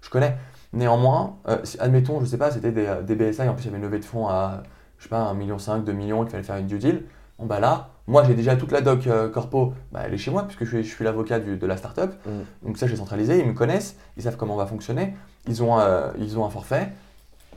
je 0.00 0.08
connais. 0.08 0.36
Néanmoins, 0.72 1.36
admettons, 1.80 2.20
je 2.20 2.26
sais 2.26 2.38
pas, 2.38 2.52
c'était 2.52 2.70
des, 2.70 2.88
des, 3.02 3.14
BSA, 3.16 3.44
et 3.44 3.48
en 3.48 3.54
plus 3.54 3.64
il 3.64 3.66
y 3.66 3.68
avait 3.70 3.78
une 3.78 3.82
levée 3.82 3.98
de 3.98 4.04
fonds 4.04 4.28
à, 4.28 4.62
je 4.98 5.02
sais 5.02 5.08
pas, 5.08 5.32
1,5 5.32 5.34
million, 5.34 5.56
2 5.56 5.92
millions, 5.92 6.22
qu'il 6.22 6.30
fallait 6.30 6.44
faire 6.44 6.56
une 6.56 6.68
due 6.68 6.78
deal. 6.78 7.04
Bon 7.40 7.46
bah 7.46 7.58
là, 7.58 7.90
moi 8.08 8.24
j'ai 8.24 8.34
déjà 8.34 8.56
toute 8.56 8.72
la 8.72 8.80
doc 8.80 9.06
euh, 9.06 9.28
corpo, 9.28 9.74
bah, 9.92 10.00
elle 10.04 10.14
est 10.14 10.18
chez 10.18 10.30
moi 10.30 10.44
puisque 10.44 10.64
je 10.64 10.78
suis, 10.78 10.82
je 10.82 10.94
suis 10.94 11.04
l'avocat 11.04 11.38
de 11.38 11.66
la 11.66 11.76
startup. 11.76 12.10
Mm. 12.26 12.66
Donc 12.66 12.78
ça 12.78 12.88
j'ai 12.88 12.96
centralisé, 12.96 13.38
ils 13.38 13.46
me 13.46 13.52
connaissent, 13.52 13.96
ils 14.16 14.24
savent 14.24 14.36
comment 14.36 14.54
on 14.54 14.58
va 14.58 14.66
fonctionner, 14.66 15.14
ils 15.46 15.62
ont, 15.62 15.78
euh, 15.78 16.08
ils 16.18 16.38
ont 16.38 16.44
un 16.44 16.50
forfait. 16.50 16.90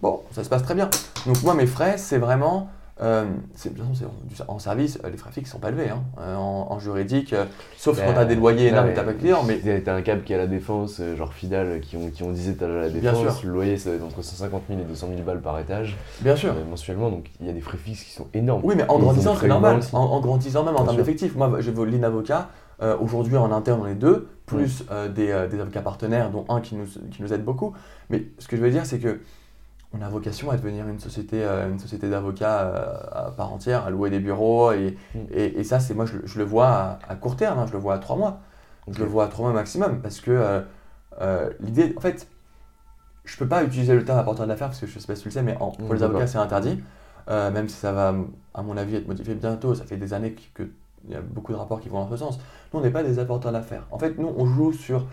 Bon, 0.01 0.21
ça 0.31 0.43
se 0.43 0.49
passe 0.49 0.63
très 0.63 0.75
bien. 0.75 0.89
Donc 1.25 1.41
moi 1.41 1.55
mes 1.55 1.65
frais 1.65 1.97
c'est 1.97 2.17
vraiment 2.17 2.69
euh, 3.01 3.25
c'est, 3.55 3.71
en 4.47 4.59
service, 4.59 4.99
euh, 5.03 5.09
les 5.09 5.17
frais 5.17 5.31
fixes 5.31 5.49
sont 5.49 5.57
pas 5.57 5.69
élevés 5.69 5.89
hein. 5.89 6.03
euh, 6.19 6.35
en, 6.35 6.77
juridique, 6.77 7.33
sauf 7.75 7.99
quand 7.99 8.13
tu 8.13 8.19
as 8.19 8.25
des 8.25 8.35
loyers 8.35 8.67
énormes 8.67 8.89
et 8.89 8.93
tu 8.93 8.99
pas 9.01 9.13
de 9.13 9.17
clients. 9.17 9.43
Mais 9.43 9.59
tu 9.59 9.89
as 9.89 9.95
un 9.95 10.01
câble 10.03 10.23
qui 10.23 10.33
est 10.33 10.35
à 10.35 10.39
la 10.39 10.47
défense, 10.47 11.01
genre 11.17 11.33
Fidal, 11.33 11.79
qui 11.81 11.97
ont, 11.97 12.11
qui 12.11 12.21
ont 12.21 12.31
10 12.31 12.49
étages 12.49 12.69
à 12.69 12.81
la 12.81 12.89
défense. 12.89 13.43
Le 13.43 13.51
loyer, 13.51 13.77
c'est 13.77 13.99
entre 14.01 14.21
150 14.21 14.63
000 14.67 14.79
et 14.79 14.83
200 14.83 15.07
000 15.15 15.21
balles 15.23 15.41
par 15.41 15.57
étage. 15.59 15.97
Bien 16.21 16.35
sûr. 16.35 16.53
mensuellement, 16.69 17.09
donc 17.09 17.29
il 17.39 17.47
y 17.47 17.49
a 17.49 17.53
des 17.53 17.61
frais 17.61 17.77
fixes 17.77 18.03
qui 18.03 18.11
sont 18.11 18.27
énormes. 18.33 18.61
Oui, 18.63 18.75
mais 18.77 18.87
en 18.87 18.99
grandissant, 18.99 19.35
c'est 19.35 19.47
normal. 19.47 19.79
En, 19.93 20.19
grandissant, 20.19 20.63
même 20.63 20.75
en 20.75 20.83
termes 20.83 20.97
d'effectifs. 20.97 21.35
Moi, 21.35 21.59
je 21.59 21.71
veux 21.71 21.85
l'Inavocat. 21.85 22.49
Aujourd'hui, 22.99 23.37
en 23.37 23.51
interne, 23.51 23.81
on 23.81 23.87
est 23.87 23.95
deux, 23.95 24.27
plus 24.45 24.83
des, 25.15 25.47
des, 25.49 25.59
avocats 25.59 25.81
partenaires, 25.81 26.29
dont 26.29 26.45
un 26.49 26.61
qui 26.61 26.75
nous, 26.75 26.85
qui 27.11 27.21
nous 27.21 27.33
aide 27.33 27.43
beaucoup. 27.43 27.73
Mais 28.11 28.25
ce 28.37 28.47
que 28.47 28.57
je 28.57 28.61
veux 28.61 28.71
dire, 28.71 28.85
c'est 28.85 28.99
que 28.99 29.19
on 29.93 30.01
a 30.01 30.09
vocation 30.09 30.49
à 30.51 30.57
devenir 30.57 30.87
une 30.87 30.99
société, 30.99 31.43
euh, 31.43 31.69
une 31.69 31.79
société 31.79 32.09
d'avocats 32.09 32.61
euh, 32.61 32.95
à 33.11 33.31
part 33.31 33.51
entière, 33.51 33.85
à 33.85 33.89
louer 33.89 34.09
des 34.09 34.19
bureaux. 34.19 34.71
Et, 34.71 34.97
mm. 35.15 35.19
et, 35.33 35.63
ça, 35.63 35.79
c'est 35.79 35.93
moi, 35.93 36.05
je, 36.05 36.37
le 36.37 36.45
vois 36.45 36.99
à, 37.07 37.15
court 37.15 37.35
terme, 37.35 37.59
hein, 37.59 37.65
je 37.67 37.73
le 37.73 37.79
vois 37.79 37.95
à 37.95 37.99
trois 37.99 38.15
mois. 38.15 38.39
Je 38.89 38.99
le 38.99 39.05
vois 39.05 39.25
à 39.25 39.27
trois 39.27 39.45
mois 39.45 39.53
maximum 39.53 40.01
parce 40.01 40.21
que 40.21 40.63
euh, 41.21 41.49
l'idée, 41.59 41.93
en 41.95 42.01
fait, 42.01 42.27
je 43.25 43.37
peux 43.37 43.47
pas 43.47 43.63
utiliser 43.63 43.93
le 43.93 44.03
terme 44.03 44.17
apporteur 44.17 44.47
d'affaires 44.47 44.67
parce 44.67 44.79
que 44.79 44.87
je 44.87 44.97
sais 44.97 45.05
pas 45.05 45.15
si 45.15 45.23
tu 45.23 45.27
le 45.27 45.33
sais, 45.33 45.43
mais 45.43 45.53
pour 45.55 45.75
mm, 45.79 45.93
les 45.93 46.03
avocats, 46.03 46.27
c'est 46.27 46.37
interdit. 46.37 46.81
même 47.27 47.67
si 47.67 47.75
ça 47.75 47.91
va, 47.91 48.15
à 48.53 48.61
mon 48.61 48.77
avis, 48.77 48.95
être 48.95 49.07
modifié 49.07 49.35
bientôt, 49.35 49.75
ça 49.75 49.83
fait 49.83 49.97
des 49.97 50.13
années 50.13 50.35
qu'il 50.55 50.69
y 51.09 51.15
a 51.15 51.21
beaucoup 51.21 51.51
de 51.51 51.57
rapports 51.57 51.81
qui 51.81 51.89
vont 51.89 51.99
dans 51.99 52.09
ce 52.09 52.17
sens. 52.17 52.39
Nous, 52.73 52.79
on 52.79 52.83
n'est 52.83 52.91
pas 52.91 53.03
des 53.03 53.19
apporteurs 53.19 53.51
d'affaires. 53.51 53.85
En 53.91 53.99
fait, 53.99 54.17
nous, 54.17 54.33
on 54.35 54.45
joue 54.45 54.71
sur 54.71 55.05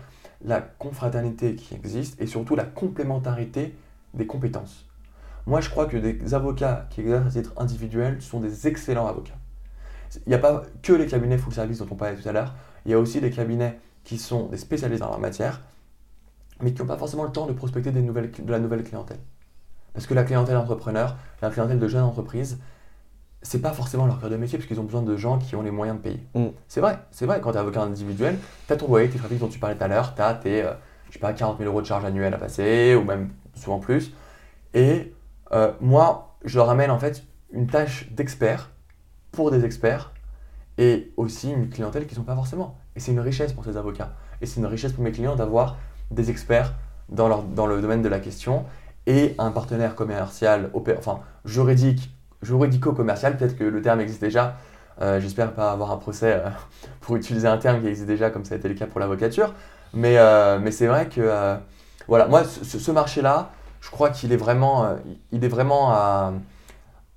la 0.43 0.61
confraternité 0.61 1.55
qui 1.55 1.75
existe 1.75 2.19
et 2.21 2.25
surtout 2.25 2.55
la 2.55 2.63
complémentarité 2.63 3.75
des 4.13 4.27
compétences. 4.27 4.85
Moi, 5.45 5.61
je 5.61 5.69
crois 5.69 5.85
que 5.85 5.97
des 5.97 6.33
avocats 6.33 6.87
qui 6.89 7.01
exercent 7.01 7.27
à 7.27 7.41
titre 7.41 7.53
individuel 7.57 8.21
sont 8.21 8.39
des 8.39 8.67
excellents 8.67 9.07
avocats. 9.07 9.37
Il 10.25 10.29
n'y 10.29 10.35
a 10.35 10.39
pas 10.39 10.63
que 10.81 10.93
les 10.93 11.07
cabinets 11.07 11.37
full 11.37 11.53
service 11.53 11.79
dont 11.79 11.87
on 11.89 11.95
parlait 11.95 12.15
tout 12.15 12.27
à 12.27 12.31
l'heure, 12.31 12.55
il 12.85 12.91
y 12.91 12.93
a 12.93 12.99
aussi 12.99 13.21
des 13.21 13.31
cabinets 13.31 13.79
qui 14.03 14.17
sont 14.17 14.47
des 14.47 14.57
spécialistes 14.57 15.01
dans 15.01 15.09
leur 15.09 15.19
matière, 15.19 15.61
mais 16.61 16.73
qui 16.73 16.81
n'ont 16.81 16.87
pas 16.87 16.97
forcément 16.97 17.23
le 17.23 17.31
temps 17.31 17.47
de 17.47 17.53
prospecter 17.53 17.91
des 17.91 18.01
nouvelles, 18.01 18.31
de 18.31 18.51
la 18.51 18.59
nouvelle 18.59 18.83
clientèle. 18.83 19.19
Parce 19.93 20.07
que 20.07 20.13
la 20.13 20.23
clientèle 20.23 20.57
entrepreneur, 20.57 21.17
la 21.41 21.49
clientèle 21.49 21.79
de 21.79 21.87
jeunes 21.87 22.03
entreprises, 22.03 22.59
c'est 23.41 23.61
pas 23.61 23.71
forcément 23.71 24.05
leur 24.05 24.19
cœur 24.19 24.29
de 24.29 24.35
métier 24.35 24.57
parce 24.57 24.67
qu'ils 24.67 24.79
ont 24.79 24.83
besoin 24.83 25.01
de 25.01 25.15
gens 25.15 25.37
qui 25.37 25.55
ont 25.55 25.61
les 25.61 25.71
moyens 25.71 25.97
de 25.97 26.03
payer. 26.03 26.27
Mm. 26.35 26.47
C'est 26.67 26.81
vrai, 26.81 26.99
c'est 27.11 27.25
vrai, 27.25 27.39
quand 27.41 27.51
tu 27.51 27.57
es 27.57 27.59
avocat 27.59 27.81
individuel, 27.83 28.37
tu 28.67 28.73
as 28.73 28.75
ton 28.75 28.87
loyer, 28.87 29.09
tes 29.09 29.17
frais 29.17 29.33
dont 29.35 29.47
tu 29.47 29.59
parlais 29.59 29.75
tout 29.75 29.83
à 29.83 29.87
l'heure, 29.87 30.13
tu 30.15 30.21
as 30.21 30.33
tes, 30.33 30.63
euh, 30.63 30.73
je 31.07 31.13
sais 31.13 31.19
pas, 31.19 31.33
40 31.33 31.57
000 31.57 31.69
euros 31.69 31.81
de 31.81 31.87
charges 31.87 32.05
annuelles 32.05 32.33
à 32.33 32.37
passer, 32.37 32.95
ou 32.95 33.03
même 33.03 33.29
souvent 33.59 33.79
plus. 33.79 34.13
Et 34.73 35.13
euh, 35.51 35.71
moi, 35.81 36.35
je 36.45 36.57
leur 36.57 36.69
amène 36.69 36.91
en 36.91 36.99
fait 36.99 37.23
une 37.51 37.67
tâche 37.67 38.11
d'expert 38.11 38.69
pour 39.31 39.51
des 39.51 39.65
experts 39.65 40.11
et 40.77 41.11
aussi 41.17 41.51
une 41.51 41.69
clientèle 41.69 42.05
qui 42.05 42.13
ne 42.13 42.19
sont 42.19 42.23
pas 42.23 42.35
forcément. 42.35 42.77
Et 42.95 42.99
c'est 42.99 43.11
une 43.11 43.19
richesse 43.19 43.53
pour 43.53 43.65
ces 43.65 43.77
avocats. 43.77 44.13
Et 44.41 44.45
c'est 44.45 44.59
une 44.59 44.65
richesse 44.65 44.93
pour 44.93 45.03
mes 45.03 45.11
clients 45.11 45.35
d'avoir 45.35 45.77
des 46.11 46.29
experts 46.29 46.73
dans, 47.09 47.27
leur, 47.27 47.43
dans 47.43 47.65
le 47.65 47.81
domaine 47.81 48.01
de 48.01 48.09
la 48.09 48.19
question 48.19 48.65
et 49.07 49.35
un 49.37 49.51
partenaire 49.51 49.95
commercial, 49.95 50.71
enfin 50.97 51.19
juridique, 51.43 52.11
juridico-commercial, 52.41 53.37
peut-être 53.37 53.57
que 53.57 53.63
le 53.63 53.81
terme 53.81 53.99
existe 54.01 54.21
déjà. 54.21 54.57
Euh, 55.01 55.19
j'espère 55.19 55.53
pas 55.53 55.71
avoir 55.71 55.91
un 55.91 55.97
procès 55.97 56.33
euh, 56.33 56.49
pour 57.01 57.15
utiliser 57.15 57.47
un 57.47 57.57
terme 57.57 57.81
qui 57.81 57.87
existe 57.87 58.07
déjà, 58.07 58.29
comme 58.29 58.45
ça 58.45 58.55
a 58.55 58.57
été 58.57 58.69
le 58.69 58.75
cas 58.75 58.85
pour 58.85 58.99
l'avocature. 58.99 59.53
Mais, 59.93 60.17
mais 60.59 60.69
c'est 60.69 60.85
vrai 60.85 61.09
que, 61.09 61.57
voilà, 62.09 62.27
moi, 62.27 62.43
ce 62.43 62.91
marché-là, 62.91 63.51
je 63.81 63.89
crois 63.89 64.09
qu'il 64.09 64.33
est 64.33 64.37
vraiment, 64.37 64.83
euh, 64.83 64.95
il 65.31 65.43
est 65.45 65.47
vraiment 65.47 65.91
à, 65.91 66.33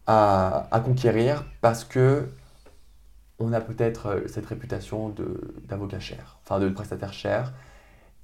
à, 0.06 0.80
conquérir 0.84 1.44
parce 1.60 1.84
que 1.84 2.28
on 3.38 3.52
a 3.52 3.60
peut-être 3.60 4.06
euh, 4.06 4.28
cette 4.28 4.46
réputation 4.46 5.14
d'avocat 5.64 5.98
cher, 5.98 6.38
enfin 6.44 6.60
de 6.60 6.68
prestataire 6.68 7.12
cher 7.12 7.52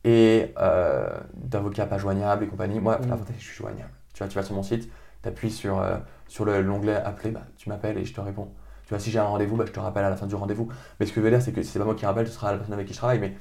et 0.05 0.55
euh, 0.59 1.09
d'avocat 1.35 1.87
pas 1.87 1.99
joignable 1.99 2.45
et 2.45 2.47
compagnie. 2.49 2.79
Moi, 2.81 2.99
mmh. 2.99 3.09
l'avantage, 3.09 3.37
je 3.39 3.45
suis 3.45 3.57
joignable. 3.57 3.91
Tu 4.13 4.19
vois, 4.19 4.29
tu 4.29 4.37
vas 4.37 4.45
sur 4.45 4.55
mon 4.55 4.63
site, 4.63 4.89
Tu 5.23 5.29
appuies 5.29 5.51
sur, 5.51 5.81
euh, 5.81 5.97
sur 6.29 6.45
le- 6.45 6.63
l'onglet 6.63 6.95
appeler, 6.97 7.31
bah, 7.31 7.43
tu 7.57 7.69
m'appelles 7.69 7.99
et 7.99 8.05
je 8.05 8.15
te 8.15 8.21
réponds. 8.21 8.53
Tu 8.85 8.91
vois, 8.91 9.01
si 9.01 9.11
j'ai 9.11 9.19
un 9.19 9.25
rendez-vous, 9.25 9.57
bah, 9.57 9.65
je 9.67 9.73
te 9.73 9.81
rappelle 9.81 10.05
à 10.05 10.11
la 10.11 10.17
fin 10.17 10.27
du 10.27 10.35
rendez-vous. 10.35 10.69
Mais 11.01 11.07
ce 11.07 11.13
que 11.13 11.21
je 11.21 11.25
veux 11.25 11.31
dire, 11.31 11.43
c'est 11.43 11.53
que 11.53 11.63
si 11.63 11.71
c'est 11.71 11.79
pas 11.79 11.85
moi 11.85 11.95
qui 11.95 12.07
rappelle, 12.07 12.29
ce 12.29 12.35
sera 12.35 12.53
la 12.53 12.59
personne 12.59 12.75
avec 12.75 12.87
qui 12.87 12.93
je 12.93 12.99
travaille. 12.99 13.19
Mais 13.19 13.35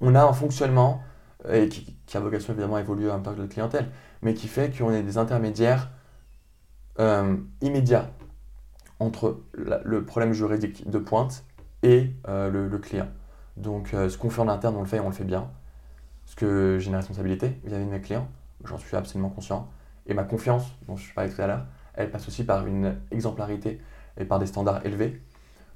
on 0.00 0.14
a 0.14 0.22
un 0.22 0.32
fonctionnement 0.32 1.02
et 1.52 1.68
qui, 1.68 2.16
a 2.16 2.20
vocation 2.20 2.52
évidemment 2.52 2.76
à 2.76 2.80
évoluer 2.80 3.10
en 3.10 3.14
même 3.14 3.22
temps 3.22 3.34
que 3.34 3.40
notre 3.40 3.52
clientèle, 3.52 3.88
mais 4.22 4.34
qui 4.34 4.48
fait 4.48 4.76
qu'on 4.76 4.92
est 4.92 5.02
des 5.02 5.18
intermédiaires 5.18 5.90
euh, 7.00 7.36
immédiats 7.60 8.10
entre 9.00 9.40
le 9.52 10.04
problème 10.04 10.32
juridique 10.32 10.88
de 10.88 10.98
pointe 10.98 11.44
et 11.82 12.12
euh, 12.28 12.50
le, 12.50 12.78
client. 12.78 13.08
Donc 13.56 13.92
euh, 13.92 14.08
ce 14.08 14.16
qu'on 14.16 14.30
fait 14.30 14.40
en 14.40 14.48
interne, 14.48 14.76
on 14.76 14.80
le 14.80 14.86
fait 14.86 14.98
et 14.98 15.00
on 15.00 15.08
le 15.08 15.14
fait 15.14 15.24
bien. 15.24 15.50
Parce 16.24 16.36
que 16.36 16.78
j'ai 16.78 16.88
une 16.88 16.96
responsabilité 16.96 17.58
vis-à-vis 17.64 17.84
de 17.84 17.90
mes 17.90 18.00
clients, 18.00 18.28
j'en 18.64 18.78
suis 18.78 18.96
absolument 18.96 19.28
conscient. 19.28 19.68
Et 20.06 20.14
ma 20.14 20.24
confiance, 20.24 20.64
dont 20.86 20.96
je 20.96 21.12
parlais 21.12 21.30
tout 21.30 21.42
à 21.42 21.46
l'heure, 21.46 21.66
elle 21.94 22.10
passe 22.10 22.28
aussi 22.28 22.44
par 22.44 22.66
une 22.66 22.96
exemplarité 23.10 23.80
et 24.16 24.24
par 24.24 24.38
des 24.38 24.46
standards 24.46 24.86
élevés. 24.86 25.20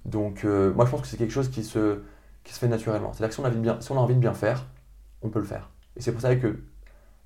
Donc 0.05 0.45
moi 0.45 0.87
je 0.87 0.91
pense 0.91 1.03
que 1.03 1.07
c'est 1.07 1.17
quelque 1.17 1.33
chose 1.33 1.51
qui 1.51 1.65
se, 1.65 2.01
qui 2.45 2.55
se 2.55 2.59
fait 2.59 2.69
naturellement. 2.69 3.13
C'est-à-dire 3.13 3.29
que 3.29 3.35
si 3.35 3.41
on, 3.41 3.45
a 3.45 3.49
envie 3.49 3.57
de 3.57 3.63
bien, 3.63 3.81
si 3.81 3.93
on 3.93 3.97
a 3.97 4.01
envie 4.01 4.15
de 4.15 4.21
bien 4.21 4.35
faire, 4.35 4.65
on 5.23 5.29
peut 5.29 5.39
le 5.41 5.45
faire. 5.45 5.71
Et 5.97 6.01
c'est 6.01 6.13
pour 6.13 6.21
ça 6.21 6.35
que 6.37 6.61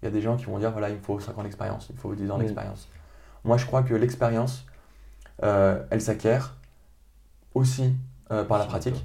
il 0.02 0.06
y 0.06 0.08
a 0.08 0.10
des 0.10 0.20
gens 0.20 0.36
qui 0.36 0.46
vont 0.46 0.58
dire 0.58 0.72
voilà, 0.72 0.88
il 0.90 0.96
me 0.96 1.00
faut 1.00 1.20
5 1.20 1.36
ans 1.38 1.42
d'expérience, 1.44 1.86
il 1.90 1.94
me 1.94 2.00
faut 2.00 2.14
10 2.14 2.30
ans 2.30 2.36
Mm. 2.38 2.40
d'expérience. 2.40 2.88
Moi 3.44 3.56
je 3.56 3.66
crois 3.66 3.82
que 3.82 3.94
l'expérience, 3.94 4.66
euh, 5.42 5.84
elle 5.90 6.00
s'acquiert 6.00 6.56
aussi 7.54 7.94
euh, 8.30 8.44
par 8.44 8.58
la 8.58 8.64
pratique, 8.66 9.04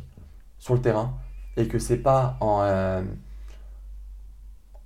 sur 0.58 0.74
le 0.74 0.82
terrain, 0.82 1.14
et 1.58 1.68
que 1.68 1.80
c'est 1.80 1.98
pas 1.98 2.38
en, 2.40 2.62
euh, 2.62 3.04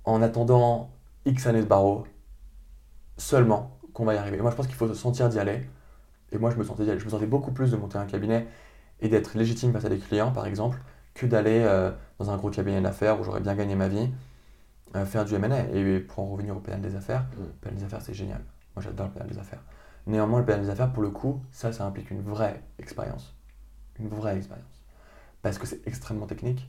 en 0.04 0.20
attendant 0.22 0.90
X 1.24 1.46
années 1.46 1.60
de 1.62 1.66
barreau 1.66 2.06
seulement 3.16 3.78
qu'on 3.92 4.04
va 4.04 4.14
y 4.14 4.18
arriver. 4.18 4.38
Moi, 4.40 4.50
je 4.50 4.56
pense 4.56 4.66
qu'il 4.66 4.74
faut 4.74 4.88
se 4.88 4.94
sentir 4.94 5.28
d'y 5.28 5.38
aller. 5.38 5.68
Et 6.32 6.38
moi, 6.38 6.50
je 6.50 6.56
me 6.56 6.64
sentais 6.64 6.84
d'y 6.84 6.90
aller. 6.90 6.98
Je 6.98 7.04
me 7.04 7.10
sentais 7.10 7.26
beaucoup 7.26 7.52
plus 7.52 7.70
de 7.70 7.76
monter 7.76 7.98
un 7.98 8.06
cabinet 8.06 8.48
et 9.00 9.08
d'être 9.08 9.36
légitime 9.36 9.72
face 9.72 9.84
à 9.84 9.88
des 9.88 9.98
clients, 9.98 10.32
par 10.32 10.46
exemple, 10.46 10.80
que 11.14 11.26
d'aller 11.26 11.62
dans 12.22 12.30
un 12.30 12.36
gros 12.36 12.50
cabinet 12.50 12.80
d'affaires 12.80 13.20
où 13.20 13.24
j'aurais 13.24 13.40
bien 13.40 13.54
gagné 13.54 13.74
ma 13.74 13.88
vie, 13.88 14.08
euh, 14.94 15.04
faire 15.04 15.24
du 15.24 15.34
M&A. 15.34 15.60
Et 15.74 16.00
pour 16.00 16.20
en 16.20 16.26
revenir 16.28 16.56
au 16.56 16.60
pénal 16.60 16.80
des 16.80 16.94
affaires, 16.94 17.22
Mm. 17.36 17.40
le 17.42 17.48
pénal 17.60 17.78
des 17.78 17.84
affaires, 17.84 18.02
c'est 18.02 18.14
génial. 18.14 18.40
Moi, 18.76 18.82
j'adore 18.82 19.06
le 19.06 19.12
pénal 19.12 19.28
des 19.28 19.38
affaires. 19.38 19.62
Néanmoins, 20.06 20.40
le 20.40 20.44
pénal 20.46 20.62
des 20.62 20.70
affaires, 20.70 20.92
pour 20.92 21.02
le 21.02 21.10
coup, 21.10 21.42
ça, 21.50 21.72
ça 21.72 21.84
implique 21.84 22.10
une 22.10 22.22
vraie 22.22 22.62
expérience. 22.78 23.34
Une 23.98 24.08
vraie 24.08 24.36
expérience. 24.36 24.66
Parce 25.42 25.58
que 25.58 25.66
c'est 25.66 25.86
extrêmement 25.86 26.26
technique. 26.26 26.68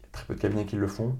Il 0.00 0.04
y 0.04 0.06
a 0.06 0.08
très 0.12 0.24
peu 0.26 0.34
de 0.34 0.40
cabinets 0.40 0.66
qui 0.66 0.76
le 0.76 0.86
font. 0.86 1.16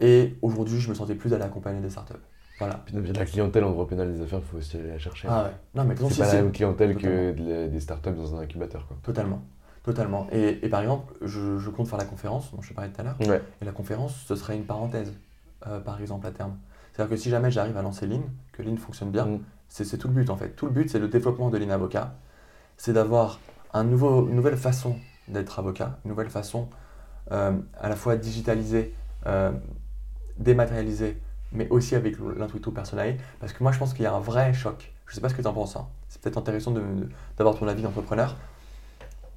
Et 0.00 0.36
aujourd'hui, 0.42 0.78
je 0.80 0.88
me 0.90 0.94
sentais 0.94 1.14
plus 1.14 1.30
d'aller 1.30 1.44
accompagner 1.44 1.80
des 1.80 1.90
startups. 1.90 2.14
Voilà. 2.58 2.82
Puis, 2.86 2.94
la 3.12 3.24
clientèle 3.26 3.64
en 3.64 3.70
droit 3.70 3.86
pénal 3.86 4.12
des 4.12 4.20
affaires, 4.22 4.38
il 4.38 4.44
faut 4.46 4.56
aussi 4.58 4.76
aller 4.78 4.88
la 4.88 4.98
chercher. 4.98 5.28
Ah 5.30 5.44
ouais. 5.44 5.50
Non, 5.74 5.84
mais 5.84 5.94
c'est 5.96 6.18
pas 6.22 6.32
la 6.32 6.42
même 6.42 6.52
clientèle 6.52 6.96
que 6.96 7.30
Totalement. 7.32 7.68
des 7.68 7.80
startups 7.80 8.12
dans 8.12 8.34
un 8.36 8.40
incubateur. 8.40 8.86
Quoi. 8.86 8.96
Totalement. 9.02 9.42
Totalement. 9.86 10.26
Et, 10.32 10.58
et 10.66 10.68
par 10.68 10.82
exemple, 10.82 11.14
je, 11.22 11.56
je 11.58 11.70
compte 11.70 11.88
faire 11.88 11.98
la 11.98 12.04
conférence 12.04 12.52
dont 12.52 12.60
je 12.60 12.74
parlais 12.74 12.90
tout 12.90 13.00
à 13.00 13.04
l'heure. 13.04 13.16
Ouais. 13.20 13.40
Et 13.62 13.64
la 13.64 13.72
conférence, 13.72 14.14
ce 14.26 14.34
serait 14.36 14.56
une 14.56 14.64
parenthèse, 14.66 15.14
euh, 15.66 15.80
par 15.80 15.98
exemple, 16.00 16.26
à 16.26 16.32
terme. 16.32 16.56
C'est-à-dire 16.92 17.10
que 17.10 17.16
si 17.16 17.30
jamais 17.30 17.50
j'arrive 17.50 17.76
à 17.78 17.82
lancer 17.82 18.06
Lean, 18.06 18.22
que 18.52 18.62
Lean 18.62 18.76
fonctionne 18.76 19.10
bien, 19.10 19.26
Mm. 19.26 19.40
c'est 19.68 19.96
tout 19.96 20.08
le 20.08 20.14
but 20.14 20.28
en 20.28 20.36
fait. 20.36 20.50
Tout 20.50 20.66
le 20.66 20.72
but, 20.72 20.90
c'est 20.90 20.98
le 20.98 21.08
développement 21.08 21.50
de 21.50 21.56
Lean 21.58 21.70
Avocat. 21.70 22.14
C'est 22.76 22.92
d'avoir 22.92 23.38
un 23.72 23.84
nouveau, 23.84 24.28
une 24.28 24.34
nouvelle 24.34 24.56
façon 24.56 24.96
d'être 25.28 25.58
avocat, 25.58 25.98
une 26.04 26.10
nouvelle 26.10 26.30
façon 26.30 26.68
euh, 27.32 27.52
à 27.80 27.88
la 27.88 27.96
fois 27.96 28.16
digitalisée, 28.16 28.92
euh, 29.26 29.52
dématérialisée, 30.38 31.20
mais 31.52 31.68
aussi 31.68 31.94
avec 31.94 32.16
l'intuito 32.36 32.70
personnel. 32.70 33.18
Parce 33.40 33.52
que 33.52 33.62
moi, 33.62 33.72
je 33.72 33.78
pense 33.78 33.94
qu'il 33.94 34.02
y 34.02 34.06
a 34.06 34.14
un 34.14 34.20
vrai 34.20 34.52
choc. 34.52 34.92
Je 35.06 35.14
sais 35.14 35.20
pas 35.20 35.28
ce 35.28 35.34
que 35.34 35.42
tu 35.42 35.48
en 35.48 35.52
penses. 35.52 35.76
hein. 35.76 35.86
C'est 36.08 36.20
peut-être 36.20 36.38
intéressant 36.38 36.72
d'avoir 37.36 37.56
ton 37.56 37.68
avis 37.68 37.82
d'entrepreneur. 37.82 38.36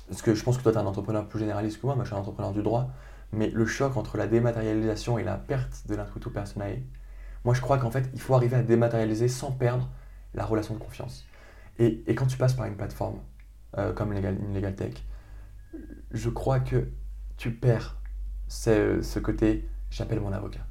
Parce 0.09 0.21
que 0.21 0.33
je 0.33 0.43
pense 0.43 0.57
que 0.57 0.63
toi, 0.63 0.71
tu 0.71 0.77
es 0.77 0.81
un 0.81 0.85
entrepreneur 0.85 1.27
plus 1.27 1.39
généraliste 1.39 1.79
que 1.79 1.85
moi. 1.85 1.95
Moi, 1.95 2.03
je 2.03 2.09
suis 2.09 2.15
un 2.15 2.19
entrepreneur 2.19 2.51
du 2.51 2.63
droit. 2.63 2.89
Mais 3.31 3.49
le 3.51 3.65
choc 3.65 3.95
entre 3.95 4.17
la 4.17 4.27
dématérialisation 4.27 5.19
et 5.19 5.23
la 5.23 5.37
perte 5.37 5.87
de 5.87 5.95
l'intuito 5.95 6.31
personnel, 6.31 6.81
moi, 7.45 7.53
je 7.53 7.61
crois 7.61 7.77
qu'en 7.77 7.91
fait, 7.91 8.09
il 8.13 8.19
faut 8.19 8.33
arriver 8.33 8.57
à 8.57 8.63
dématérialiser 8.63 9.27
sans 9.27 9.51
perdre 9.51 9.89
la 10.33 10.45
relation 10.45 10.73
de 10.73 10.79
confiance. 10.79 11.25
Et, 11.77 12.03
quand 12.15 12.25
tu 12.25 12.37
passes 12.37 12.55
par 12.55 12.65
une 12.65 12.75
plateforme 12.75 13.19
euh, 13.77 13.93
comme 13.93 14.11
Legal, 14.13 14.75
Tech, 14.75 14.95
je 16.11 16.29
crois 16.29 16.59
que 16.59 16.89
tu 17.37 17.51
perds 17.51 17.97
ce 18.47 19.19
côté 19.19 19.69
j'appelle 19.91 20.19
mon 20.19 20.33
avocat. 20.33 20.68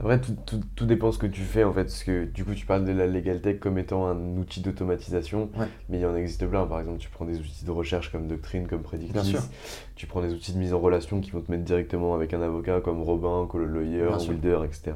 Après, 0.00 0.20
tout, 0.20 0.36
tout, 0.46 0.60
tout 0.76 0.86
dépend 0.86 1.10
ce 1.10 1.18
que 1.18 1.26
tu 1.26 1.40
fais 1.40 1.64
en 1.64 1.72
fait. 1.72 1.84
Parce 1.84 2.04
que 2.04 2.24
du 2.24 2.44
coup, 2.44 2.54
tu 2.54 2.66
parles 2.66 2.84
de 2.84 2.92
la 2.92 3.06
Legal 3.06 3.40
Tech 3.40 3.58
comme 3.58 3.78
étant 3.78 4.06
un 4.06 4.36
outil 4.36 4.60
d'automatisation. 4.60 5.50
Ouais. 5.58 5.66
Mais 5.88 5.98
il 5.98 6.06
en 6.06 6.14
existe 6.14 6.46
plein. 6.46 6.66
Par 6.66 6.78
exemple, 6.78 6.98
tu 6.98 7.08
prends 7.10 7.24
des 7.24 7.38
outils 7.40 7.64
de 7.64 7.70
recherche 7.70 8.12
comme 8.12 8.28
Doctrine, 8.28 8.68
comme 8.68 8.82
Predictis. 8.82 9.36
Tu 9.96 10.06
prends 10.06 10.20
des 10.22 10.32
outils 10.32 10.52
de 10.52 10.58
mise 10.58 10.72
en 10.72 10.78
relation 10.78 11.20
qui 11.20 11.32
vont 11.32 11.40
te 11.40 11.50
mettre 11.50 11.64
directement 11.64 12.14
avec 12.14 12.32
un 12.32 12.40
avocat 12.42 12.80
comme 12.80 13.02
Robin, 13.02 13.48
Lawyer. 13.52 14.08
Wilder, 14.28 14.60
etc. 14.64 14.92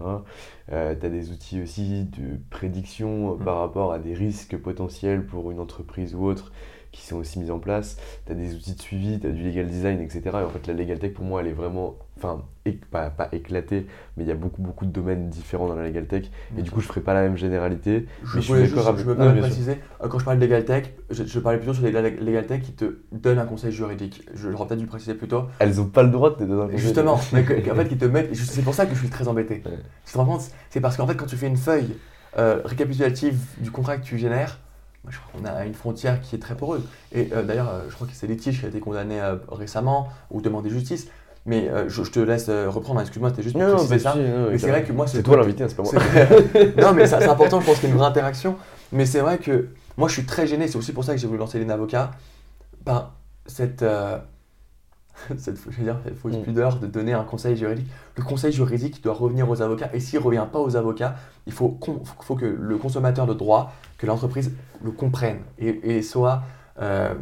tu 0.68 0.74
as 0.74 0.94
des 0.94 1.30
outils 1.32 1.60
aussi 1.60 2.04
de 2.04 2.38
prédiction 2.50 3.32
euh, 3.32 3.34
Mm. 3.34 3.44
par 3.44 3.58
rapport 3.58 3.92
à 3.92 3.98
des 3.98 4.14
risques 4.14 4.56
potentiels 4.56 5.26
pour 5.26 5.50
une 5.50 5.58
entreprise 5.58 6.14
ou 6.14 6.24
autre 6.24 6.52
qui 6.92 7.02
sont 7.06 7.16
aussi 7.16 7.38
mis 7.40 7.50
en 7.50 7.58
place. 7.58 7.96
Tu 8.26 8.32
as 8.32 8.34
des 8.34 8.54
outils 8.54 8.74
de 8.74 8.80
suivi, 8.80 9.18
tu 9.18 9.26
as 9.26 9.30
du 9.30 9.42
legal 9.42 9.66
design, 9.66 10.00
etc. 10.00 10.20
Et 10.24 10.28
en 10.36 10.48
fait, 10.50 10.66
la 10.66 10.74
legal 10.74 10.98
tech, 10.98 11.14
pour 11.14 11.24
moi, 11.24 11.40
elle 11.40 11.48
est 11.48 11.52
vraiment, 11.52 11.96
enfin, 12.18 12.42
pas, 12.90 13.08
pas 13.10 13.28
éclatée, 13.32 13.86
mais 14.16 14.24
il 14.24 14.28
y 14.28 14.30
a 14.30 14.34
beaucoup, 14.34 14.60
beaucoup 14.62 14.84
de 14.84 14.90
domaines 14.92 15.28
différents 15.30 15.66
dans 15.68 15.74
la 15.74 15.84
legal 15.84 16.06
tech. 16.06 16.26
Et 16.58 16.62
du 16.62 16.70
coup, 16.70 16.80
je 16.80 16.86
ferai 16.86 17.00
pas 17.00 17.14
la 17.14 17.22
même 17.22 17.36
généralité. 17.36 18.06
Je 18.24 18.36
Mais 18.36 18.42
je 18.42 18.46
suis 18.46 18.54
juste, 18.66 18.74
je 18.98 19.04
me 19.04 19.16
permets 19.16 19.32
de 19.34 19.40
préciser, 19.40 19.78
euh, 20.02 20.08
quand 20.08 20.18
je 20.18 20.24
parlais 20.24 20.38
de 20.38 20.44
Legal 20.44 20.64
Tech, 20.64 20.84
je, 21.10 21.24
je 21.24 21.38
parlais 21.40 21.58
plutôt 21.58 21.74
sur 21.74 21.82
des 21.82 21.90
Legal 21.92 22.46
Tech 22.46 22.60
qui 22.62 22.72
te 22.72 22.98
donnent 23.10 23.38
un 23.38 23.46
conseil 23.46 23.72
juridique. 23.72 24.28
Je- 24.34 24.50
J'aurais 24.50 24.66
peut-être 24.68 24.78
dû 24.80 24.86
préciser 24.86 25.14
plus 25.14 25.28
tôt. 25.28 25.44
Elles 25.58 25.80
ont 25.80 25.86
pas 25.86 26.02
le 26.02 26.10
droit 26.10 26.30
de 26.30 26.34
te 26.36 26.44
donner 26.44 26.62
un 26.62 26.66
conseil. 26.66 26.78
Justement, 26.78 27.18
mais 27.32 27.42
que- 27.44 27.70
en 27.70 27.74
fait, 27.74 27.88
qui 27.88 27.96
te 27.96 28.04
mettent. 28.04 28.34
C'est 28.34 28.62
pour 28.62 28.74
ça 28.74 28.84
que 28.86 28.94
je 28.94 28.98
suis 29.00 29.08
très 29.10 29.26
embêté. 29.28 29.62
Ouais. 29.64 29.72
Tu 30.04 30.12
te 30.12 30.18
rends 30.18 30.26
compte? 30.26 30.42
C'est 30.70 30.80
parce 30.80 30.96
qu'en 30.98 31.06
fait, 31.06 31.14
quand 31.16 31.26
tu 31.26 31.36
fais 31.36 31.48
une 31.48 31.56
feuille 31.56 31.96
euh, 32.38 32.60
récapitulative 32.64 33.38
du 33.58 33.70
contrat 33.70 33.96
que 33.98 34.04
tu 34.04 34.16
génères, 34.18 34.60
je 35.08 35.18
crois 35.18 35.40
qu'on 35.40 35.44
a 35.46 35.64
une 35.64 35.74
frontière 35.74 36.20
qui 36.20 36.36
est 36.36 36.38
très 36.38 36.56
poreuse. 36.56 36.82
Et 37.12 37.28
euh, 37.32 37.42
d'ailleurs, 37.42 37.68
euh, 37.68 37.80
je 37.88 37.94
crois 37.94 38.06
que 38.06 38.12
c'est 38.14 38.26
Litige 38.26 38.60
qui 38.60 38.66
a 38.66 38.68
été 38.68 38.80
condamné 38.80 39.20
euh, 39.20 39.36
récemment 39.50 40.08
ou 40.30 40.40
demandé 40.40 40.70
justice. 40.70 41.08
Mais 41.44 41.68
je, 41.88 42.04
je 42.04 42.10
te 42.12 42.20
laisse 42.20 42.48
reprendre, 42.48 43.00
hein, 43.00 43.02
excuse-moi, 43.02 43.30
c'était 43.30 43.42
juste 43.42 43.56
pour 43.58 43.64
Non, 43.66 43.74
préciser 43.74 43.96
pas 43.96 44.12
ça. 44.12 44.14
Mais 44.16 44.58
c'est 44.58 44.68
vrai 44.68 44.84
que 44.84 44.92
moi, 44.92 45.08
C'est 45.08 45.24
toi 45.24 45.36
l'invité, 45.36 45.64
hein, 45.64 45.66
c'est 45.68 45.74
pas 45.76 45.82
moi. 45.82 45.92
non, 46.80 46.92
mais 46.94 47.04
c'est 47.08 47.28
important, 47.28 47.60
je 47.60 47.66
pense 47.66 47.80
qu'il 47.80 47.88
y 47.88 47.90
a 47.90 47.94
une 47.94 47.98
vraie 47.98 48.06
interaction. 48.06 48.54
Mais 48.92 49.06
c'est 49.06 49.18
vrai 49.18 49.38
que 49.38 49.66
moi, 49.96 50.06
je 50.06 50.12
suis 50.12 50.24
très 50.24 50.46
gêné. 50.46 50.68
C'est 50.68 50.76
aussi 50.78 50.92
pour 50.92 51.02
ça 51.02 51.14
que 51.14 51.20
j'ai 51.20 51.26
voulu 51.26 51.40
lancer 51.40 51.58
les 51.58 51.68
avocats 51.68 52.12
par 52.84 53.14
cette, 53.46 53.82
euh, 53.82 54.18
cette, 55.36 55.58
je 55.68 55.76
veux 55.78 55.82
dire, 55.82 55.96
cette 56.04 56.16
fausse 56.16 56.32
Mm. 56.32 56.42
pudeur 56.42 56.78
de 56.78 56.86
donner 56.86 57.12
un 57.12 57.24
conseil 57.24 57.56
juridique. 57.56 57.88
Le 58.16 58.22
conseil 58.22 58.52
juridique 58.52 59.02
doit 59.02 59.14
revenir 59.14 59.50
aux 59.50 59.60
avocats. 59.62 59.90
Et 59.94 59.98
s'il 59.98 60.20
ne 60.20 60.24
revient 60.24 60.46
pas 60.52 60.60
aux 60.60 60.76
avocats, 60.76 61.16
il 61.48 61.52
faut, 61.52 61.76
faut 62.20 62.36
que 62.36 62.46
le 62.46 62.76
consommateur 62.76 63.26
de 63.26 63.34
droit, 63.34 63.72
que 64.02 64.06
l'entreprise 64.06 64.50
le 64.82 64.90
comprenne 64.90 65.38
et, 65.60 65.96
et 65.98 66.02
soit 66.02 66.42
euh, 66.80 67.14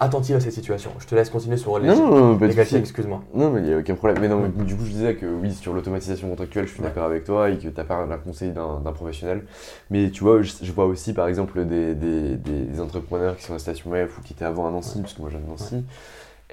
attentive 0.00 0.34
à 0.34 0.40
cette 0.40 0.52
situation. 0.52 0.90
Je 0.98 1.06
te 1.06 1.14
laisse 1.14 1.30
continuer 1.30 1.56
sur 1.56 1.78
les, 1.78 1.86
Non, 1.86 2.34
non, 2.34 2.38
les 2.38 2.76
excuse-moi. 2.76 3.22
Non, 3.32 3.50
mais 3.50 3.60
il 3.60 3.66
n'y 3.68 3.72
a 3.74 3.78
aucun 3.78 3.94
problème. 3.94 4.20
Mais 4.20 4.28
non, 4.28 4.40
mais 4.40 4.64
du 4.64 4.74
coup, 4.74 4.84
je 4.84 4.90
disais 4.90 5.14
que 5.14 5.26
oui, 5.26 5.54
sur 5.54 5.72
l'automatisation 5.72 6.28
contractuelle, 6.28 6.66
je 6.66 6.72
suis 6.72 6.80
Ouais. 6.82 6.88
d'accord 6.88 7.04
avec 7.04 7.22
toi 7.22 7.48
et 7.48 7.56
que 7.58 7.68
tu 7.68 7.72
n'as 7.76 7.84
pas 7.84 7.94
un 7.94 8.18
conseil 8.18 8.50
d'un 8.50 8.92
professionnel. 8.92 9.44
Mais 9.90 10.10
tu 10.10 10.24
vois, 10.24 10.42
je, 10.42 10.52
je 10.60 10.72
vois 10.72 10.86
aussi 10.86 11.12
par 11.12 11.28
exemple 11.28 11.64
des, 11.64 11.94
des, 11.94 12.36
des 12.36 12.80
entrepreneurs 12.80 13.36
qui 13.36 13.44
sont 13.44 13.54
à 13.54 13.60
Station 13.60 13.92
F 13.92 14.18
ou 14.18 14.22
qui 14.22 14.32
étaient 14.32 14.44
avant 14.44 14.66
à 14.66 14.70
Nancy, 14.72 15.00
parce 15.00 15.14
que 15.14 15.20
moi 15.20 15.30
j'aime 15.30 15.44
Nancy. 15.48 15.84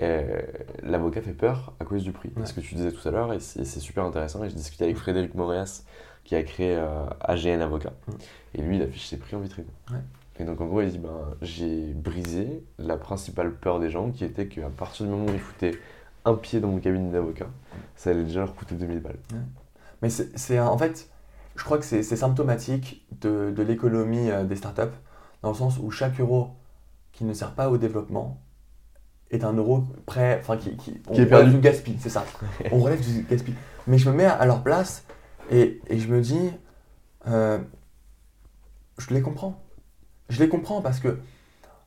Euh, 0.04 0.40
L'avocat 0.84 1.22
fait 1.22 1.32
peur 1.32 1.74
à 1.80 1.86
cause 1.86 2.04
du 2.04 2.12
prix. 2.12 2.32
Ouais. 2.38 2.46
Ce 2.46 2.54
que 2.54 2.60
tu 2.60 2.76
disais 2.76 2.92
tout 2.92 3.08
à 3.08 3.12
l'heure, 3.12 3.34
et 3.34 3.40
c'est 3.40 3.66
c'est 3.66 3.80
super 3.80 4.04
intéressant. 4.04 4.44
Et 4.44 4.50
je 4.50 4.56
discutais 4.56 4.84
avec 4.84 4.98
Frédéric 4.98 5.34
Moréas 5.34 5.82
qui 6.28 6.36
a 6.36 6.44
créé 6.44 6.76
euh, 6.76 7.06
AGN 7.22 7.62
Avocat. 7.62 7.94
Et 8.54 8.62
lui, 8.62 8.76
il 8.76 8.84
affiche 8.84 9.08
ses 9.08 9.18
prix 9.18 9.36
en 9.38 9.40
vitrine. 9.40 9.66
Ouais. 9.90 9.98
Et 10.40 10.44
donc 10.44 10.60
en 10.62 10.66
gros, 10.66 10.82
il 10.82 10.92
dit 10.92 10.98
ben, 11.00 11.10
j'ai 11.42 11.94
brisé 11.94 12.64
la 12.78 12.98
principale 12.98 13.54
peur 13.54 13.80
des 13.80 13.90
gens 13.90 14.12
qui 14.12 14.26
était 14.26 14.48
qu'à 14.48 14.70
partir 14.70 15.06
du 15.06 15.12
moment 15.12 15.26
où 15.26 15.34
ils 15.34 15.40
foutaient 15.40 15.80
un 16.26 16.36
pied 16.36 16.60
dans 16.60 16.68
mon 16.68 16.80
cabinet 16.80 17.12
d'avocat, 17.12 17.48
ça 17.96 18.10
allait 18.10 18.26
déjà 18.26 18.42
leur 18.42 18.54
coûter 18.54 18.76
2000 18.76 19.00
balles. 19.00 19.18
Mais 20.02 20.10
c'est 20.10 20.60
en 20.60 20.78
fait, 20.78 21.10
je 21.56 21.64
crois 21.64 21.78
que 21.78 21.86
c'est 21.86 22.04
symptomatique 22.04 23.08
de, 23.22 23.52
de 23.56 23.64
l'économie 23.64 24.30
euh, 24.30 24.44
des 24.44 24.58
startups, 24.58 24.94
dans 25.42 25.50
le 25.50 25.56
sens 25.56 25.80
où 25.82 25.90
chaque 25.92 26.20
euro 26.20 26.50
qui 27.14 27.24
ne 27.24 27.34
sert 27.34 27.54
pas 27.54 27.70
au 27.70 27.78
développement 27.78 28.42
est 29.32 29.46
un 29.46 29.54
euro 29.54 29.86
prêt, 30.06 30.38
enfin 30.42 30.58
qui, 30.58 30.76
qui, 30.76 31.02
on 31.08 31.14
Qui 31.14 31.22
est 31.22 31.24
relève 31.24 31.30
perdu. 31.30 31.52
du 31.52 31.60
gaspille, 31.62 31.98
c'est 32.00 32.10
ça. 32.10 32.26
on 32.72 32.80
relève 32.80 33.02
du 33.02 33.24
gaspille. 33.24 33.56
Mais 33.88 33.98
je 33.98 34.10
me 34.10 34.16
mets 34.16 34.26
à 34.26 34.46
leur 34.46 34.62
place 34.62 35.04
et, 35.52 35.82
je 35.90 36.08
me 36.08 36.22
dis, 36.22 36.52
euh, 37.28 37.60
je 38.98 39.14
les 39.14 39.22
comprends. 39.22 39.62
Je 40.30 40.40
les 40.40 40.50
comprends 40.50 40.82
parce 40.82 41.00
que 41.00 41.20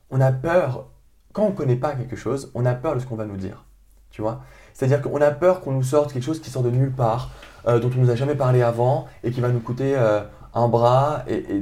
on 0.09 0.19
a 0.19 0.31
peur, 0.31 0.87
quand 1.33 1.43
on 1.43 1.49
ne 1.49 1.55
connaît 1.55 1.75
pas 1.75 1.93
quelque 1.93 2.15
chose, 2.15 2.51
on 2.55 2.65
a 2.65 2.73
peur 2.73 2.95
de 2.95 2.99
ce 2.99 3.05
qu'on 3.05 3.15
va 3.15 3.25
nous 3.25 3.37
dire. 3.37 3.65
Tu 4.09 4.21
vois 4.21 4.41
C'est-à-dire 4.73 5.01
qu'on 5.01 5.21
a 5.21 5.31
peur 5.31 5.61
qu'on 5.61 5.71
nous 5.71 5.83
sorte 5.83 6.11
quelque 6.11 6.23
chose 6.23 6.41
qui 6.41 6.49
sort 6.49 6.63
de 6.63 6.69
nulle 6.69 6.91
part, 6.91 7.31
euh, 7.67 7.79
dont 7.79 7.89
on 7.95 8.01
nous 8.01 8.09
a 8.09 8.15
jamais 8.15 8.35
parlé 8.35 8.61
avant 8.61 9.07
et 9.23 9.31
qui 9.31 9.39
va 9.39 9.49
nous 9.49 9.61
coûter 9.61 9.95
euh, 9.95 10.21
un 10.53 10.67
bras 10.67 11.23
et, 11.27 11.61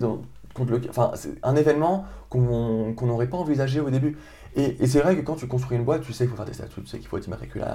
un 1.44 1.56
événement 1.56 2.06
qu'on 2.30 2.96
n'aurait 3.02 3.28
pas 3.28 3.38
envisagé 3.38 3.80
au 3.80 3.90
début. 3.90 4.18
Et, 4.56 4.88
c'est 4.88 5.02
vrai 5.02 5.16
que 5.16 5.22
quand 5.22 5.36
tu 5.36 5.48
construis 5.48 5.78
une 5.78 5.86
boîte, 5.86 6.02
tu 6.02 6.14
sais 6.14 6.24
qu'il 6.24 6.32
faut 6.32 6.36
faire 6.36 6.46
des 6.46 6.54
statuts, 6.54 6.82
tu 6.82 6.88
sais 6.88 7.00
qu'il 7.00 7.08
faut 7.08 7.18
être 7.18 7.28
immatriculé, 7.28 7.66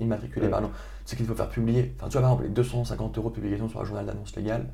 immatriculé 0.00 0.48
pardon, 0.48 0.68
tu 0.68 0.74
sais 1.10 1.16
qu'il 1.16 1.26
faut 1.26 1.34
faire 1.34 1.48
publier. 1.48 1.94
Enfin, 1.96 2.08
tu 2.08 2.12
vois, 2.12 2.22
par 2.22 2.30
exemple, 2.32 2.48
les 2.48 2.54
250 2.54 3.18
euros 3.18 3.30
de 3.30 3.34
publication 3.34 3.68
sur 3.68 3.80
un 3.80 3.84
journal 3.84 4.06
d'annonce 4.06 4.34
légale, 4.34 4.66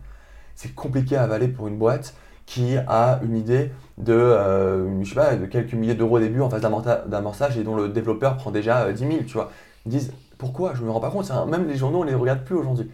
c'est 0.55 0.75
compliqué 0.75 1.17
à 1.17 1.23
avaler 1.23 1.49
pour 1.49 1.69
une 1.69 1.77
boîte 1.77 2.15
qui 2.47 2.77
a 2.77 3.21
une 3.23 3.37
idée 3.37 3.71
de, 3.99 4.13
euh, 4.13 5.03
je 5.03 5.09
sais 5.09 5.15
pas, 5.15 5.37
de 5.37 5.47
quelques 5.47 5.75
milliers 5.75 5.95
d'euros 5.95 6.17
au 6.17 6.21
début 6.21 6.41
en 6.41 6.51
phase 6.51 6.63
d'amorçage 6.63 7.57
et 7.57 7.65
dont 7.65 7.77
le 7.77 7.89
développeur 7.89 8.37
prend 8.37 8.51
déjà 8.51 8.93
10 8.93 9.05
euh, 9.05 9.11
000, 9.11 9.23
tu 9.25 9.35
vois. 9.35 9.51
Ils 9.87 9.91
disent, 9.91 10.13
pourquoi? 10.39 10.75
Je 10.75 10.83
me 10.83 10.91
rends 10.91 11.01
pas 11.01 11.11
compte, 11.11 11.31
même 11.49 11.69
les 11.69 11.77
journaux, 11.77 12.01
on 12.01 12.05
les 12.05 12.15
regarde 12.15 12.45
plus 12.45 12.57
aujourd'hui. 12.57 12.91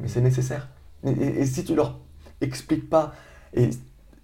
Mais 0.00 0.08
c'est 0.08 0.20
nécessaire. 0.20 0.68
Et, 1.04 1.46
si 1.46 1.64
tu 1.64 1.74
leur 1.74 1.98
expliques 2.40 2.90
pas, 2.90 3.12
et, 3.54 3.70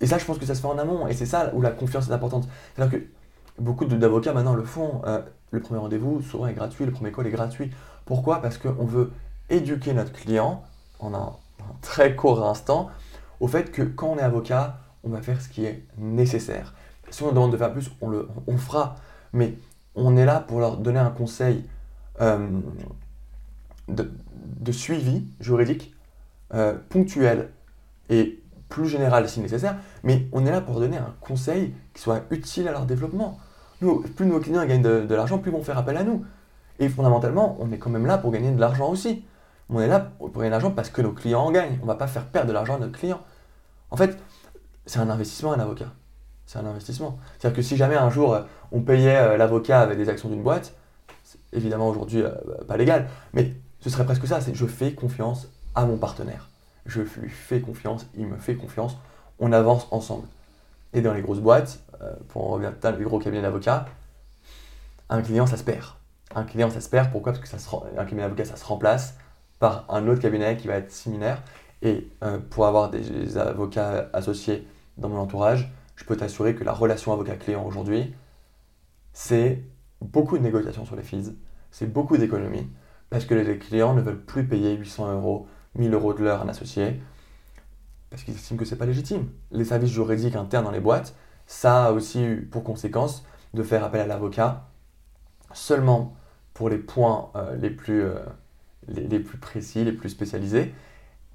et, 0.00 0.06
ça, 0.06 0.18
je 0.18 0.24
pense 0.24 0.38
que 0.38 0.46
ça 0.46 0.54
se 0.54 0.60
fait 0.60 0.66
en 0.66 0.78
amont, 0.78 1.06
et 1.06 1.14
c'est 1.14 1.26
ça 1.26 1.52
où 1.54 1.62
la 1.62 1.70
confiance 1.70 2.08
est 2.08 2.12
importante. 2.12 2.48
C'est-à-dire 2.74 2.98
que 2.98 3.06
beaucoup 3.58 3.84
d'avocats 3.84 4.32
maintenant 4.32 4.54
le 4.54 4.64
font. 4.64 5.02
Euh, 5.06 5.22
le 5.50 5.60
premier 5.60 5.80
rendez-vous, 5.80 6.20
souvent, 6.22 6.46
est 6.46 6.54
gratuit, 6.54 6.84
le 6.84 6.90
premier 6.90 7.12
call 7.12 7.28
est 7.28 7.30
gratuit. 7.30 7.70
Pourquoi? 8.04 8.42
Parce 8.42 8.58
qu'on 8.58 8.84
veut 8.84 9.12
éduquer 9.50 9.94
notre 9.94 10.12
client 10.12 10.64
en 10.98 11.14
un 11.14 11.32
très 11.80 12.16
court 12.16 12.44
instant 12.44 12.90
au 13.40 13.46
fait 13.46 13.70
que 13.70 13.82
quand 13.82 14.08
on 14.08 14.18
est 14.18 14.22
avocat, 14.22 14.78
on 15.04 15.10
va 15.10 15.22
faire 15.22 15.40
ce 15.40 15.48
qui 15.48 15.64
est 15.64 15.84
nécessaire. 15.98 16.74
Si 17.10 17.22
on 17.22 17.28
demande 17.28 17.52
de 17.52 17.56
faire 17.56 17.72
plus, 17.72 17.90
on 18.00 18.08
le 18.08 18.28
on 18.46 18.56
fera. 18.56 18.96
Mais 19.32 19.54
on 19.94 20.16
est 20.16 20.24
là 20.24 20.40
pour 20.40 20.60
leur 20.60 20.78
donner 20.78 20.98
un 20.98 21.10
conseil 21.10 21.64
euh, 22.20 22.48
de, 23.88 24.72
suivi 24.72 25.26
juridique 25.40 25.94
euh, 26.54 26.74
ponctuel 26.88 27.50
et 28.08 28.40
plus 28.68 28.88
général 28.88 29.28
si 29.28 29.40
nécessaire, 29.40 29.76
mais 30.02 30.26
on 30.32 30.46
est 30.46 30.50
là 30.50 30.60
pour 30.60 30.80
donner 30.80 30.96
un 30.96 31.14
conseil 31.20 31.74
qui 31.92 32.02
soit 32.02 32.22
utile 32.30 32.66
à 32.68 32.72
leur 32.72 32.86
développement. 32.86 33.38
Plus 34.16 34.26
nos 34.26 34.40
clients 34.40 34.64
gagnent 34.64 34.82
de, 34.82 35.14
l'argent, 35.14 35.38
plus 35.38 35.50
ils 35.50 35.54
vont 35.54 35.62
faire 35.62 35.78
appel 35.78 35.96
à 35.96 36.04
nous. 36.04 36.24
Et 36.78 36.88
fondamentalement, 36.88 37.56
on 37.60 37.70
est 37.70 37.78
quand 37.78 37.90
même 37.90 38.06
là 38.06 38.18
pour 38.18 38.32
gagner 38.32 38.50
de 38.50 38.60
l'argent 38.60 38.90
aussi. 38.90 39.24
On 39.70 39.80
est 39.80 39.86
là 39.86 40.00
pour 40.00 40.30
gagner 40.32 40.48
de 40.48 40.52
l'argent 40.52 40.70
parce 40.70 40.90
que 40.90 41.02
nos 41.02 41.12
clients 41.12 41.42
en 41.42 41.52
gagnent. 41.52 41.78
On 41.80 41.84
ne 41.84 41.88
va 41.88 41.94
pas 41.94 42.06
faire 42.06 42.26
perdre 42.26 42.48
de 42.48 42.52
l'argent 42.52 42.76
à 42.76 42.78
notre 42.78 42.98
client. 42.98 43.20
En 43.90 43.96
fait, 43.96 44.18
c'est 44.86 44.98
un 44.98 45.10
investissement 45.10 45.52
un 45.52 45.60
avocat. 45.60 45.92
C'est 46.46 46.58
un 46.58 46.66
investissement. 46.66 47.18
C'est-à-dire 47.38 47.56
que 47.56 47.62
si 47.62 47.76
jamais 47.76 47.96
un 47.96 48.10
jour 48.10 48.38
on 48.72 48.80
payait 48.80 49.16
euh, 49.16 49.36
l'avocat 49.36 49.80
avec 49.80 49.96
des 49.96 50.08
actions 50.08 50.28
d'une 50.28 50.42
boîte, 50.42 50.74
évidemment 51.52 51.88
aujourd'hui 51.88 52.22
euh, 52.22 52.30
pas 52.68 52.76
légal, 52.76 53.08
mais 53.32 53.54
ce 53.80 53.88
serait 53.88 54.04
presque 54.04 54.26
ça, 54.26 54.40
c'est 54.40 54.54
je 54.54 54.66
fais 54.66 54.92
confiance 54.92 55.48
à 55.74 55.86
mon 55.86 55.96
partenaire. 55.96 56.50
Je 56.86 57.00
lui 57.00 57.30
fais 57.30 57.60
confiance, 57.60 58.06
il 58.14 58.26
me 58.26 58.36
fait 58.36 58.56
confiance, 58.56 58.96
on 59.38 59.52
avance 59.52 59.86
ensemble. 59.90 60.26
Et 60.92 61.00
dans 61.00 61.14
les 61.14 61.22
grosses 61.22 61.40
boîtes, 61.40 61.80
euh, 61.83 61.83
pour 62.28 62.44
en 62.44 62.48
revenir 62.54 62.72
à 62.82 62.90
les 62.90 63.04
gros 63.04 63.18
cabinets 63.18 63.42
d'avocats, 63.42 63.86
un 65.08 65.22
client 65.22 65.46
ça 65.46 65.56
se 65.56 65.64
perd. 65.64 65.86
Un 66.34 66.44
client 66.44 66.70
ça 66.70 66.80
se 66.80 66.88
perd, 66.88 67.10
pourquoi? 67.10 67.32
Parce 67.32 67.42
que 67.42 67.48
ça 67.48 67.58
un 67.96 68.04
cabinet 68.04 68.22
d'avocat 68.22 68.44
ça 68.44 68.56
se 68.56 68.64
remplace 68.64 69.14
par 69.58 69.86
un 69.88 70.08
autre 70.08 70.20
cabinet 70.20 70.56
qui 70.56 70.66
va 70.66 70.74
être 70.74 70.90
similaire. 70.90 71.42
Et 71.82 72.08
euh, 72.22 72.38
pour 72.38 72.66
avoir 72.66 72.90
des, 72.90 73.36
avocats 73.36 74.08
associés 74.12 74.66
dans 74.96 75.08
mon 75.08 75.18
entourage, 75.18 75.70
je 75.96 76.04
peux 76.04 76.16
t'assurer 76.16 76.54
que 76.54 76.64
la 76.64 76.72
relation 76.72 77.12
avocat-client 77.12 77.64
aujourd'hui, 77.64 78.14
c'est 79.12 79.62
beaucoup 80.00 80.38
de 80.38 80.42
négociations 80.42 80.84
sur 80.84 80.96
les 80.96 81.02
fees, 81.02 81.34
c'est 81.70 81.86
beaucoup 81.86 82.16
d'économies, 82.16 82.68
parce 83.10 83.26
que 83.26 83.34
les 83.34 83.58
clients 83.58 83.94
ne 83.94 84.00
veulent 84.00 84.20
plus 84.20 84.46
payer 84.46 84.74
800 84.74 85.12
euros, 85.12 85.46
1000 85.76 85.92
euros 85.92 86.14
de 86.14 86.24
l'heure 86.24 86.40
à 86.40 86.44
un 86.44 86.48
associé, 86.48 87.00
parce 88.10 88.22
qu'ils 88.22 88.34
estiment 88.34 88.58
que 88.58 88.64
ce 88.64 88.74
n'est 88.74 88.78
pas 88.78 88.86
légitime. 88.86 89.28
Les 89.50 89.64
services 89.64 89.90
juridiques 89.90 90.36
internes 90.36 90.64
dans 90.64 90.70
les 90.70 90.80
boîtes, 90.80 91.14
ça 91.46 91.86
a 91.86 91.92
aussi 91.92 92.22
eu 92.22 92.48
pour 92.50 92.64
conséquence 92.64 93.24
de 93.54 93.62
faire 93.62 93.84
appel 93.84 94.00
à 94.00 94.06
l'avocat 94.06 94.68
seulement 95.52 96.16
pour 96.52 96.68
les 96.68 96.78
points 96.78 97.30
euh, 97.36 97.56
les, 97.56 97.70
plus, 97.70 98.02
euh, 98.02 98.14
les, 98.88 99.18
plus 99.18 99.38
précis, 99.38 99.84
les 99.84 99.92
plus 99.92 100.08
spécialisés, 100.08 100.74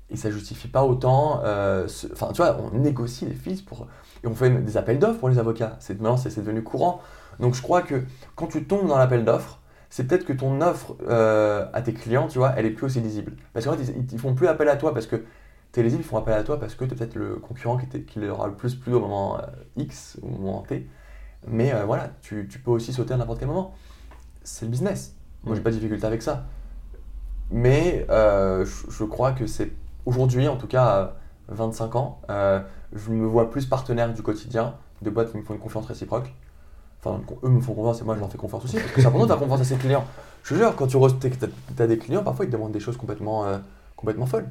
et 0.09 0.15
ça 0.15 0.31
justifie 0.31 0.67
pas 0.67 0.83
autant. 0.85 1.41
Euh, 1.43 1.87
enfin, 2.13 2.29
tu 2.33 2.41
vois, 2.41 2.57
on 2.59 2.77
négocie 2.77 3.25
les 3.25 3.35
fees 3.35 3.61
pour, 3.61 3.87
et 4.23 4.27
on 4.27 4.33
fait 4.33 4.49
des 4.49 4.77
appels 4.77 4.97
d'offres 4.97 5.19
pour 5.19 5.29
les 5.29 5.37
avocats. 5.37 5.77
C'est 5.79 5.97
c'est 6.17 6.41
devenu 6.41 6.63
courant. 6.63 7.01
Donc, 7.39 7.53
je 7.53 7.61
crois 7.61 7.81
que 7.81 8.03
quand 8.35 8.47
tu 8.47 8.65
tombes 8.65 8.87
dans 8.87 8.97
l'appel 8.97 9.23
d'offres, 9.23 9.59
c'est 9.89 10.07
peut-être 10.07 10.25
que 10.25 10.33
ton 10.33 10.61
offre 10.61 10.95
à 11.09 11.81
tes 11.81 11.93
clients, 11.93 12.27
tu 12.27 12.39
vois, 12.39 12.53
elle 12.57 12.65
est 12.65 12.71
plus 12.71 12.85
aussi 12.85 13.01
lisible. 13.01 13.33
Parce 13.53 13.65
qu'en 13.65 13.73
fait, 13.73 13.93
ils, 13.95 14.13
ne 14.15 14.19
font 14.19 14.33
plus 14.33 14.47
appel 14.47 14.69
à 14.69 14.75
toi 14.75 14.93
parce 14.93 15.05
que 15.05 15.23
ils 15.81 16.03
font 16.03 16.17
appel 16.17 16.33
à 16.33 16.43
toi 16.43 16.59
parce 16.59 16.75
que 16.75 16.85
tu 16.85 16.93
es 16.93 16.95
peut-être 16.95 17.15
le 17.15 17.35
concurrent 17.35 17.77
qui, 17.77 18.03
qui, 18.03 18.19
leur 18.19 18.41
a 18.43 18.47
le 18.47 18.53
plus 18.53 18.75
plu 18.75 18.93
au 18.93 18.99
moment 18.99 19.37
euh, 19.37 19.41
X 19.77 20.17
ou 20.21 20.27
au 20.27 20.39
moment 20.39 20.61
T. 20.61 20.87
Mais 21.47 21.71
voilà, 21.85 22.09
tu, 22.21 22.49
tu, 22.51 22.59
peux 22.59 22.71
aussi 22.71 22.91
sauter 22.91 23.13
à 23.13 23.17
n'importe 23.17 23.39
quel 23.39 23.47
moment. 23.47 23.73
C'est 24.43 24.65
le 24.65 24.71
business. 24.71 25.15
Moi, 25.45 25.55
j'ai 25.55 25.61
pas 25.61 25.69
de 25.69 25.75
difficulté 25.75 26.05
avec 26.05 26.21
ça. 26.21 26.47
Mais 27.49 28.05
je, 28.09 28.65
je, 28.89 29.03
crois 29.05 29.31
que 29.31 29.47
c'est 29.47 29.71
aujourd'hui, 30.05 30.49
en 30.49 30.57
tout 30.57 30.67
cas, 30.67 31.15
à 31.49 31.53
25 31.53 31.95
ans, 31.95 32.21
euh, 32.29 32.59
je 32.93 33.11
me 33.11 33.25
vois 33.25 33.49
plus 33.49 33.65
partenaire 33.65 34.13
du 34.13 34.21
quotidien 34.21 34.75
de 35.01 35.09
boîtes 35.09 35.31
qui 35.31 35.37
me 35.37 35.43
font 35.43 35.53
une 35.53 35.59
confiance 35.59 35.85
réciproque. 35.85 36.33
Enfin, 37.01 37.21
eux 37.43 37.49
me 37.49 37.61
font 37.61 37.73
confiance 37.73 38.01
et 38.01 38.03
moi 38.03 38.15
je 38.15 38.19
leur 38.19 38.29
fais 38.29 38.37
confiance 38.37 38.65
aussi. 38.65 38.75
Parce 38.75 38.91
que 38.91 39.01
c'est 39.01 39.07
important 39.07 39.25
de 39.25 39.31
faire 39.31 39.39
confiance 39.39 39.61
à 39.61 39.63
ses 39.63 39.77
clients. 39.77 40.05
Je 40.43 40.53
te 40.53 40.59
jure, 40.59 40.75
quand 40.75 40.87
tu 40.87 40.97
as, 40.97 41.87
des 41.87 41.97
clients, 41.97 42.23
parfois 42.23 42.45
ils 42.45 42.49
te 42.49 42.53
demandent 42.53 42.71
des 42.71 42.79
choses 42.79 42.97
complètement, 42.97 43.45
euh, 43.45 43.57
complètement 43.95 44.25
folles. 44.25 44.49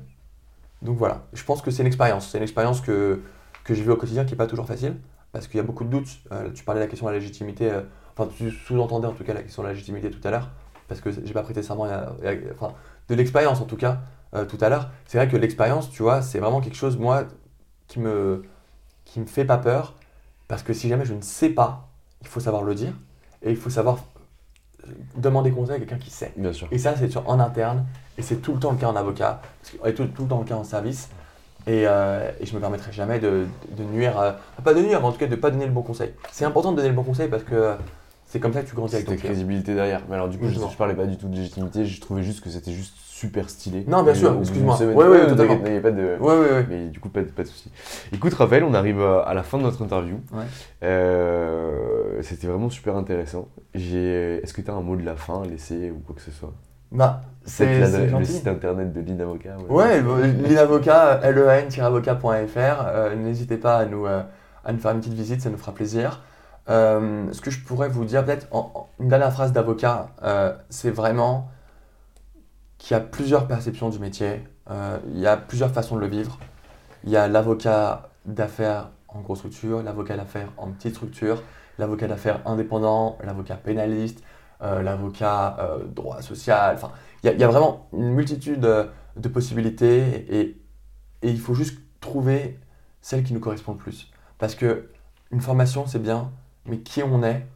Donc 0.82 0.96
voilà, 0.96 1.26
je 1.32 1.42
pense 1.44 1.62
que 1.62 1.70
c'est 1.70 1.82
une 1.82 1.86
expérience. 1.86 2.28
C'est 2.28 2.38
une 2.38 2.44
expérience 2.44 2.80
que, 2.80 3.20
que 3.64 3.74
j'ai 3.74 3.82
vue 3.82 3.90
au 3.90 3.96
quotidien 3.96 4.24
qui 4.24 4.32
n'est 4.32 4.38
pas 4.38 4.46
toujours 4.46 4.66
facile. 4.66 4.96
Parce 5.32 5.46
qu'il 5.46 5.56
y 5.58 5.60
a 5.60 5.62
beaucoup 5.62 5.84
de 5.84 5.90
doutes. 5.90 6.20
Euh, 6.32 6.50
tu 6.52 6.64
parlais 6.64 6.80
de 6.80 6.84
la 6.84 6.88
question 6.88 7.06
de 7.06 7.12
la 7.12 7.18
légitimité. 7.18 7.70
enfin, 8.16 8.30
tu 8.34 8.50
sous-entendais 8.50 9.06
en 9.06 9.12
tout 9.12 9.24
cas 9.24 9.34
la 9.34 9.42
question 9.42 9.62
de 9.62 9.68
la 9.68 9.74
légitimité 9.74 10.10
tout 10.10 10.26
à 10.26 10.30
l'heure. 10.30 10.50
Parce 10.86 11.00
que 11.00 11.10
j'ai 11.10 11.34
pas 11.34 11.42
prêté 11.42 11.62
serment. 11.62 11.86
enfin, 12.54 12.72
de 13.08 13.14
l'expérience 13.14 13.60
en 13.60 13.66
tout 13.66 13.76
cas. 13.76 14.00
Euh, 14.34 14.44
tout 14.44 14.58
à 14.60 14.68
l'heure, 14.68 14.90
c'est 15.06 15.18
vrai 15.18 15.28
que 15.28 15.36
l'expérience, 15.36 15.90
tu 15.90 16.02
vois, 16.02 16.20
c'est 16.20 16.38
vraiment 16.38 16.60
quelque 16.60 16.76
chose, 16.76 16.98
moi, 16.98 17.24
qui 17.86 17.98
me, 17.98 18.42
qui 19.04 19.20
me 19.20 19.26
fait 19.26 19.44
pas 19.44 19.58
peur. 19.58 19.94
Parce 20.48 20.62
que 20.62 20.72
si 20.72 20.88
jamais 20.88 21.04
je 21.04 21.14
ne 21.14 21.22
sais 21.22 21.50
pas, 21.50 21.88
il 22.20 22.26
faut 22.26 22.40
savoir 22.40 22.62
le 22.62 22.74
dire. 22.74 22.92
Et 23.42 23.50
il 23.50 23.56
faut 23.56 23.70
savoir 23.70 23.98
demander 25.16 25.50
conseil 25.50 25.76
à 25.76 25.78
quelqu'un 25.78 25.98
qui 25.98 26.10
sait. 26.10 26.32
Bien 26.36 26.52
sûr. 26.52 26.68
Et 26.70 26.78
ça, 26.78 26.94
c'est 26.96 27.16
en 27.16 27.40
interne. 27.40 27.86
Et 28.18 28.22
c'est 28.22 28.36
tout 28.36 28.52
le 28.52 28.58
temps 28.60 28.72
le 28.72 28.78
cas 28.78 28.88
en 28.88 28.96
avocat. 28.96 29.40
Et 29.86 29.94
tout, 29.94 30.06
tout 30.06 30.22
le 30.24 30.28
temps 30.28 30.40
le 30.40 30.44
cas 30.44 30.56
en 30.56 30.64
service. 30.64 31.08
Et, 31.66 31.84
euh, 31.86 32.30
et 32.40 32.46
je 32.46 32.54
me 32.54 32.60
permettrai 32.60 32.92
jamais 32.92 33.18
de, 33.18 33.46
de 33.76 33.82
nuire, 33.84 34.36
pas 34.64 34.74
de 34.74 34.80
nuire, 34.80 35.00
mais 35.00 35.06
en 35.06 35.12
tout 35.12 35.18
cas 35.18 35.26
de 35.26 35.32
ne 35.32 35.40
pas 35.40 35.50
donner 35.50 35.66
le 35.66 35.72
bon 35.72 35.82
conseil. 35.82 36.12
C'est 36.32 36.44
important 36.44 36.72
de 36.72 36.76
donner 36.76 36.88
le 36.88 36.94
bon 36.94 37.02
conseil 37.02 37.28
parce 37.28 37.42
que 37.42 37.74
c'est 38.26 38.40
comme 38.40 38.52
ça 38.52 38.62
que 38.62 38.68
tu 38.68 38.74
grandis 38.74 38.94
avec 38.94 39.06
ton 39.06 39.16
crédibilité 39.16 39.74
derrière. 39.74 40.02
Mais 40.08 40.14
alors 40.14 40.28
du 40.28 40.38
coup, 40.38 40.48
je, 40.48 40.54
je, 40.54 40.76
parlais 40.76 40.94
pas 40.94 41.06
du 41.06 41.16
tout 41.16 41.28
de 41.28 41.36
légitimité, 41.36 41.86
je 41.86 42.00
trouvais 42.00 42.22
juste 42.22 42.42
que 42.42 42.50
c'était 42.50 42.72
juste 42.72 42.94
super 42.98 43.48
stylé. 43.50 43.84
Non, 43.88 44.02
bien 44.02 44.14
sûr, 44.14 44.36
excuse-moi. 44.38 44.78
Oui, 44.80 45.04
oui, 45.08 45.26
totalement. 45.28 45.56
N'y 45.56 45.76
a 45.76 45.80
pas 45.80 45.90
de. 45.90 46.16
Oui, 46.20 46.34
oui, 46.38 46.46
oui. 46.52 46.62
Mais 46.68 46.86
du 46.88 47.00
coup, 47.00 47.08
pas 47.08 47.22
de, 47.22 47.28
pas 47.28 47.42
de 47.42 47.48
soucis. 47.48 47.70
Écoute, 48.12 48.34
Raphaël, 48.34 48.64
on 48.64 48.74
arrive 48.74 49.00
à 49.02 49.32
la 49.34 49.42
fin 49.42 49.58
de 49.58 49.62
notre 49.62 49.82
interview. 49.82 50.20
Ouais. 50.32 50.44
Euh, 50.84 52.22
C'était 52.22 52.46
vraiment 52.46 52.70
super 52.70 52.96
intéressant. 52.96 53.48
Est-ce 53.74 54.52
que 54.52 54.60
tu 54.60 54.70
as 54.70 54.74
un 54.74 54.82
mot 54.82 54.96
de 54.96 55.04
la 55.04 55.16
fin 55.16 55.42
à 55.42 55.46
laisser 55.46 55.90
ou 55.90 55.98
quoi 55.98 56.14
que 56.14 56.22
ce 56.22 56.30
soit? 56.30 56.52
Bah, 56.92 57.22
c'est 57.44 58.08
le 58.10 58.24
site 58.24 58.46
internet 58.46 58.92
de 58.92 59.00
l'Inavocat. 59.00 59.56
Ouais, 59.68 60.00
ouais 60.00 60.28
l'Inavocat, 60.28 61.20
len-avocat.fr. 61.30 62.56
Euh, 62.58 63.14
n'hésitez 63.16 63.56
pas 63.56 63.78
à 63.78 63.84
nous, 63.86 64.06
euh, 64.06 64.22
à 64.64 64.72
nous 64.72 64.78
faire 64.78 64.92
une 64.92 65.00
petite 65.00 65.14
visite, 65.14 65.40
ça 65.40 65.50
nous 65.50 65.58
fera 65.58 65.72
plaisir. 65.72 66.22
Euh, 66.68 67.26
ce 67.32 67.40
que 67.40 67.50
je 67.50 67.60
pourrais 67.64 67.88
vous 67.88 68.04
dire, 68.04 68.24
peut-être 68.24 68.48
une 69.00 69.08
dernière 69.08 69.32
phrase 69.32 69.52
d'avocat, 69.52 70.10
euh, 70.22 70.54
c'est 70.68 70.90
vraiment 70.90 71.50
qu'il 72.76 72.94
y 72.94 73.00
a 73.00 73.00
plusieurs 73.00 73.46
perceptions 73.46 73.88
du 73.88 73.98
métier, 73.98 74.44
euh, 74.70 74.98
il 75.08 75.18
y 75.18 75.26
a 75.26 75.36
plusieurs 75.36 75.70
façons 75.70 75.96
de 75.96 76.00
le 76.00 76.06
vivre. 76.06 76.38
Il 77.04 77.10
y 77.10 77.16
a 77.16 77.26
l'avocat 77.28 78.10
d'affaires 78.26 78.90
en 79.08 79.20
grosse 79.20 79.38
structure, 79.38 79.82
l'avocat 79.82 80.16
d'affaires 80.16 80.52
en 80.58 80.68
petite 80.68 80.94
structure, 80.94 81.42
l'avocat 81.78 82.06
d'affaires 82.06 82.40
indépendant, 82.44 83.16
l'avocat 83.24 83.56
pénaliste, 83.56 84.22
l'avocat 84.60 85.56
droit 85.94 86.20
social. 86.22 86.74
Enfin, 86.74 86.92
il 87.22 87.38
y, 87.38 87.44
a, 87.44 87.48
vraiment 87.48 87.88
une 87.92 88.10
multitude 88.10 88.60
de 88.60 89.28
possibilités 89.28 90.26
et, 90.28 90.60
et 91.22 91.30
il 91.30 91.38
faut 91.38 91.54
juste 91.54 91.78
trouver 92.00 92.58
celle 93.00 93.24
qui 93.24 93.32
nous 93.34 93.40
correspond 93.40 93.72
le 93.72 93.78
plus. 93.78 94.10
Parce 94.38 94.54
que 94.54 94.90
une 95.30 95.40
formation, 95.40 95.86
c'est 95.86 95.98
bien, 95.98 96.32
mais 96.66 96.80
qui 96.80 97.02
on 97.02 97.22
est. 97.22 97.46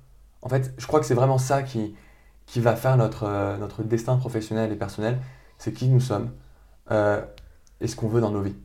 En 0.42 0.48
fait, 0.48 0.74
je 0.76 0.86
crois 0.86 1.00
que 1.00 1.06
c'est 1.06 1.14
vraiment 1.14 1.38
ça 1.38 1.62
qui, 1.62 1.94
qui 2.46 2.60
va 2.60 2.76
faire 2.76 2.96
notre, 2.96 3.24
euh, 3.24 3.56
notre 3.56 3.82
destin 3.82 4.16
professionnel 4.16 4.72
et 4.72 4.76
personnel, 4.76 5.18
c'est 5.58 5.72
qui 5.72 5.88
nous 5.88 6.00
sommes 6.00 6.32
euh, 6.90 7.22
et 7.80 7.86
ce 7.86 7.96
qu'on 7.96 8.08
veut 8.08 8.20
dans 8.20 8.30
nos 8.30 8.42
vies. 8.42 8.56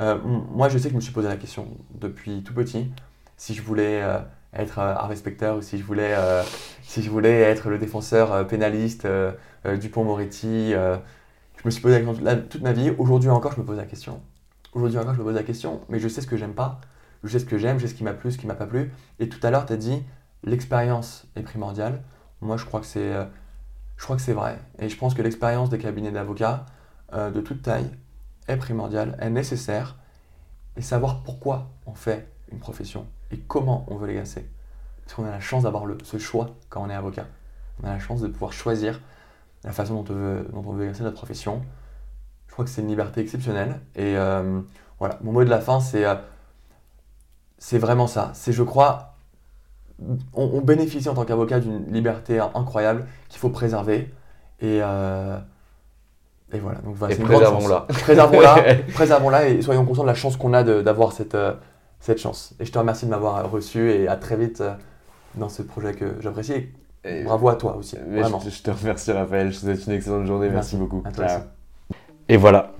Euh, 0.00 0.18
moi, 0.24 0.68
je 0.68 0.78
sais 0.78 0.84
que 0.84 0.92
je 0.92 0.96
me 0.96 1.00
suis 1.00 1.12
posé 1.12 1.28
la 1.28 1.36
question 1.36 1.76
depuis 1.94 2.42
tout 2.42 2.54
petit, 2.54 2.90
si 3.36 3.54
je 3.54 3.62
voulais 3.62 4.02
être 4.56 4.78
art 4.78 5.08
respecteur 5.08 5.56
ou 5.56 5.62
si 5.62 5.78
je 5.78 5.84
voulais, 5.84 6.14
si 6.82 7.02
je 7.02 7.10
voulais 7.10 7.40
être 7.40 7.70
le 7.70 7.78
défenseur 7.78 8.46
pénaliste 8.46 9.06
du 9.80 9.88
pont 9.88 10.04
Moretti. 10.04 10.70
je 10.72 11.62
me 11.64 11.70
suis 11.70 11.82
posé 11.82 11.98
la 11.98 12.04
question 12.04 12.42
toute 12.48 12.62
ma 12.62 12.72
vie. 12.72 12.90
Aujourd'hui 12.98 13.30
encore, 13.30 13.52
je 13.52 13.60
me 13.60 13.66
pose 13.66 13.76
la 13.76 13.84
question. 13.84 14.20
aujourd'hui 14.72 14.98
encore, 14.98 15.14
je 15.14 15.18
me 15.18 15.24
pose 15.24 15.34
la 15.34 15.42
question, 15.42 15.80
mais 15.88 15.98
je 15.98 16.08
sais 16.08 16.20
ce 16.20 16.26
que 16.26 16.36
j'aime 16.36 16.54
pas, 16.54 16.80
je 17.24 17.28
sais 17.28 17.38
ce 17.38 17.46
que 17.46 17.58
j'aime, 17.58 17.78
je 17.78 17.86
sais 17.86 17.92
ce 17.92 17.96
qui 17.96 18.04
m'a 18.04 18.12
plu, 18.12 18.30
ce 18.30 18.38
qui 18.38 18.46
m'a 18.46 18.54
pas 18.54 18.66
plu. 18.66 18.92
Et 19.18 19.28
tout 19.28 19.44
à 19.44 19.50
l'heure, 19.50 19.66
tu 19.66 19.72
as 19.72 19.76
dit 19.76 20.02
l'expérience 20.44 21.26
est 21.36 21.42
primordiale. 21.42 22.02
Moi, 22.40 22.56
je 22.56 22.64
crois 22.64 22.80
que 22.80 22.86
c'est, 22.86 23.12
euh, 23.12 23.24
je 23.96 24.32
vrai. 24.32 24.58
Et 24.78 24.88
je 24.88 24.96
pense 24.96 25.14
que 25.14 25.22
l'expérience 25.22 25.70
des 25.70 25.78
cabinets 25.78 26.10
d'avocats 26.10 26.66
euh, 27.12 27.30
de 27.30 27.40
toute 27.40 27.62
taille 27.62 27.90
est 28.48 28.56
primordiale, 28.56 29.16
est 29.20 29.30
nécessaire. 29.30 29.96
Et 30.76 30.82
savoir 30.82 31.22
pourquoi 31.22 31.70
on 31.86 31.94
fait 31.94 32.28
une 32.52 32.58
profession 32.58 33.06
et 33.34 33.38
comment 33.48 33.84
on 33.88 33.96
veut 33.96 34.06
l'exercer. 34.06 34.48
Parce 35.04 35.14
qu'on 35.16 35.24
a 35.24 35.30
la 35.30 35.40
chance 35.40 35.64
d'avoir 35.64 35.84
ce 36.02 36.18
choix 36.18 36.50
quand 36.68 36.82
on 36.82 36.90
est 36.90 36.94
avocat. 36.94 37.26
On 37.82 37.86
a 37.86 37.92
la 37.92 37.98
chance 37.98 38.20
de 38.20 38.28
pouvoir 38.28 38.52
choisir 38.52 39.00
la 39.64 39.72
façon 39.72 40.02
dont 40.02 40.12
on 40.12 40.16
veut, 40.16 40.48
dont 40.52 40.64
on 40.66 40.72
veut 40.72 40.84
exercer 40.84 41.02
notre 41.02 41.16
profession. 41.16 41.62
Je 42.46 42.52
crois 42.52 42.64
que 42.64 42.70
c'est 42.70 42.82
une 42.82 42.88
liberté 42.88 43.20
exceptionnelle. 43.20 43.80
Et 43.96 44.16
euh, 44.16 44.60
voilà, 44.98 45.18
mon 45.22 45.32
mot 45.32 45.44
de 45.44 45.50
la 45.50 45.60
fin, 45.60 45.80
c'est 45.80 46.04
c'est 47.58 47.78
vraiment 47.78 48.06
ça. 48.06 48.30
C'est, 48.34 48.52
je 48.52 48.62
crois, 48.62 49.14
on, 50.34 50.60
bénéficie 50.60 51.08
en 51.08 51.14
tant 51.14 51.24
qu'avocat 51.24 51.60
d'une 51.60 51.92
liberté 51.92 52.38
incroyable 52.38 53.06
qu'il 53.28 53.40
faut 53.40 53.48
préserver. 53.48 54.12
Et, 54.60 54.80
euh, 54.82 55.38
et 56.52 56.58
voilà. 56.58 56.78
Donc, 56.80 56.94
voilà, 56.94 57.16
préservons-la. 57.16 57.80
Préservons-la. 57.88 58.56
préservons-la 58.94 59.48
et 59.48 59.62
soyons 59.62 59.84
conscients 59.84 60.02
de 60.02 60.08
la 60.08 60.14
chance 60.14 60.36
qu'on 60.36 60.52
a 60.52 60.62
d'avoir 60.62 61.12
cette, 61.12 61.34
euh, 61.34 61.54
cette 62.04 62.20
chance. 62.20 62.54
Et 62.60 62.66
je 62.66 62.72
te 62.72 62.78
remercie 62.78 63.06
de 63.06 63.10
m'avoir 63.10 63.50
reçu 63.50 63.90
et 63.90 64.08
à 64.08 64.16
très 64.16 64.36
vite 64.36 64.60
euh, 64.60 64.74
dans 65.36 65.48
ce 65.48 65.62
projet 65.62 65.94
que 65.94 66.16
j'apprécie. 66.20 66.68
Et 67.02 67.24
bravo 67.24 67.48
à 67.48 67.56
toi 67.56 67.76
aussi. 67.76 67.96
Vraiment. 67.96 68.40
Je, 68.40 68.62
te 68.62 68.70
remercie 68.70 69.10
Raphaël. 69.10 69.50
Je 69.50 69.60
te 69.60 69.64
souhaite 69.64 69.86
une 69.86 69.94
excellente 69.94 70.26
journée. 70.26 70.50
Merci, 70.50 70.76
beaucoup. 70.76 71.02
Et 72.28 72.36
voilà, 72.36 72.72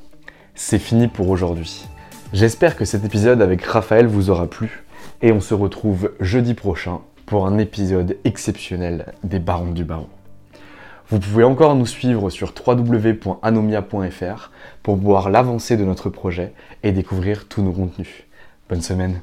c'est 0.54 0.78
fini 0.78 1.08
pour 1.08 1.30
aujourd'hui. 1.30 1.86
J'espère 2.34 2.76
que 2.76 2.84
cet 2.84 3.04
épisode 3.04 3.40
avec 3.40 3.62
Raphaël 3.62 4.06
vous 4.06 4.28
aura 4.28 4.46
plu 4.46 4.84
et 5.22 5.32
on 5.32 5.40
se 5.40 5.54
retrouve 5.54 6.12
jeudi 6.20 6.52
prochain 6.52 7.00
pour 7.24 7.46
un 7.46 7.56
épisode 7.56 8.18
exceptionnel 8.24 9.14
des 9.22 9.38
Barons 9.38 9.72
du 9.72 9.84
Baron. 9.84 10.08
Vous 11.08 11.18
pouvez 11.18 11.44
encore 11.44 11.76
nous 11.76 11.86
suivre 11.86 12.28
sur 12.28 12.52
www.anomia.fr 12.66 14.50
pour 14.82 14.96
voir 14.96 15.30
l'avancée 15.30 15.78
de 15.78 15.84
notre 15.84 16.10
projet 16.10 16.52
et 16.82 16.92
découvrir 16.92 17.48
tous 17.48 17.62
nos 17.62 17.72
contenus. 17.72 18.23
Bonne 18.68 18.82
semaine 18.82 19.22